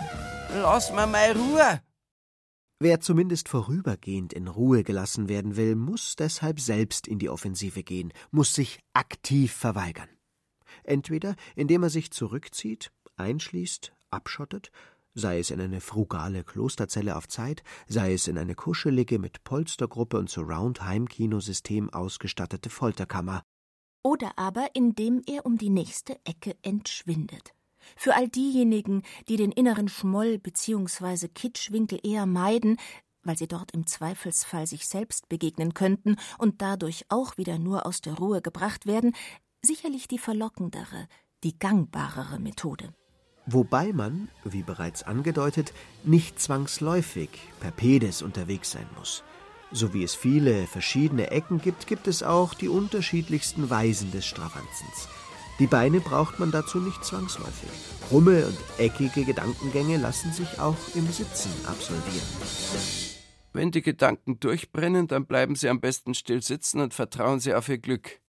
Lass 0.52 0.92
mir 0.92 1.06
mal 1.06 1.32
Ruhe! 1.32 1.80
Wer 2.78 3.00
zumindest 3.00 3.48
vorübergehend 3.48 4.34
in 4.34 4.48
Ruhe 4.48 4.84
gelassen 4.84 5.30
werden 5.30 5.56
will, 5.56 5.76
muss 5.76 6.14
deshalb 6.14 6.60
selbst 6.60 7.08
in 7.08 7.18
die 7.18 7.30
Offensive 7.30 7.82
gehen, 7.82 8.12
muss 8.30 8.52
sich 8.52 8.80
aktiv 8.92 9.54
verweigern. 9.54 10.10
Entweder 10.84 11.36
indem 11.56 11.82
er 11.82 11.88
sich 11.88 12.10
zurückzieht, 12.10 12.92
einschließt, 13.16 13.94
abschottet 14.10 14.70
sei 15.14 15.38
es 15.38 15.50
in 15.50 15.60
eine 15.60 15.80
frugale 15.80 16.44
Klosterzelle 16.44 17.16
auf 17.16 17.28
Zeit, 17.28 17.62
sei 17.88 18.12
es 18.12 18.28
in 18.28 18.38
eine 18.38 18.54
kuschelige, 18.54 19.18
mit 19.18 19.42
Polstergruppe 19.42 20.18
und 20.18 20.30
Surround-Heimkinosystem 20.30 21.90
ausgestattete 21.90 22.70
Folterkammer. 22.70 23.42
Oder 24.04 24.32
aber 24.36 24.68
indem 24.74 25.20
er 25.26 25.44
um 25.44 25.58
die 25.58 25.68
nächste 25.68 26.14
Ecke 26.24 26.56
entschwindet. 26.62 27.54
Für 27.96 28.14
all 28.14 28.28
diejenigen, 28.28 29.02
die 29.28 29.36
den 29.36 29.52
inneren 29.52 29.88
Schmoll 29.88 30.38
bzw. 30.38 31.28
Kitschwinkel 31.28 32.00
eher 32.02 32.26
meiden, 32.26 32.78
weil 33.22 33.36
sie 33.36 33.48
dort 33.48 33.72
im 33.72 33.86
Zweifelsfall 33.86 34.66
sich 34.66 34.86
selbst 34.86 35.28
begegnen 35.28 35.74
könnten 35.74 36.16
und 36.38 36.62
dadurch 36.62 37.04
auch 37.08 37.36
wieder 37.36 37.58
nur 37.58 37.86
aus 37.86 38.00
der 38.00 38.14
Ruhe 38.14 38.40
gebracht 38.40 38.86
werden, 38.86 39.14
sicherlich 39.62 40.08
die 40.08 40.18
verlockendere, 40.18 41.06
die 41.44 41.58
gangbarere 41.58 42.38
Methode 42.38 42.94
wobei 43.52 43.92
man, 43.92 44.28
wie 44.44 44.62
bereits 44.62 45.02
angedeutet, 45.02 45.72
nicht 46.04 46.40
zwangsläufig 46.40 47.30
per 47.60 47.70
Pedes 47.70 48.22
unterwegs 48.22 48.70
sein 48.70 48.86
muss. 48.96 49.22
So 49.72 49.94
wie 49.94 50.02
es 50.02 50.14
viele 50.14 50.66
verschiedene 50.66 51.30
Ecken 51.30 51.60
gibt, 51.60 51.86
gibt 51.86 52.08
es 52.08 52.22
auch 52.22 52.54
die 52.54 52.68
unterschiedlichsten 52.68 53.70
Weisen 53.70 54.10
des 54.10 54.26
Stravanzens. 54.26 55.08
Die 55.60 55.68
Beine 55.68 56.00
braucht 56.00 56.40
man 56.40 56.50
dazu 56.50 56.78
nicht 56.78 57.04
zwangsläufig. 57.04 57.70
Krumme 58.08 58.46
und 58.46 58.58
eckige 58.78 59.24
Gedankengänge 59.24 59.98
lassen 59.98 60.32
sich 60.32 60.58
auch 60.58 60.76
im 60.96 61.06
Sitzen 61.06 61.52
absolvieren. 61.66 62.26
Wenn 63.52 63.70
die 63.70 63.82
Gedanken 63.82 64.40
durchbrennen, 64.40 65.06
dann 65.06 65.26
bleiben 65.26 65.54
Sie 65.54 65.68
am 65.68 65.80
besten 65.80 66.14
still 66.14 66.42
sitzen 66.42 66.80
und 66.80 66.94
vertrauen 66.94 67.38
Sie 67.38 67.54
auf 67.54 67.68
Ihr 67.68 67.78
Glück 67.78 68.20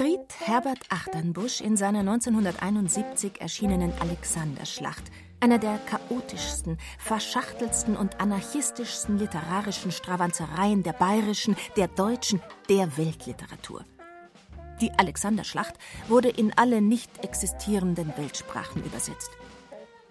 riet 0.00 0.34
Herbert 0.40 0.80
Achternbusch 0.90 1.60
in 1.60 1.76
seiner 1.76 2.00
1971 2.00 3.40
erschienenen 3.40 3.92
Alexanderschlacht, 4.00 5.04
einer 5.40 5.58
der 5.58 5.78
chaotischsten, 5.78 6.78
verschachtelsten 6.98 7.96
und 7.96 8.20
anarchistischsten 8.20 9.18
literarischen 9.18 9.92
Stravanzereien 9.92 10.82
der 10.82 10.92
bayerischen, 10.92 11.56
der 11.76 11.88
deutschen, 11.88 12.42
der 12.68 12.96
Weltliteratur. 12.96 13.84
Die 14.80 14.92
Alexanderschlacht 14.92 15.74
wurde 16.08 16.28
in 16.28 16.52
alle 16.56 16.80
nicht 16.80 17.24
existierenden 17.24 18.12
Weltsprachen 18.16 18.84
übersetzt. 18.84 19.30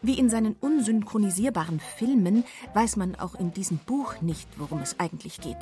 Wie 0.01 0.20
in 0.20 0.30
seinen 0.30 0.55
unsynchronisierbaren 0.59 1.80
Filmen 1.80 2.43
weiß 2.74 2.95
man 2.95 3.16
auch 3.16 3.36
in 3.36 3.53
diesem 3.53 3.78
Buch 3.80 4.22
nicht, 4.22 4.47
worum 4.57 4.80
es 4.80 4.99
eigentlich 4.99 5.41
geht. 5.41 5.57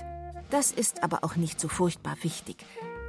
Das 0.49 0.71
ist 0.71 1.03
aber 1.03 1.23
auch 1.23 1.35
nicht 1.35 1.59
so 1.59 1.67
furchtbar 1.67 2.15
wichtig. 2.21 2.57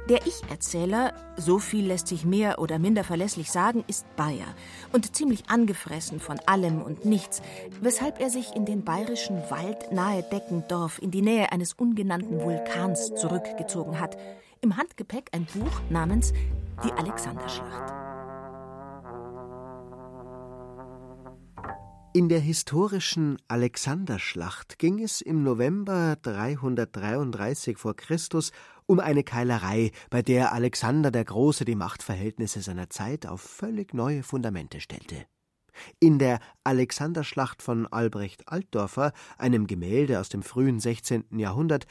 Der 0.07 0.27
Ich-Erzähler, 0.27 1.13
so 1.35 1.57
viel 1.57 1.87
lässt 1.87 2.07
sich 2.07 2.25
mehr 2.25 2.59
oder 2.59 2.77
minder 2.77 3.03
verlässlich 3.03 3.51
sagen, 3.51 3.83
ist 3.87 4.05
Bayer 4.15 4.53
und 4.93 5.15
ziemlich 5.15 5.49
angefressen 5.49 6.19
von 6.19 6.39
allem 6.45 6.83
und 6.83 7.05
nichts, 7.05 7.41
weshalb 7.81 8.19
er 8.19 8.29
sich 8.29 8.55
in 8.55 8.65
den 8.65 8.83
bayerischen 8.83 9.41
Wald 9.49 9.91
nahe 9.91 10.21
Deckendorf 10.21 11.01
in 11.01 11.09
die 11.09 11.23
Nähe 11.23 11.51
eines 11.51 11.73
ungenannten 11.73 12.39
Vulkans 12.39 13.15
zurückgezogen 13.15 13.99
hat. 13.99 14.15
Im 14.65 14.77
Handgepäck 14.77 15.29
ein 15.31 15.45
Buch 15.45 15.79
namens 15.91 16.33
Die 16.83 16.91
Alexanderschlacht. 16.91 17.93
In 22.15 22.29
der 22.29 22.39
historischen 22.39 23.37
Alexanderschlacht 23.47 24.79
ging 24.79 25.03
es 25.03 25.21
im 25.21 25.43
November 25.43 26.17
333 26.19 27.77
vor 27.77 27.95
Christus 27.95 28.51
um 28.87 28.99
eine 28.99 29.23
Keilerei, 29.23 29.91
bei 30.09 30.23
der 30.23 30.51
Alexander 30.51 31.11
der 31.11 31.25
Große 31.25 31.63
die 31.63 31.75
Machtverhältnisse 31.75 32.61
seiner 32.61 32.89
Zeit 32.89 33.27
auf 33.27 33.41
völlig 33.41 33.93
neue 33.93 34.23
Fundamente 34.23 34.81
stellte. 34.81 35.27
In 35.99 36.19
der 36.19 36.39
Alexanderschlacht 36.63 37.61
von 37.61 37.85
Albrecht 37.87 38.47
Altdorfer, 38.47 39.13
einem 39.37 39.67
Gemälde 39.67 40.19
aus 40.19 40.29
dem 40.29 40.41
frühen 40.41 40.79
16. 40.79 41.25
Jahrhundert, 41.37 41.85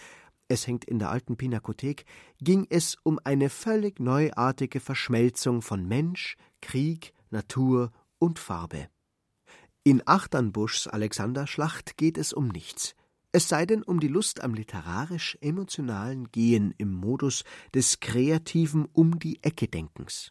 es 0.48 0.66
hängt 0.66 0.84
in 0.84 0.98
der 0.98 1.10
alten 1.10 1.36
Pinakothek, 1.36 2.04
ging 2.38 2.66
es 2.70 2.96
um 3.02 3.18
eine 3.24 3.50
völlig 3.50 4.00
neuartige 4.00 4.80
Verschmelzung 4.80 5.62
von 5.62 5.86
Mensch, 5.86 6.36
Krieg, 6.60 7.12
Natur 7.30 7.92
und 8.18 8.38
Farbe. 8.38 8.88
In 9.82 10.02
Achternbuschs 10.06 10.86
Alexanderschlacht 10.86 11.96
geht 11.96 12.18
es 12.18 12.32
um 12.32 12.48
nichts 12.48 12.94
es 13.34 13.48
sei 13.48 13.66
denn 13.66 13.82
um 13.82 13.98
die 13.98 14.06
Lust 14.06 14.44
am 14.44 14.54
literarisch-emotionalen 14.54 16.30
Gehen 16.30 16.72
im 16.78 16.92
Modus 16.92 17.42
des 17.74 17.98
kreativen 17.98 18.86
Um-die-Ecke-Denkens. 18.92 20.30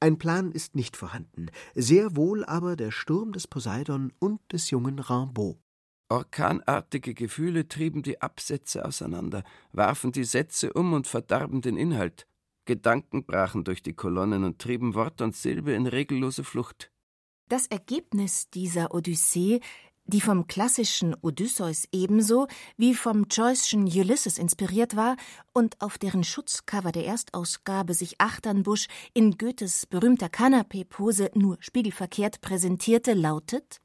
Ein 0.00 0.18
Plan 0.18 0.50
ist 0.50 0.74
nicht 0.74 0.96
vorhanden, 0.96 1.46
sehr 1.76 2.16
wohl 2.16 2.44
aber 2.44 2.74
der 2.74 2.90
Sturm 2.90 3.30
des 3.30 3.46
Poseidon 3.46 4.12
und 4.18 4.40
des 4.52 4.70
jungen 4.70 4.98
Rimbaud. 4.98 5.60
Orkanartige 6.14 7.12
Gefühle 7.12 7.66
trieben 7.66 8.04
die 8.04 8.22
Absätze 8.22 8.84
auseinander, 8.84 9.42
warfen 9.72 10.12
die 10.12 10.22
Sätze 10.22 10.72
um 10.72 10.92
und 10.92 11.08
verdarben 11.08 11.60
den 11.60 11.76
Inhalt. 11.76 12.28
Gedanken 12.66 13.24
brachen 13.24 13.64
durch 13.64 13.82
die 13.82 13.94
Kolonnen 13.94 14.44
und 14.44 14.60
trieben 14.60 14.94
Wort 14.94 15.20
und 15.22 15.34
Silbe 15.34 15.72
in 15.72 15.88
regellose 15.88 16.44
Flucht. 16.44 16.92
Das 17.48 17.66
Ergebnis 17.66 18.48
dieser 18.48 18.94
Odyssee 18.94 19.58
die 20.06 20.20
vom 20.20 20.46
klassischen 20.46 21.16
Odysseus 21.22 21.88
ebenso 21.90 22.46
wie 22.76 22.94
vom 22.94 23.24
Joyce'schen 23.24 23.84
Ulysses 23.84 24.38
inspiriert 24.38 24.96
war 24.96 25.16
und 25.52 25.80
auf 25.80 25.98
deren 25.98 26.24
Schutzcover 26.24 26.92
der 26.92 27.06
Erstausgabe 27.06 27.94
sich 27.94 28.20
Achternbusch 28.20 28.86
in 29.14 29.38
Goethes 29.38 29.86
berühmter 29.86 30.28
Kanapee-Pose 30.28 31.30
nur 31.34 31.56
spiegelverkehrt 31.60 32.40
präsentierte, 32.42 33.14
lautet 33.14 33.80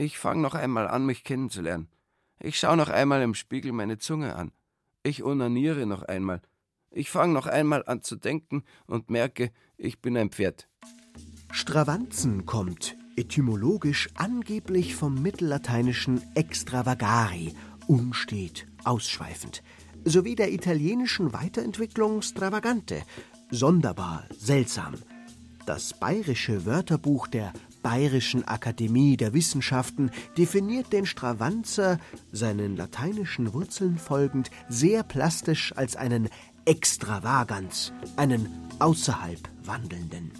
Ich 0.00 0.18
fang 0.18 0.40
noch 0.40 0.54
einmal 0.54 0.88
an, 0.88 1.04
mich 1.04 1.24
kennenzulernen. 1.24 1.86
Ich 2.38 2.58
schau 2.58 2.74
noch 2.74 2.88
einmal 2.88 3.20
im 3.20 3.34
Spiegel 3.34 3.72
meine 3.72 3.98
Zunge 3.98 4.34
an. 4.34 4.50
Ich 5.02 5.22
onaniere 5.22 5.84
noch 5.84 6.00
einmal. 6.00 6.40
Ich 6.90 7.10
fang 7.10 7.34
noch 7.34 7.46
einmal 7.46 7.84
an 7.84 8.02
zu 8.02 8.16
denken 8.16 8.64
und 8.86 9.10
merke, 9.10 9.52
ich 9.76 10.00
bin 10.00 10.16
ein 10.16 10.30
Pferd. 10.30 10.70
Stravanzen 11.52 12.46
kommt 12.46 12.96
etymologisch 13.16 14.08
angeblich 14.14 14.94
vom 14.94 15.20
mittellateinischen 15.20 16.22
extravagari, 16.34 17.54
unstet, 17.86 18.66
ausschweifend, 18.84 19.62
sowie 20.06 20.34
der 20.34 20.50
italienischen 20.50 21.34
Weiterentwicklung 21.34 22.22
stravagante, 22.22 23.02
sonderbar, 23.50 24.24
seltsam. 24.34 24.94
Das 25.66 25.92
bayerische 25.92 26.64
Wörterbuch 26.64 27.26
der 27.26 27.52
Bayerischen 27.82 28.46
Akademie 28.46 29.16
der 29.16 29.32
Wissenschaften 29.32 30.10
definiert 30.36 30.92
den 30.92 31.06
Stravanzer, 31.06 31.98
seinen 32.32 32.76
lateinischen 32.76 33.52
Wurzeln 33.52 33.98
folgend, 33.98 34.50
sehr 34.68 35.02
plastisch 35.02 35.72
als 35.76 35.96
einen 35.96 36.28
Extravagans, 36.64 37.92
einen 38.16 38.48
außerhalb 38.78 39.40
Wandelnden. 39.64 40.30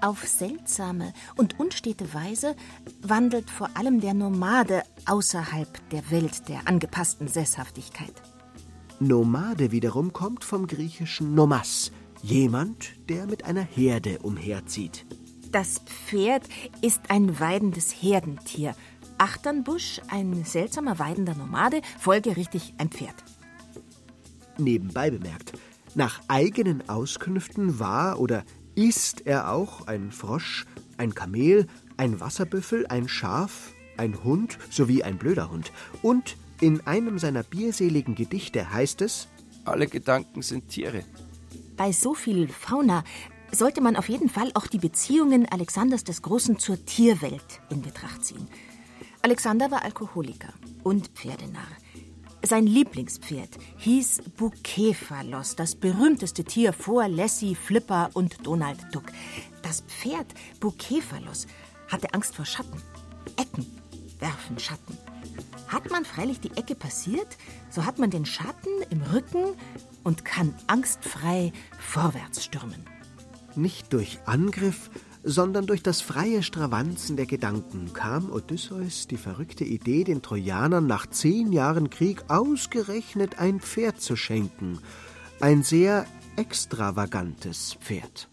Auf 0.00 0.26
seltsame 0.26 1.14
und 1.36 1.58
unstete 1.58 2.12
Weise 2.12 2.54
wandelt 3.00 3.50
vor 3.50 3.70
allem 3.74 4.00
der 4.00 4.12
Nomade 4.12 4.82
außerhalb 5.06 5.90
der 5.90 6.10
Welt 6.10 6.48
der 6.48 6.68
angepassten 6.68 7.26
Sesshaftigkeit. 7.26 8.12
Nomade 9.00 9.72
wiederum 9.72 10.12
kommt 10.12 10.44
vom 10.44 10.66
griechischen 10.66 11.34
Nomas, 11.34 11.90
jemand, 12.22 12.92
der 13.08 13.26
mit 13.26 13.44
einer 13.44 13.62
Herde 13.62 14.18
umherzieht. 14.20 15.06
Das 15.54 15.82
Pferd 15.86 16.48
ist 16.80 17.10
ein 17.10 17.38
weidendes 17.38 17.92
Herdentier. 17.92 18.74
Achternbusch, 19.18 20.00
ein 20.08 20.44
seltsamer 20.44 20.98
weidender 20.98 21.36
Nomade, 21.36 21.80
folgerichtig 21.96 22.74
ein 22.78 22.88
Pferd. 22.88 23.14
Nebenbei 24.58 25.12
bemerkt, 25.12 25.52
nach 25.94 26.20
eigenen 26.26 26.88
Auskünften 26.88 27.78
war 27.78 28.18
oder 28.18 28.42
ist 28.74 29.28
er 29.28 29.52
auch 29.52 29.86
ein 29.86 30.10
Frosch, 30.10 30.66
ein 30.96 31.14
Kamel, 31.14 31.68
ein 31.98 32.18
Wasserbüffel, 32.18 32.88
ein 32.88 33.06
Schaf, 33.06 33.74
ein 33.96 34.24
Hund 34.24 34.58
sowie 34.70 35.04
ein 35.04 35.18
blöder 35.18 35.52
Hund. 35.52 35.70
Und 36.02 36.36
in 36.60 36.84
einem 36.84 37.20
seiner 37.20 37.44
bierseligen 37.44 38.16
Gedichte 38.16 38.72
heißt 38.72 39.02
es: 39.02 39.28
Alle 39.64 39.86
Gedanken 39.86 40.42
sind 40.42 40.70
Tiere. 40.70 41.04
Bei 41.76 41.92
so 41.92 42.14
viel 42.14 42.48
Fauna 42.48 43.04
sollte 43.52 43.80
man 43.80 43.96
auf 43.96 44.08
jeden 44.08 44.28
Fall 44.28 44.50
auch 44.54 44.66
die 44.66 44.78
Beziehungen 44.78 45.46
Alexanders 45.48 46.04
des 46.04 46.22
Großen 46.22 46.58
zur 46.58 46.84
Tierwelt 46.84 47.60
in 47.70 47.82
Betracht 47.82 48.24
ziehen. 48.24 48.48
Alexander 49.22 49.70
war 49.70 49.82
Alkoholiker 49.84 50.52
und 50.82 51.08
Pferdenarr. 51.08 51.62
Sein 52.46 52.66
Lieblingspferd 52.66 53.48
hieß 53.78 54.22
Bukephalos, 54.36 55.56
das 55.56 55.74
berühmteste 55.74 56.44
Tier 56.44 56.74
vor 56.74 57.08
Lassie, 57.08 57.54
Flipper 57.54 58.10
und 58.12 58.46
Donald 58.46 58.78
Duck. 58.92 59.06
Das 59.62 59.80
Pferd 59.82 60.26
Bukephalos 60.60 61.46
hatte 61.90 62.12
Angst 62.12 62.34
vor 62.34 62.44
Schatten. 62.44 62.82
Ecken 63.36 63.66
werfen 64.18 64.58
Schatten. 64.58 64.98
Hat 65.68 65.90
man 65.90 66.04
freilich 66.04 66.40
die 66.40 66.54
Ecke 66.56 66.74
passiert, 66.74 67.38
so 67.70 67.86
hat 67.86 67.98
man 67.98 68.10
den 68.10 68.26
Schatten 68.26 68.82
im 68.90 69.00
Rücken 69.00 69.54
und 70.02 70.26
kann 70.26 70.54
angstfrei 70.66 71.50
vorwärts 71.78 72.44
stürmen. 72.44 72.93
Nicht 73.56 73.92
durch 73.92 74.18
Angriff, 74.26 74.90
sondern 75.22 75.66
durch 75.66 75.82
das 75.82 76.00
freie 76.00 76.42
Stravanzen 76.42 77.16
der 77.16 77.26
Gedanken 77.26 77.92
kam 77.92 78.30
Odysseus 78.30 79.06
die 79.06 79.16
verrückte 79.16 79.64
Idee, 79.64 80.04
den 80.04 80.22
Trojanern 80.22 80.86
nach 80.86 81.06
zehn 81.06 81.52
Jahren 81.52 81.88
Krieg 81.88 82.24
ausgerechnet 82.28 83.38
ein 83.38 83.60
Pferd 83.60 84.00
zu 84.00 84.16
schenken. 84.16 84.78
Ein 85.40 85.62
sehr 85.62 86.06
extravagantes 86.36 87.74
Pferd 87.80 88.28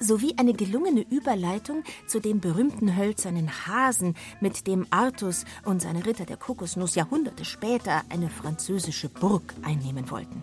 sowie 0.00 0.34
eine 0.36 0.52
gelungene 0.52 1.06
Überleitung 1.08 1.82
zu 2.06 2.20
dem 2.20 2.40
berühmten 2.40 2.96
hölzernen 2.96 3.48
Hasen, 3.66 4.14
mit 4.40 4.66
dem 4.66 4.86
Artus 4.90 5.44
und 5.64 5.80
seine 5.80 6.04
Ritter 6.04 6.26
der 6.26 6.36
Kokosnuss 6.36 6.94
Jahrhunderte 6.94 7.44
später 7.44 8.02
eine 8.10 8.28
französische 8.28 9.08
Burg 9.08 9.54
einnehmen 9.62 10.10
wollten. 10.10 10.42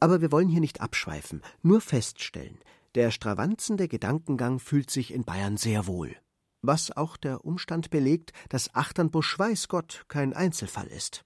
Aber 0.00 0.20
wir 0.20 0.32
wollen 0.32 0.48
hier 0.48 0.60
nicht 0.60 0.80
abschweifen, 0.80 1.42
nur 1.62 1.80
feststellen, 1.80 2.58
der 2.96 3.10
stravanzende 3.10 3.86
Gedankengang 3.86 4.58
fühlt 4.58 4.90
sich 4.90 5.14
in 5.14 5.24
Bayern 5.24 5.56
sehr 5.56 5.86
wohl. 5.86 6.16
Was 6.62 6.94
auch 6.96 7.16
der 7.16 7.44
Umstand 7.44 7.90
belegt, 7.90 8.32
dass 8.48 8.74
Achternbusch 8.74 9.38
weiß 9.38 9.68
Gott 9.68 10.04
kein 10.08 10.32
Einzelfall 10.32 10.88
ist. 10.88 11.24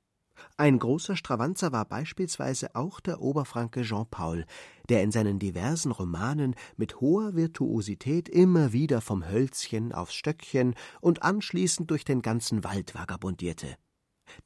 Ein 0.57 0.79
großer 0.79 1.17
Stravanzer 1.17 1.73
war 1.73 1.85
beispielsweise 1.85 2.75
auch 2.75 3.01
der 3.01 3.21
Oberfranke 3.21 3.83
Jean 3.83 4.07
Paul, 4.11 4.45
der 4.89 5.03
in 5.03 5.11
seinen 5.11 5.39
diversen 5.39 5.91
Romanen 5.91 6.55
mit 6.77 7.01
hoher 7.01 7.35
Virtuosität 7.35 8.29
immer 8.29 8.73
wieder 8.73 9.01
vom 9.01 9.29
Hölzchen 9.29 9.93
aufs 9.93 10.15
Stöckchen 10.15 10.75
und 11.01 11.23
anschließend 11.23 11.91
durch 11.91 12.05
den 12.05 12.21
ganzen 12.23 12.63
Wald 12.63 12.95
vagabundierte. 12.95 13.77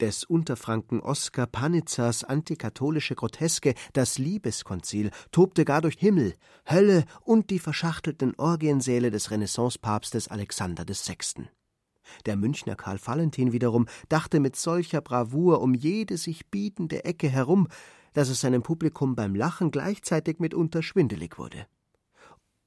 Des 0.01 0.25
Unterfranken 0.25 1.01
Oskar 1.01 1.47
Panitzers 1.47 2.25
antikatholische 2.25 3.15
Groteske 3.15 3.75
Das 3.93 4.19
Liebeskonzil 4.19 5.11
tobte 5.31 5.65
gar 5.65 5.81
durch 5.81 5.97
Himmel, 5.99 6.35
Hölle 6.69 7.05
und 7.23 7.51
die 7.51 7.59
verschachtelten 7.59 8.35
Orgiensäle 8.37 9.11
des 9.11 9.31
Renaissancepapstes 9.31 10.29
Alexander 10.29 10.85
VI. 10.87 11.49
Der 12.27 12.37
Münchner 12.37 12.77
Karl 12.77 12.99
Valentin 13.05 13.53
wiederum 13.53 13.87
dachte 14.09 14.41
mit 14.41 14.57
solcher 14.57 15.01
Bravour 15.01 15.61
um 15.61 15.75
jede 15.75 16.17
sich 16.17 16.47
bietende 16.47 17.05
Ecke 17.05 17.29
herum, 17.29 17.69
dass 18.15 18.29
es 18.29 18.41
seinem 18.41 18.63
Publikum 18.63 19.15
beim 19.15 19.35
Lachen 19.35 19.71
gleichzeitig 19.71 20.39
mitunter 20.39 20.83
schwindelig 20.83 21.39
wurde. 21.39 21.67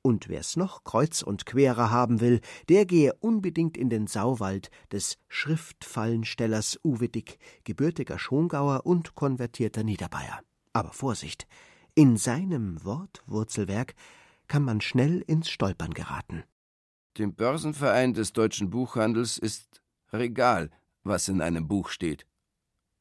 Und 0.03 0.29
wer's 0.29 0.55
noch 0.55 0.83
kreuz 0.83 1.21
und 1.21 1.45
querer 1.45 1.91
haben 1.91 2.21
will, 2.21 2.41
der 2.69 2.85
gehe 2.85 3.13
unbedingt 3.19 3.77
in 3.77 3.89
den 3.89 4.07
Sauwald 4.07 4.71
des 4.91 5.19
Schriftfallenstellers 5.27 6.79
Uwe 6.83 7.07
Dick, 7.07 7.37
gebürtiger 7.63 8.17
Schongauer 8.17 8.85
und 8.85 9.13
konvertierter 9.13 9.83
Niederbayer. 9.83 10.39
Aber 10.73 10.91
Vorsicht! 10.91 11.45
In 11.93 12.15
seinem 12.17 12.83
Wortwurzelwerk 12.85 13.95
kann 14.47 14.63
man 14.63 14.81
schnell 14.81 15.21
ins 15.27 15.49
Stolpern 15.49 15.93
geraten. 15.93 16.43
Dem 17.17 17.35
Börsenverein 17.35 18.13
des 18.13 18.31
deutschen 18.31 18.69
Buchhandels 18.69 19.37
ist 19.37 19.81
regal, 20.13 20.71
was 21.03 21.27
in 21.27 21.41
einem 21.41 21.67
Buch 21.67 21.89
steht. 21.89 22.25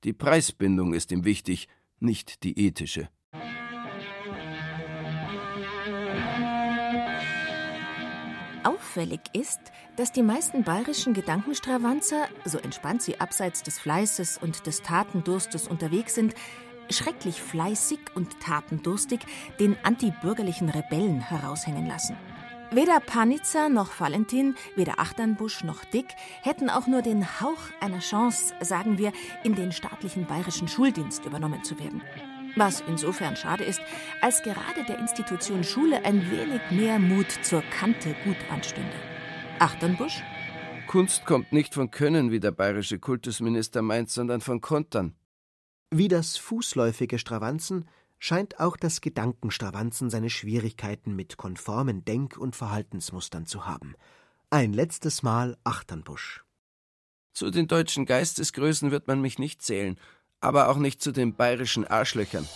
Die 0.04 0.12
Preisbindung 0.12 0.92
ist 0.92 1.12
ihm 1.12 1.24
wichtig, 1.24 1.68
nicht 2.00 2.42
die 2.42 2.58
ethische. 2.58 3.08
Auffällig 8.64 9.20
ist, 9.32 9.60
dass 9.96 10.12
die 10.12 10.22
meisten 10.22 10.64
bayerischen 10.64 11.14
Gedankenstravanzer, 11.14 12.28
so 12.44 12.58
entspannt 12.58 13.02
sie 13.02 13.20
abseits 13.20 13.62
des 13.62 13.78
Fleißes 13.78 14.38
und 14.38 14.66
des 14.66 14.82
Tatendurstes 14.82 15.68
unterwegs 15.68 16.14
sind, 16.14 16.34
schrecklich 16.90 17.40
fleißig 17.40 18.00
und 18.14 18.40
tatendurstig 18.40 19.20
den 19.58 19.76
antibürgerlichen 19.84 20.68
Rebellen 20.68 21.20
heraushängen 21.20 21.86
lassen. 21.86 22.16
Weder 22.72 23.00
Panizza 23.00 23.68
noch 23.68 23.98
Valentin, 23.98 24.54
weder 24.76 25.00
Achternbusch 25.00 25.64
noch 25.64 25.84
Dick 25.84 26.06
hätten 26.42 26.70
auch 26.70 26.86
nur 26.86 27.02
den 27.02 27.40
Hauch 27.40 27.58
einer 27.80 27.98
Chance, 27.98 28.54
sagen 28.60 28.96
wir, 28.96 29.12
in 29.42 29.56
den 29.56 29.72
staatlichen 29.72 30.26
bayerischen 30.26 30.68
Schuldienst 30.68 31.24
übernommen 31.24 31.64
zu 31.64 31.78
werden. 31.80 32.00
Was 32.56 32.82
insofern 32.88 33.36
schade 33.36 33.64
ist, 33.64 33.80
als 34.20 34.42
gerade 34.42 34.84
der 34.88 34.98
Institution 34.98 35.62
Schule 35.64 36.04
ein 36.04 36.30
wenig 36.30 36.60
mehr 36.70 36.98
Mut 36.98 37.30
zur 37.42 37.62
Kante 37.62 38.14
gut 38.24 38.36
anstünde. 38.50 38.96
Achternbusch? 39.58 40.22
Kunst 40.86 41.24
kommt 41.24 41.52
nicht 41.52 41.74
von 41.74 41.90
Können, 41.90 42.32
wie 42.32 42.40
der 42.40 42.50
bayerische 42.50 42.98
Kultusminister 42.98 43.82
meint, 43.82 44.10
sondern 44.10 44.40
von 44.40 44.60
Kontern. 44.60 45.14
Wie 45.90 46.08
das 46.08 46.36
fußläufige 46.36 47.18
Stravanzen 47.18 47.88
scheint 48.18 48.58
auch 48.58 48.76
das 48.76 49.00
Gedankenstravanzen 49.00 50.10
seine 50.10 50.30
Schwierigkeiten 50.30 51.14
mit 51.14 51.36
konformen 51.36 52.04
Denk- 52.04 52.36
und 52.36 52.56
Verhaltensmustern 52.56 53.46
zu 53.46 53.66
haben. 53.66 53.94
Ein 54.50 54.72
letztes 54.72 55.22
Mal 55.22 55.56
Achternbusch. 55.64 56.44
Zu 57.32 57.50
den 57.50 57.68
deutschen 57.68 58.06
Geistesgrößen 58.06 58.90
wird 58.90 59.06
man 59.06 59.20
mich 59.20 59.38
nicht 59.38 59.62
zählen, 59.62 59.96
aber 60.40 60.68
auch 60.68 60.78
nicht 60.78 61.02
zu 61.02 61.12
den 61.12 61.34
bayerischen 61.34 61.86
Arschlöchern. 61.86 62.46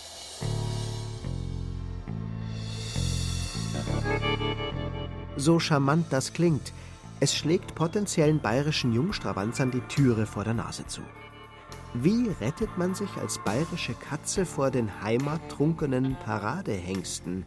So 5.37 5.59
charmant 5.59 6.07
das 6.11 6.33
klingt, 6.33 6.73
es 7.19 7.35
schlägt 7.35 7.75
potenziellen 7.75 8.39
bayerischen 8.39 8.93
Jungstravanzern 8.93 9.71
die 9.71 9.81
Türe 9.81 10.25
vor 10.25 10.43
der 10.43 10.53
Nase 10.53 10.87
zu. 10.87 11.01
Wie 11.93 12.29
rettet 12.41 12.77
man 12.77 12.93
sich 12.93 13.09
als 13.21 13.39
bayerische 13.39 13.93
Katze 13.93 14.45
vor 14.45 14.69
den 14.69 15.01
heimattrunkenen 15.01 16.17
Paradehengsten, 16.25 17.45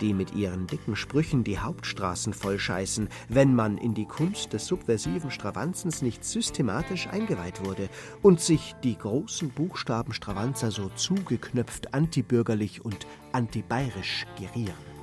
die 0.00 0.14
mit 0.14 0.34
ihren 0.34 0.66
dicken 0.66 0.96
Sprüchen 0.96 1.44
die 1.44 1.58
Hauptstraßen 1.58 2.32
vollscheißen, 2.32 3.08
wenn 3.28 3.54
man 3.54 3.78
in 3.78 3.94
die 3.94 4.06
Kunst 4.06 4.52
des 4.52 4.66
subversiven 4.66 5.30
Stravanzens 5.30 6.02
nicht 6.02 6.24
systematisch 6.24 7.06
eingeweiht 7.06 7.64
wurde 7.64 7.88
und 8.22 8.40
sich 8.40 8.74
die 8.82 8.96
großen 8.96 9.50
Buchstaben 9.50 10.12
Stravanzer 10.12 10.70
so 10.70 10.90
zugeknöpft 10.94 11.94
antibürgerlich 11.94 12.84
und 12.84 13.06
antibayerisch 13.32 14.26
gerieren? 14.38 14.93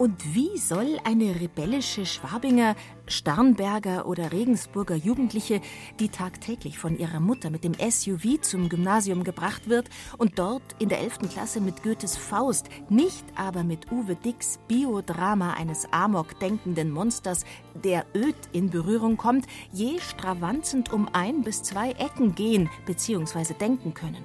Und 0.00 0.34
wie 0.34 0.56
soll 0.56 0.98
eine 1.04 1.38
rebellische 1.38 2.06
Schwabinger, 2.06 2.74
Starnberger 3.06 4.06
oder 4.06 4.32
Regensburger 4.32 4.94
Jugendliche, 4.94 5.60
die 5.98 6.08
tagtäglich 6.08 6.78
von 6.78 6.98
ihrer 6.98 7.20
Mutter 7.20 7.50
mit 7.50 7.64
dem 7.64 7.74
SUV 7.74 8.40
zum 8.40 8.70
Gymnasium 8.70 9.24
gebracht 9.24 9.68
wird 9.68 9.90
und 10.16 10.38
dort 10.38 10.62
in 10.78 10.88
der 10.88 11.00
11. 11.00 11.28
Klasse 11.30 11.60
mit 11.60 11.82
Goethes 11.82 12.16
Faust, 12.16 12.70
nicht 12.88 13.26
aber 13.36 13.62
mit 13.62 13.92
Uwe 13.92 14.16
Dicks 14.16 14.58
Biodrama 14.68 15.52
eines 15.52 15.86
amok 15.92 16.40
denkenden 16.40 16.92
Monsters, 16.92 17.44
der 17.74 18.06
öd 18.16 18.36
in 18.52 18.70
Berührung 18.70 19.18
kommt, 19.18 19.44
je 19.70 19.98
stravanzend 19.98 20.94
um 20.94 21.10
ein 21.12 21.42
bis 21.42 21.62
zwei 21.62 21.90
Ecken 21.90 22.34
gehen 22.34 22.70
bzw. 22.86 23.52
denken 23.52 23.92
können? 23.92 24.24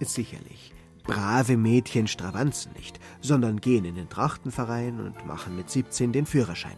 Sicherlich. 0.00 0.72
Brave 1.06 1.56
Mädchen 1.56 2.08
stravanzen 2.08 2.72
nicht, 2.72 2.98
sondern 3.20 3.60
gehen 3.60 3.84
in 3.84 3.94
den 3.94 4.08
Trachtenverein 4.08 5.00
und 5.00 5.24
machen 5.24 5.56
mit 5.56 5.70
17 5.70 6.12
den 6.12 6.26
Führerschein. 6.26 6.76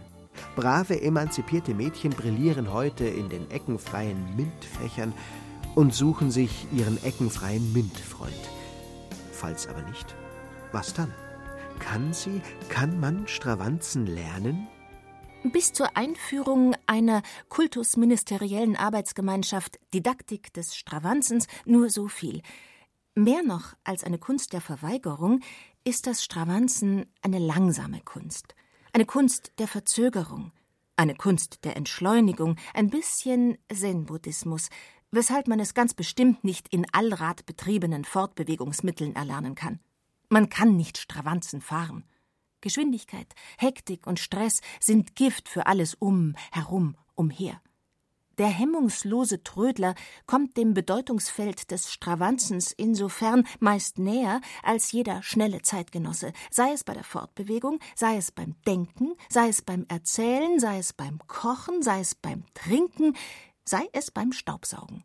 Brave, 0.55 1.01
emanzipierte 1.01 1.75
Mädchen 1.75 2.11
brillieren 2.11 2.73
heute 2.73 3.07
in 3.07 3.29
den 3.29 3.51
eckenfreien 3.51 4.37
MINT-Fächern 4.37 5.15
und 5.75 5.95
suchen 5.95 6.31
sich 6.31 6.67
ihren 6.73 7.03
eckenfreien 7.03 7.73
MINT-Freund. 7.73 8.33
Falls 9.33 9.67
aber 9.67 9.83
nicht, 9.83 10.15
was 10.73 10.95
dann? 10.95 11.13
Kann 11.79 12.13
sie, 12.13 12.41
kann 12.69 13.01
man 13.01 13.29
Stravanzen 13.29 14.07
lernen? 14.07 14.69
Bis 15.45 15.73
zur 15.73 15.97
Einführung 15.97 16.75
einer 16.87 17.23
kultusministeriellen 17.49 18.77
Arbeitsgemeinschaft 18.77 19.79
Didaktik 19.95 20.53
des 20.53 20.75
Stravanzens 20.77 21.47
nur 21.65 21.91
so 21.91 22.09
viel. 22.09 22.43
Mehr 23.19 23.43
noch 23.43 23.75
als 23.83 24.05
eine 24.05 24.19
Kunst 24.19 24.53
der 24.53 24.61
Verweigerung 24.61 25.41
ist 25.83 26.07
das 26.07 26.23
Stravanzen 26.23 27.13
eine 27.21 27.41
langsame 27.41 28.01
Kunst. 28.01 28.55
Eine 28.93 29.07
Kunst 29.07 29.55
der 29.59 29.67
Verzögerung, 29.67 30.53
eine 30.95 31.17
Kunst 31.17 31.65
der 31.65 31.77
Entschleunigung, 31.77 32.55
ein 32.75 32.91
bisschen 32.91 33.59
Zen-Buddhismus, 33.75 34.69
weshalb 35.11 35.49
man 35.49 35.59
es 35.59 35.75
ganz 35.75 35.95
bestimmt 35.95 36.45
nicht 36.45 36.69
in 36.73 36.87
Allrad 36.93 37.45
betriebenen 37.45 38.05
Fortbewegungsmitteln 38.05 39.17
erlernen 39.17 39.57
kann. 39.57 39.81
Man 40.29 40.49
kann 40.49 40.77
nicht 40.77 40.97
Stravanzen 40.97 41.61
fahren. 41.61 42.05
Geschwindigkeit, 42.61 43.35
Hektik 43.59 44.07
und 44.07 44.21
Stress 44.21 44.61
sind 44.79 45.17
Gift 45.17 45.49
für 45.49 45.67
alles 45.67 45.95
um, 45.95 46.37
herum, 46.53 46.95
umher. 47.17 47.61
Der 48.39 48.47
hemmungslose 48.47 49.43
Trödler 49.43 49.97
kommt 50.27 50.57
dem 50.57 50.73
Bedeutungsfeld 50.73 51.73
des 51.73 51.93
Stravanzens 51.93 52.73
insofern 52.73 53.47
meist 53.59 53.99
näher 53.99 54.41
als 54.63 54.93
jeder 54.93 55.25
schnelle 55.25 55.63
Zeitgenosse, 55.63 56.33
sei 56.51 56.73
es 56.73 56.85
bei 56.85 56.95
der 56.95 57.03
Fortbewegung, 57.03 57.81
sei 57.97 58.17
es 58.17 58.31
beim 58.31 58.55
Denken, 58.65 59.15
sei 59.29 59.49
es 59.49 59.61
beim 59.63 59.87
Erzählen, 59.89 60.61
sei 60.61 60.79
es 60.79 60.93
beim 60.93 61.19
Kochen, 61.27 61.83
sei 61.83 62.01
es 62.01 62.15
beim 62.15 62.45
Trinken, 62.55 63.17
sei 63.65 63.89
es 63.93 64.13
beim 64.13 64.33
Staubsaugen. 64.33 65.03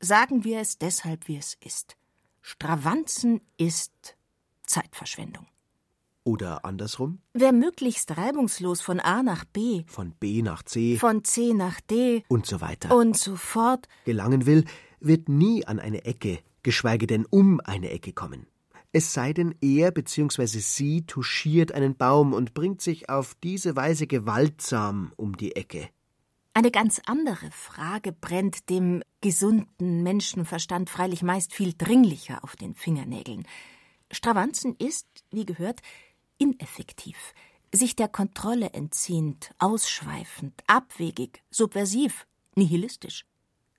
Sagen 0.00 0.44
wir 0.44 0.60
es 0.60 0.78
deshalb, 0.78 1.28
wie 1.28 1.36
es 1.36 1.54
ist. 1.60 1.96
Stravanzen 2.40 3.42
ist 3.58 4.16
Zeitverschwendung. 4.64 5.46
Oder 6.26 6.64
andersrum? 6.64 7.20
Wer 7.34 7.52
möglichst 7.52 8.16
reibungslos 8.16 8.80
von 8.80 8.98
A 8.98 9.22
nach 9.22 9.44
B, 9.44 9.84
von 9.86 10.10
B 10.10 10.42
nach 10.42 10.64
C, 10.64 10.96
von 10.96 11.22
C 11.22 11.54
nach 11.54 11.80
D 11.80 12.24
und 12.26 12.46
so 12.46 12.60
weiter 12.60 12.92
und 12.92 13.16
so 13.16 13.36
fort 13.36 13.86
gelangen 14.04 14.44
will, 14.44 14.64
wird 14.98 15.28
nie 15.28 15.64
an 15.64 15.78
eine 15.78 16.04
Ecke, 16.04 16.40
geschweige 16.64 17.06
denn 17.06 17.26
um 17.26 17.60
eine 17.60 17.90
Ecke 17.90 18.12
kommen. 18.12 18.48
Es 18.90 19.12
sei 19.12 19.32
denn, 19.34 19.54
er 19.60 19.92
bzw. 19.92 20.46
sie 20.46 21.06
touchiert 21.06 21.70
einen 21.70 21.96
Baum 21.96 22.32
und 22.32 22.54
bringt 22.54 22.82
sich 22.82 23.08
auf 23.08 23.36
diese 23.44 23.76
Weise 23.76 24.08
gewaltsam 24.08 25.12
um 25.14 25.36
die 25.36 25.54
Ecke. 25.54 25.88
Eine 26.54 26.72
ganz 26.72 27.00
andere 27.06 27.52
Frage 27.52 28.10
brennt 28.10 28.68
dem 28.68 29.04
gesunden 29.20 30.02
Menschenverstand 30.02 30.90
freilich 30.90 31.22
meist 31.22 31.54
viel 31.54 31.72
dringlicher 31.78 32.42
auf 32.42 32.56
den 32.56 32.74
Fingernägeln. 32.74 33.46
Stravanzen 34.10 34.76
ist, 34.76 35.06
wie 35.30 35.44
gehört, 35.44 35.80
ineffektiv, 36.38 37.16
sich 37.72 37.96
der 37.96 38.08
Kontrolle 38.08 38.70
entziehend, 38.70 39.52
ausschweifend, 39.58 40.62
abwegig, 40.66 41.42
subversiv, 41.50 42.26
nihilistisch. 42.54 43.24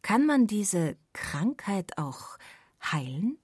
Kann 0.01 0.25
man 0.25 0.47
diese 0.47 0.97
Krankheit 1.13 1.97
auch 1.97 2.37
heilen? 2.83 3.37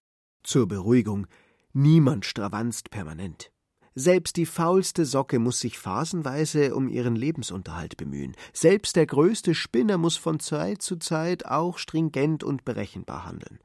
Zur 0.43 0.67
Beruhigung, 0.67 1.27
niemand 1.73 2.25
stravanzt 2.25 2.89
permanent. 2.89 3.51
Selbst 3.95 4.37
die 4.37 4.47
faulste 4.47 5.05
Socke 5.05 5.37
muss 5.37 5.59
sich 5.59 5.77
phasenweise 5.77 6.75
um 6.75 6.89
ihren 6.89 7.15
Lebensunterhalt 7.15 7.95
bemühen. 7.95 8.35
Selbst 8.51 8.95
der 8.95 9.05
größte 9.05 9.53
Spinner 9.53 9.97
muss 9.97 10.17
von 10.17 10.39
Zeit 10.39 10.81
zu 10.81 10.97
Zeit 10.97 11.45
auch 11.45 11.77
stringent 11.77 12.43
und 12.43 12.65
berechenbar 12.65 13.25
handeln. 13.25 13.59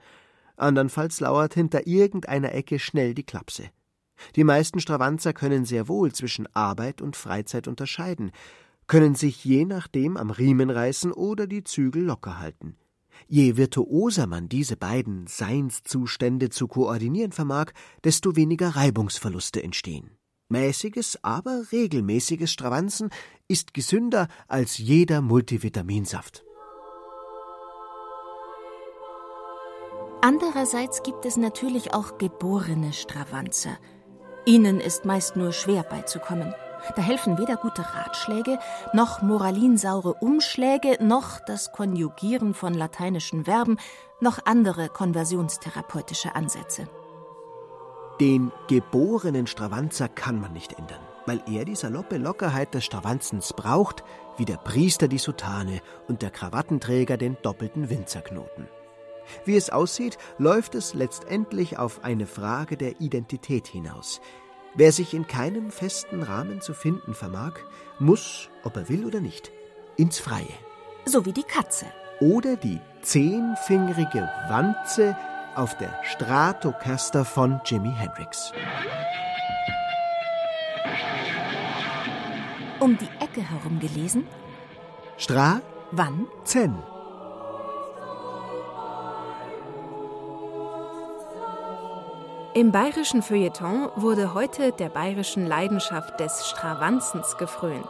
Andernfalls 0.57 1.21
lauert 1.21 1.55
hinter 1.55 1.87
irgendeiner 1.87 2.53
Ecke 2.53 2.79
schnell 2.79 3.15
die 3.15 3.23
Klapse. 3.23 3.71
Die 4.37 4.45
meisten 4.45 4.81
Stravanzer 4.81 5.33
können 5.33 5.65
sehr 5.65 5.89
wohl 5.89 6.13
zwischen 6.13 6.47
Arbeit 6.55 7.01
und 7.03 7.17
Freizeit 7.17 7.69
unterscheiden, 7.69 8.31
können 8.87 9.15
sich 9.15 9.45
je 9.45 9.65
nachdem 9.65 10.17
am 10.17 10.31
Riemen 10.31 10.71
reißen 10.71 11.13
oder 11.13 11.47
die 11.47 11.65
Zügel 11.65 12.05
locker 12.05 12.39
halten. 12.39 12.77
Je 13.27 13.57
virtuoser 13.57 14.27
man 14.27 14.49
diese 14.49 14.77
beiden 14.77 15.27
Seinszustände 15.27 16.51
zu 16.51 16.69
koordinieren 16.69 17.33
vermag, 17.33 17.73
desto 18.05 18.37
weniger 18.37 18.71
Reibungsverluste 18.71 19.63
entstehen. 19.63 20.11
Mäßiges, 20.49 21.19
aber 21.23 21.65
regelmäßiges 21.73 22.51
Stravanzen 22.51 23.11
ist 23.49 23.75
gesünder 23.75 24.29
als 24.47 24.79
jeder 24.79 25.21
Multivitaminsaft. 25.21 26.45
Andererseits 30.23 31.03
gibt 31.03 31.27
es 31.27 31.37
natürlich 31.37 31.95
auch 31.95 32.19
geborene 32.19 32.93
Stravanzer, 32.93 33.79
Ihnen 34.49 34.81
ist 34.81 35.05
meist 35.05 35.37
nur 35.37 35.53
schwer 35.53 35.83
beizukommen. 35.83 36.55
Da 36.97 37.03
helfen 37.03 37.37
weder 37.37 37.57
gute 37.57 37.83
Ratschläge, 37.83 38.59
noch 38.95 39.21
moralinsaure 39.21 40.15
Umschläge, 40.15 40.97
noch 41.05 41.39
das 41.41 41.71
Konjugieren 41.71 42.55
von 42.55 42.73
lateinischen 42.73 43.45
Verben, 43.45 43.77
noch 44.21 44.39
andere 44.47 44.89
konversionstherapeutische 44.89 46.35
Ansätze. 46.35 46.89
Den 48.21 48.51
geborenen 48.69 49.47
Stravanzer 49.47 50.09
kann 50.09 50.41
man 50.41 50.55
nicht 50.55 50.79
ändern, 50.79 51.03
weil 51.27 51.43
er 51.47 51.67
die 51.67 51.77
saloppe 51.77 52.17
Lockerheit 52.17 52.73
des 52.73 52.87
Stravanzens 52.87 53.53
braucht, 53.53 54.03
wie 54.39 54.47
der 54.47 54.57
Priester 54.57 55.09
die 55.09 55.19
Soutane 55.19 55.83
und 56.09 56.23
der 56.23 56.31
Krawattenträger 56.31 57.19
den 57.19 57.37
doppelten 57.43 57.91
Winzerknoten. 57.91 58.67
Wie 59.45 59.57
es 59.57 59.71
aussieht, 59.71 60.19
läuft 60.39 60.75
es 60.75 60.95
letztendlich 60.95 61.79
auf 61.79 62.05
eine 62.05 62.27
Frage 62.27 62.77
der 62.77 63.01
Identität 63.01 63.67
hinaus. 63.67 64.21
Wer 64.75 64.93
sich 64.93 65.15
in 65.15 65.27
keinem 65.27 65.71
festen 65.71 66.23
Rahmen 66.23 66.61
zu 66.61 66.75
finden 66.75 67.15
vermag, 67.15 67.55
muss, 67.99 68.49
ob 68.65 68.77
er 68.77 68.89
will 68.89 69.05
oder 69.07 69.21
nicht, 69.21 69.51
ins 69.97 70.19
Freie. 70.19 70.47
So 71.05 71.25
wie 71.25 71.33
die 71.33 71.43
Katze. 71.43 71.87
Oder 72.21 72.57
die 72.57 72.81
zehnfingerige 73.03 74.29
Wanze 74.49 75.17
auf 75.55 75.77
der 75.79 75.99
Stratocaster 76.05 77.25
von 77.25 77.61
Jimi 77.65 77.93
Hendrix. 77.93 78.53
Um 82.81 82.97
die 82.97 83.09
Ecke 83.25 83.43
herum 83.43 83.81
gelesen? 83.81 84.27
Stra? 85.17 85.61
Wann? 85.91 86.27
Zen. 86.45 86.77
Im 92.59 92.73
bayerischen 92.73 93.23
Feuilleton 93.23 93.89
wurde 93.95 94.35
heute 94.35 94.73
der 94.73 94.89
bayerischen 94.89 95.47
Leidenschaft 95.47 96.19
des 96.19 96.49
Stravanzens 96.49 97.37
gefrönt. 97.37 97.87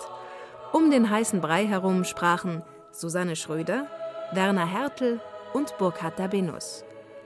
Um 0.74 0.90
den 0.90 1.08
heißen 1.08 1.40
Brei 1.40 1.66
herum 1.66 2.04
sprachen 2.04 2.62
Susanne 2.92 3.34
Schröder, 3.34 3.86
Werner 4.32 4.66
Hertel 4.66 5.22
und 5.54 5.74
Burkhard 5.78 6.18
Dabinus. 6.18 6.84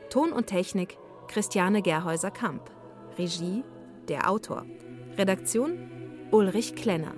Ton 0.09 0.31
und 0.31 0.47
Technik 0.47 0.97
Christiane 1.27 1.83
Gerhäuser-Kamp. 1.83 2.71
Regie 3.19 3.65
der 4.07 4.31
Autor. 4.31 4.65
Redaktion 5.19 5.91
Ulrich 6.31 6.77
Klenner. 6.77 7.15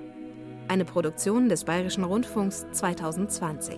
Eine 0.68 0.86
Produktion 0.86 1.50
des 1.50 1.64
Bayerischen 1.64 2.04
Rundfunks 2.04 2.64
2020. 2.72 3.76